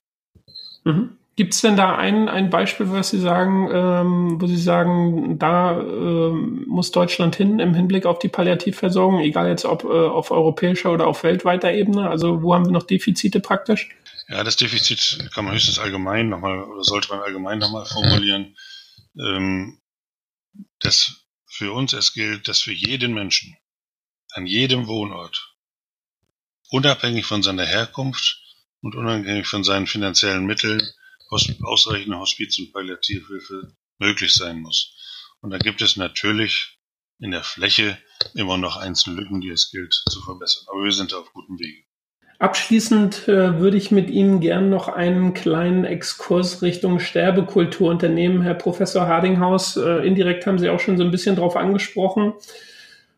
Mhm. 0.85 1.17
Gibt 1.35 1.55
es 1.55 1.61
denn 1.61 1.75
da 1.75 1.95
ein, 1.95 2.29
ein 2.29 2.51
Beispiel, 2.51 2.91
was 2.91 3.09
Sie 3.09 3.19
sagen, 3.19 3.67
ähm, 3.73 4.41
wo 4.41 4.45
Sie 4.45 4.57
sagen, 4.57 5.39
da 5.39 5.79
ähm, 5.79 6.63
muss 6.67 6.91
Deutschland 6.91 7.35
hin 7.35 7.59
im 7.59 7.73
Hinblick 7.73 8.05
auf 8.05 8.19
die 8.19 8.27
Palliativversorgung, 8.27 9.19
egal 9.19 9.47
jetzt 9.47 9.65
ob 9.65 9.83
äh, 9.83 9.87
auf 9.87 10.29
europäischer 10.29 10.91
oder 10.91 11.07
auf 11.07 11.23
weltweiter 11.23 11.71
Ebene? 11.73 12.07
Also 12.07 12.43
wo 12.43 12.53
haben 12.53 12.65
wir 12.65 12.71
noch 12.71 12.85
Defizite 12.85 13.39
praktisch? 13.39 13.89
Ja, 14.27 14.43
das 14.43 14.57
Defizit 14.57 15.29
kann 15.33 15.45
man 15.45 15.55
höchstens 15.55 15.79
allgemein 15.79 16.29
nochmal 16.29 16.63
oder 16.63 16.83
sollte 16.83 17.09
man 17.09 17.21
allgemein 17.21 17.57
nochmal 17.57 17.85
formulieren. 17.85 18.55
Ähm, 19.19 19.79
dass 20.79 21.25
für 21.47 21.71
uns 21.71 21.93
es 21.93 22.13
gilt, 22.13 22.47
dass 22.47 22.61
für 22.61 22.73
jeden 22.73 23.13
Menschen 23.13 23.57
an 24.33 24.45
jedem 24.45 24.87
Wohnort, 24.87 25.55
unabhängig 26.69 27.25
von 27.25 27.41
seiner 27.41 27.65
Herkunft 27.65 28.41
und 28.81 28.95
unabhängig 28.95 29.47
von 29.47 29.63
seinen 29.63 29.87
finanziellen 29.87 30.45
Mitteln, 30.45 30.81
ausreichende 31.63 32.19
Hospiz- 32.19 32.59
und 32.59 32.71
Palliativhilfe 32.73 33.75
möglich 33.99 34.33
sein 34.33 34.59
muss. 34.59 34.95
Und 35.41 35.51
da 35.51 35.57
gibt 35.57 35.81
es 35.81 35.97
natürlich 35.97 36.77
in 37.19 37.31
der 37.31 37.43
Fläche 37.43 37.97
immer 38.33 38.57
noch 38.57 38.77
einzelne 38.77 39.21
Lücken, 39.21 39.41
die 39.41 39.49
es 39.49 39.71
gilt 39.71 39.93
zu 40.09 40.21
verbessern. 40.21 40.65
Aber 40.69 40.83
wir 40.83 40.91
sind 40.91 41.13
auf 41.13 41.31
gutem 41.33 41.59
Wege. 41.59 41.83
Abschließend 42.39 43.27
äh, 43.27 43.59
würde 43.59 43.77
ich 43.77 43.91
mit 43.91 44.09
Ihnen 44.09 44.39
gern 44.39 44.69
noch 44.69 44.89
einen 44.89 45.33
kleinen 45.33 45.85
Exkurs 45.85 46.61
Richtung 46.61 46.99
Sterbekultur 46.99 47.89
unternehmen, 47.89 48.41
Herr 48.41 48.55
Professor 48.55 49.07
Hardinghaus. 49.07 49.77
Äh, 49.77 50.05
indirekt 50.05 50.45
haben 50.45 50.59
Sie 50.59 50.69
auch 50.69 50.79
schon 50.79 50.97
so 50.97 51.03
ein 51.03 51.11
bisschen 51.11 51.35
darauf 51.35 51.55
angesprochen. 51.55 52.33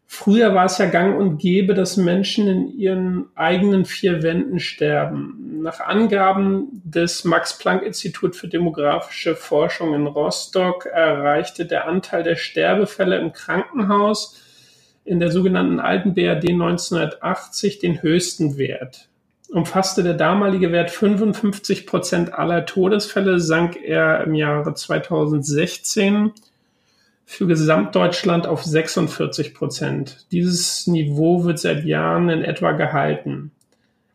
Früher 0.07 0.53
war 0.53 0.65
es 0.65 0.77
ja 0.77 0.85
gang 0.85 1.17
und 1.17 1.39
gäbe, 1.39 1.73
dass 1.73 1.97
Menschen 1.97 2.47
in 2.47 2.77
ihren 2.77 3.25
eigenen 3.35 3.85
vier 3.85 4.21
Wänden 4.21 4.59
sterben. 4.59 5.61
Nach 5.61 5.79
Angaben 5.79 6.81
des 6.83 7.23
Max-Planck-Institut 7.25 8.35
für 8.35 8.47
demografische 8.47 9.35
Forschung 9.35 9.95
in 9.95 10.05
Rostock 10.05 10.85
erreichte 10.85 11.65
der 11.65 11.87
Anteil 11.87 12.23
der 12.23 12.35
Sterbefälle 12.35 13.17
im 13.17 13.33
Krankenhaus 13.33 14.39
in 15.05 15.19
der 15.19 15.31
sogenannten 15.31 15.79
alten 15.79 16.13
BRD 16.13 16.49
1980 16.51 17.79
den 17.79 18.01
höchsten 18.01 18.57
Wert. 18.57 19.09
Umfasste 19.49 20.03
der 20.03 20.15
damalige 20.15 20.71
Wert 20.71 20.91
55 20.91 21.85
Prozent 21.85 22.33
aller 22.33 22.65
Todesfälle, 22.65 23.39
sank 23.39 23.77
er 23.81 24.23
im 24.23 24.35
Jahre 24.35 24.73
2016 24.73 26.31
für 27.25 27.47
Gesamtdeutschland 27.47 28.45
auf 28.47 28.63
46 28.63 29.53
Prozent. 29.53 30.27
Dieses 30.31 30.87
Niveau 30.87 31.43
wird 31.43 31.59
seit 31.59 31.83
Jahren 31.83 32.29
in 32.29 32.43
etwa 32.43 32.71
gehalten. 32.71 33.51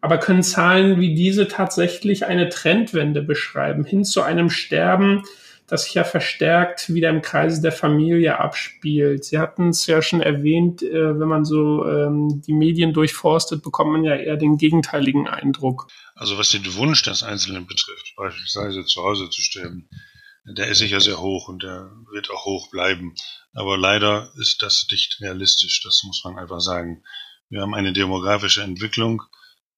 Aber 0.00 0.18
können 0.18 0.42
Zahlen 0.42 1.00
wie 1.00 1.14
diese 1.14 1.48
tatsächlich 1.48 2.24
eine 2.24 2.48
Trendwende 2.48 3.20
beschreiben, 3.20 3.84
hin 3.84 4.04
zu 4.04 4.22
einem 4.22 4.48
Sterben, 4.48 5.24
das 5.66 5.84
sich 5.84 5.94
ja 5.94 6.04
verstärkt 6.04 6.92
wieder 6.94 7.10
im 7.10 7.20
Kreise 7.20 7.60
der 7.60 7.72
Familie 7.72 8.38
abspielt? 8.38 9.24
Sie 9.24 9.38
hatten 9.38 9.68
es 9.68 9.86
ja 9.86 10.00
schon 10.00 10.22
erwähnt, 10.22 10.82
äh, 10.82 11.20
wenn 11.20 11.28
man 11.28 11.44
so 11.44 11.86
ähm, 11.86 12.40
die 12.46 12.54
Medien 12.54 12.92
durchforstet, 12.94 13.62
bekommt 13.62 13.92
man 13.92 14.04
ja 14.04 14.14
eher 14.14 14.36
den 14.36 14.56
gegenteiligen 14.56 15.28
Eindruck. 15.28 15.88
Also 16.14 16.38
was 16.38 16.48
den 16.48 16.74
Wunsch 16.76 17.02
des 17.02 17.22
Einzelnen 17.22 17.66
betrifft, 17.66 18.14
beispielsweise 18.16 18.84
zu 18.84 19.02
Hause 19.02 19.28
zu 19.28 19.42
sterben, 19.42 19.88
der 20.54 20.68
ist 20.68 20.78
sicher 20.78 21.00
sehr 21.00 21.20
hoch 21.20 21.48
und 21.48 21.62
der 21.62 21.90
wird 22.10 22.30
auch 22.30 22.44
hoch 22.44 22.70
bleiben. 22.70 23.14
Aber 23.52 23.76
leider 23.76 24.32
ist 24.36 24.62
das 24.62 24.86
nicht 24.90 25.20
realistisch, 25.20 25.82
das 25.82 26.02
muss 26.04 26.22
man 26.24 26.38
einfach 26.38 26.60
sagen. 26.60 27.02
Wir 27.48 27.62
haben 27.62 27.74
eine 27.74 27.92
demografische 27.92 28.62
Entwicklung, 28.62 29.22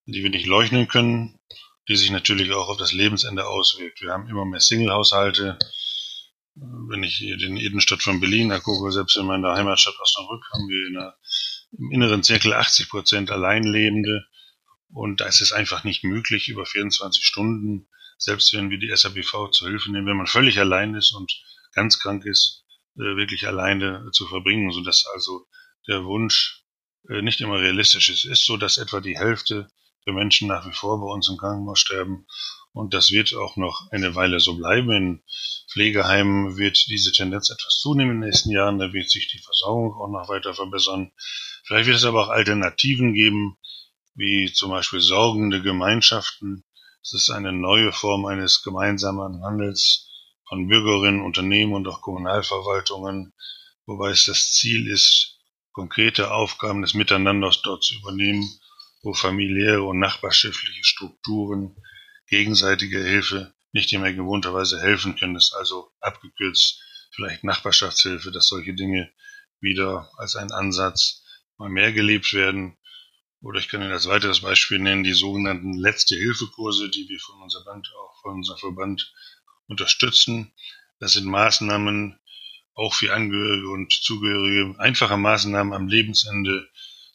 die 0.07 0.23
wir 0.23 0.31
nicht 0.31 0.47
leugnen 0.47 0.89
können, 0.89 1.39
die 1.89 1.97
sich 1.97 2.11
natürlich 2.11 2.53
auch 2.53 2.69
auf 2.69 2.77
das 2.77 2.93
Lebensende 2.93 3.47
auswirkt. 3.47 4.01
Wir 4.03 4.13
haben 4.13 4.29
immer 4.29 4.45
mehr 4.45 4.61
Single-Haushalte. 4.61 5.59
Wenn 6.55 7.03
ich 7.03 7.19
den 7.19 7.57
Innenstadt 7.57 8.03
von 8.03 8.21
Berlin 8.21 8.53
angucke, 8.53 8.93
selbst 8.93 9.17
in 9.17 9.27
meiner 9.27 9.55
Heimatstadt 9.55 9.99
Osnabrück, 10.01 10.45
haben 10.53 10.69
wir 10.69 10.87
in 10.87 10.95
der, 10.95 11.17
im 11.79 11.91
inneren 11.93 12.23
Zirkel 12.23 12.53
80 12.53 12.91
Prozent 12.91 13.31
Alleinlebende. 13.31 14.27
Und 14.93 15.23
da 15.23 15.27
ist 15.27 15.41
es 15.41 15.53
einfach 15.53 15.85
nicht 15.85 16.05
möglich, 16.05 16.49
über 16.49 16.67
24 16.67 17.25
Stunden 17.25 17.89
selbst 18.23 18.53
wenn 18.53 18.71
wir 18.71 18.79
die 18.79 18.95
SABV 18.95 19.51
zur 19.51 19.69
Hilfe 19.69 19.91
nehmen, 19.91 20.07
wenn 20.07 20.17
man 20.17 20.27
völlig 20.27 20.59
allein 20.59 20.95
ist 20.95 21.13
und 21.13 21.33
ganz 21.73 21.99
krank 21.99 22.25
ist, 22.25 22.65
äh, 22.97 23.17
wirklich 23.17 23.47
alleine 23.47 24.09
zu 24.13 24.27
verbringen, 24.27 24.71
sodass 24.71 25.07
also 25.15 25.47
der 25.89 26.05
Wunsch 26.05 26.65
äh, 27.09 27.23
nicht 27.23 27.41
immer 27.41 27.59
realistisch 27.59 28.09
ist. 28.09 28.25
Ist 28.25 28.45
so, 28.45 28.57
dass 28.57 28.79
etwa 28.79 29.01
die 29.01 29.19
Hälfte 29.19 29.69
der 30.07 30.15
Menschen 30.15 30.49
nach 30.49 30.67
wie 30.67 30.75
vor 30.75 31.01
bei 31.01 31.07
uns 31.07 31.29
im 31.29 31.37
Krankenhaus 31.37 31.81
sterben 31.81 32.27
und 32.73 32.95
das 32.95 33.11
wird 33.11 33.35
auch 33.35 33.57
noch 33.57 33.91
eine 33.91 34.15
Weile 34.15 34.41
so 34.41 34.57
bleiben. 34.57 34.91
In 34.91 35.23
Pflegeheimen 35.71 36.57
wird 36.57 36.87
diese 36.89 37.13
Tendenz 37.13 37.51
etwas 37.51 37.79
zunehmen 37.81 38.13
in 38.13 38.21
den 38.21 38.29
nächsten 38.31 38.51
Jahren. 38.51 38.79
Da 38.79 38.93
wird 38.93 39.11
sich 39.11 39.29
die 39.29 39.39
Versorgung 39.39 39.95
auch 39.95 40.09
noch 40.09 40.29
weiter 40.29 40.55
verbessern. 40.55 41.13
Vielleicht 41.65 41.87
wird 41.87 41.99
es 41.99 42.05
aber 42.05 42.25
auch 42.25 42.29
Alternativen 42.31 43.13
geben, 43.13 43.59
wie 44.15 44.53
zum 44.53 44.71
Beispiel 44.71 45.01
sorgende 45.01 45.63
Gemeinschaften, 45.63 46.65
es 47.03 47.13
ist 47.15 47.31
eine 47.31 47.53
neue 47.53 47.93
Form 47.93 48.27
eines 48.27 48.63
gemeinsamen 48.63 49.45
Handels 49.45 50.09
von 50.49 50.69
Bürgerinnen, 50.69 51.23
Unternehmen 51.23 51.73
und 51.73 51.89
auch 51.89 52.01
Kommunalverwaltungen, 52.01 53.33
wobei 53.87 54.11
es 54.11 54.25
das 54.27 54.53
Ziel 54.53 54.89
ist, 54.89 55.39
konkrete 55.73 56.31
Aufgaben 56.31 56.83
des 56.83 56.95
Miteinanders 56.95 57.63
dort 57.63 57.83
zu 57.83 57.95
übernehmen, 57.95 58.49
wo 59.03 59.15
familiäre 59.15 59.83
und 59.83 59.99
nachbarschaftliche 59.99 60.85
Strukturen 60.85 61.77
gegenseitige 62.29 63.03
Hilfe 63.03 63.53
nicht 63.73 63.93
immer 63.93 64.13
gewohnterweise 64.13 64.81
helfen 64.81 65.17
können. 65.17 65.35
Das 65.35 65.47
ist 65.47 65.55
also 65.55 65.91
abgekürzt 66.01 66.81
vielleicht 67.15 67.45
Nachbarschaftshilfe, 67.45 68.31
dass 68.31 68.49
solche 68.49 68.75
Dinge 68.75 69.11
wieder 69.61 70.11
als 70.17 70.37
ein 70.37 70.53
Ansatz 70.53 71.25
mal 71.59 71.69
mehr 71.69 71.93
gelebt 71.93 72.33
werden. 72.33 72.77
Oder 73.43 73.59
ich 73.59 73.69
kann 73.69 73.83
Ihnen 73.83 73.93
als 73.93 74.07
weiteres 74.07 74.41
Beispiel 74.41 74.79
nennen, 74.79 75.03
die 75.03 75.15
sogenannten 75.15 75.75
Letzte-Hilfe-Kurse, 75.75 76.89
die 76.91 77.09
wir 77.09 77.19
von 77.19 77.43
unserem 77.43 77.65
Verband, 77.65 77.93
auch 77.99 78.21
von 78.23 78.35
unserem 78.35 78.59
Verband 78.59 79.13
unterstützen. 79.67 80.53
Das 81.01 81.15
sind 81.15 81.27
Maßnahmen, 81.27 82.19
auch 82.75 82.95
für 82.95 83.13
Angehörige 83.13 83.69
und 83.69 83.93
Zugehörige 83.93 84.79
einfache 84.79 85.17
Maßnahmen 85.17 85.73
am 85.73 85.89
Lebensende, 85.89 86.71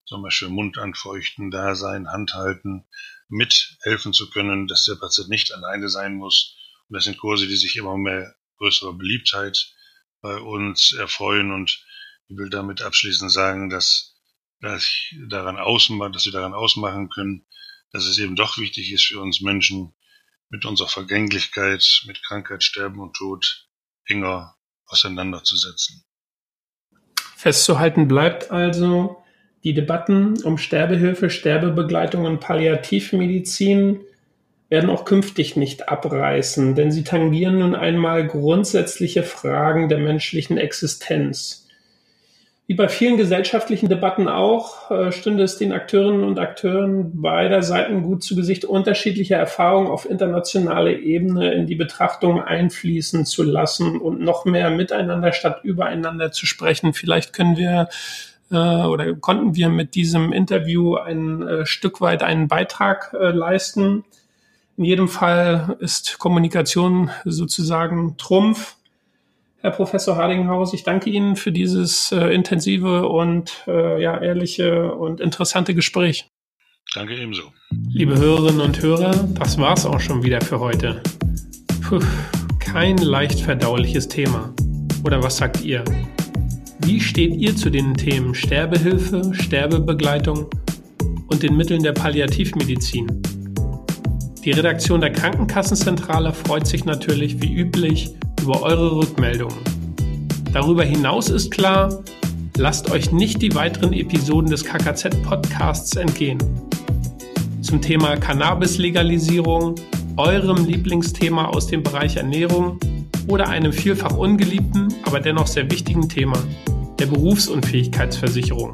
zum 0.06 0.22
Beispiel 0.22 0.50
Mund 0.50 0.78
anfeuchten, 0.78 1.50
da 1.50 1.76
sein, 1.76 2.10
Hand 2.10 2.34
halten, 2.34 2.86
mithelfen 3.30 4.14
zu 4.14 4.30
können, 4.30 4.68
dass 4.68 4.86
der 4.86 4.96
Patient 4.96 5.30
nicht 5.30 5.54
alleine 5.54 5.90
sein 5.90 6.16
muss. 6.16 6.58
Und 6.90 6.96
das 6.96 7.06
sind 7.06 7.18
Kurse, 7.18 7.48
die 7.48 7.56
sich 7.56 7.76
immer 7.78 7.98
mehr 7.98 8.36
größere 8.58 8.94
Beliebtheit 8.94 9.74
bei 10.22 10.38
uns 10.38 10.92
erfreuen. 10.94 11.52
Und 11.52 11.84
ich 12.28 12.38
will 12.38 12.50
damit 12.50 12.82
abschließend 12.82 13.32
sagen, 13.32 13.70
dass, 13.70 14.17
dass, 14.62 14.90
daran 15.30 15.58
ausmachen, 15.58 16.14
dass 16.14 16.26
wir 16.26 16.32
daran 16.32 16.54
ausmachen 16.54 17.10
können, 17.10 17.46
dass 17.92 18.06
es 18.06 18.18
eben 18.18 18.36
doch 18.36 18.58
wichtig 18.58 18.92
ist 18.92 19.06
für 19.06 19.22
uns 19.22 19.42
Menschen, 19.42 19.94
mit 20.50 20.66
unserer 20.66 20.88
Vergänglichkeit, 20.88 22.04
mit 22.06 22.24
Krankheit, 22.24 22.64
Sterben 22.64 23.00
und 23.00 23.16
Tod 23.16 23.68
enger 24.06 24.56
auseinanderzusetzen. 24.86 26.04
Festzuhalten 27.36 28.08
bleibt 28.08 28.50
also, 28.50 29.24
die 29.64 29.74
Debatten 29.74 30.42
um 30.44 30.58
Sterbehilfe, 30.58 31.30
Sterbebegleitung 31.30 32.26
und 32.26 32.40
Palliativmedizin 32.40 34.00
werden 34.70 34.90
auch 34.90 35.06
künftig 35.06 35.56
nicht 35.56 35.90
abreißen, 35.90 36.76
denn 36.76 36.92
sie 36.92 37.04
tangieren 37.04 37.60
nun 37.60 37.76
einmal 37.76 38.28
grundsätzliche 38.28 39.24
Fragen 39.24 39.90
der 39.90 40.00
menschlichen 40.00 40.58
Existenz. 40.58 41.67
Wie 42.70 42.76
bei 42.76 42.90
vielen 42.90 43.16
gesellschaftlichen 43.16 43.88
Debatten 43.88 44.28
auch, 44.28 44.92
äh, 44.92 45.14
stünde 45.14 45.44
es 45.44 45.58
den 45.58 45.72
Akteurinnen 45.72 46.26
und 46.26 46.38
Akteuren 46.38 47.22
beider 47.22 47.64
Seiten 47.64 48.04
gut 48.04 48.24
zu 48.24 48.36
Gesicht, 48.36 48.66
unterschiedliche 48.66 49.36
Erfahrungen 49.36 49.88
auf 49.88 50.08
internationaler 50.08 50.92
Ebene 50.92 51.54
in 51.54 51.66
die 51.66 51.76
Betrachtung 51.76 52.44
einfließen 52.44 53.26
zu 53.26 53.44
lassen 53.44 53.98
und 54.02 54.20
noch 54.20 54.44
mehr 54.44 54.70
miteinander 54.70 55.32
statt 55.32 55.62
übereinander 55.64 56.34
zu 56.34 56.46
sprechen. 56.46 56.92
Vielleicht 56.92 57.32
können 57.32 57.56
wir 57.56 57.88
äh, 58.52 58.56
oder 58.58 59.16
konnten 59.16 59.56
wir 59.56 59.70
mit 59.70 59.96
diesem 59.96 60.34
Interview 60.34 60.96
ein 60.96 61.48
äh, 61.48 61.66
Stück 61.66 62.02
weit 62.02 62.22
einen 62.22 62.50
Beitrag 62.50 63.16
leisten. 63.18 64.04
In 64.76 64.84
jedem 64.84 65.08
Fall 65.08 65.78
ist 65.80 66.20
Kommunikation 66.20 67.12
sozusagen 67.24 68.18
Trumpf 68.18 68.77
Herr 69.60 69.72
Professor 69.72 70.16
Hardinghaus. 70.16 70.74
Ich 70.74 70.84
danke 70.84 71.10
Ihnen 71.10 71.36
für 71.36 71.52
dieses 71.52 72.12
äh, 72.12 72.28
intensive 72.28 73.08
und 73.08 73.64
äh, 73.68 74.02
ja, 74.02 74.22
ehrliche 74.22 74.94
und 74.94 75.20
interessante 75.20 75.74
Gespräch. 75.74 76.30
Danke 76.94 77.16
ebenso. 77.16 77.42
Liebe 77.90 78.18
Hörerinnen 78.18 78.62
und 78.62 78.82
Hörer, 78.82 79.12
das 79.34 79.58
war's 79.58 79.86
auch 79.86 80.00
schon 80.00 80.24
wieder 80.24 80.42
für 80.42 80.60
heute. 80.60 81.02
Puh, 81.82 82.00
kein 82.60 82.98
leicht 82.98 83.42
verdauliches 83.42 84.08
Thema. 84.08 84.54
Oder 85.04 85.24
was 85.24 85.38
sagt 85.38 85.64
ihr? 85.64 85.84
Wie 86.86 87.02
steht 87.02 87.36
ihr 87.36 87.56
zu 87.56 87.72
den 87.72 87.96
Themen 87.96 88.36
Sterbehilfe, 88.36 89.34
Sterbebegleitung 89.34 90.50
und 91.30 91.42
den 91.42 91.58
Mitteln 91.58 91.82
der 91.82 91.94
Palliativmedizin? 91.94 93.08
Die 94.46 94.52
Redaktion 94.52 95.02
der 95.02 95.12
Krankenkassenzentrale 95.12 96.32
freut 96.32 96.68
sich 96.68 96.86
natürlich 96.86 97.42
wie 97.42 97.54
üblich 97.54 98.16
über 98.42 98.62
eure 98.62 98.98
Rückmeldungen. 98.98 99.58
Darüber 100.54 100.84
hinaus 100.84 101.30
ist 101.30 101.52
klar, 101.52 102.04
lasst 102.58 102.90
euch 102.92 103.12
nicht 103.12 103.42
die 103.42 103.54
weiteren 103.54 103.92
Episoden 103.94 104.50
des 104.50 104.64
KKZ-Podcasts 104.64 105.96
entgehen. 105.96 106.40
Zum 107.62 107.82
Thema 107.82 108.16
Cannabis-Legalisierung, 108.16 109.76
eurem 110.16 110.66
Lieblingsthema 110.66 111.46
aus 111.46 111.68
dem 111.68 111.84
Bereich 111.84 112.16
Ernährung 112.16 112.80
oder 113.28 113.50
einem 113.50 113.74
vielfach 113.74 114.18
ungeliebten, 114.18 114.92
aber 115.04 115.20
dennoch 115.20 115.46
sehr 115.48 115.70
wichtigen 115.70 116.10
Thema, 116.10 116.38
der 116.98 117.08
Berufsunfähigkeitsversicherung. 117.08 118.72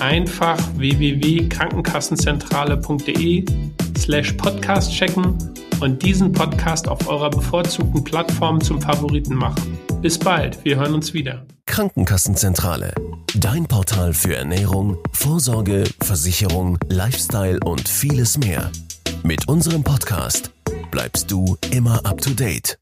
Einfach 0.00 0.58
www.krankenkassenzentrale.de 0.76 3.44
slash 3.98 4.32
podcast 4.32 4.92
checken 4.92 5.36
und 5.80 6.02
diesen 6.02 6.32
Podcast 6.32 6.88
auf 6.88 7.08
eurer 7.08 7.30
bevorzugten 7.30 8.02
Plattform 8.04 8.60
zum 8.60 8.80
Favoriten 8.80 9.34
machen. 9.34 9.78
Bis 10.00 10.18
bald, 10.18 10.64
wir 10.64 10.76
hören 10.76 10.94
uns 10.94 11.14
wieder. 11.14 11.44
Krankenkassenzentrale, 11.66 12.94
dein 13.34 13.66
Portal 13.66 14.14
für 14.14 14.36
Ernährung, 14.36 14.98
Vorsorge, 15.12 15.84
Versicherung, 16.00 16.78
Lifestyle 16.88 17.58
und 17.64 17.88
vieles 17.88 18.38
mehr. 18.38 18.70
Mit 19.22 19.48
unserem 19.48 19.82
Podcast 19.82 20.52
bleibst 20.90 21.30
du 21.30 21.56
immer 21.70 22.04
up 22.06 22.20
to 22.20 22.30
date. 22.30 22.78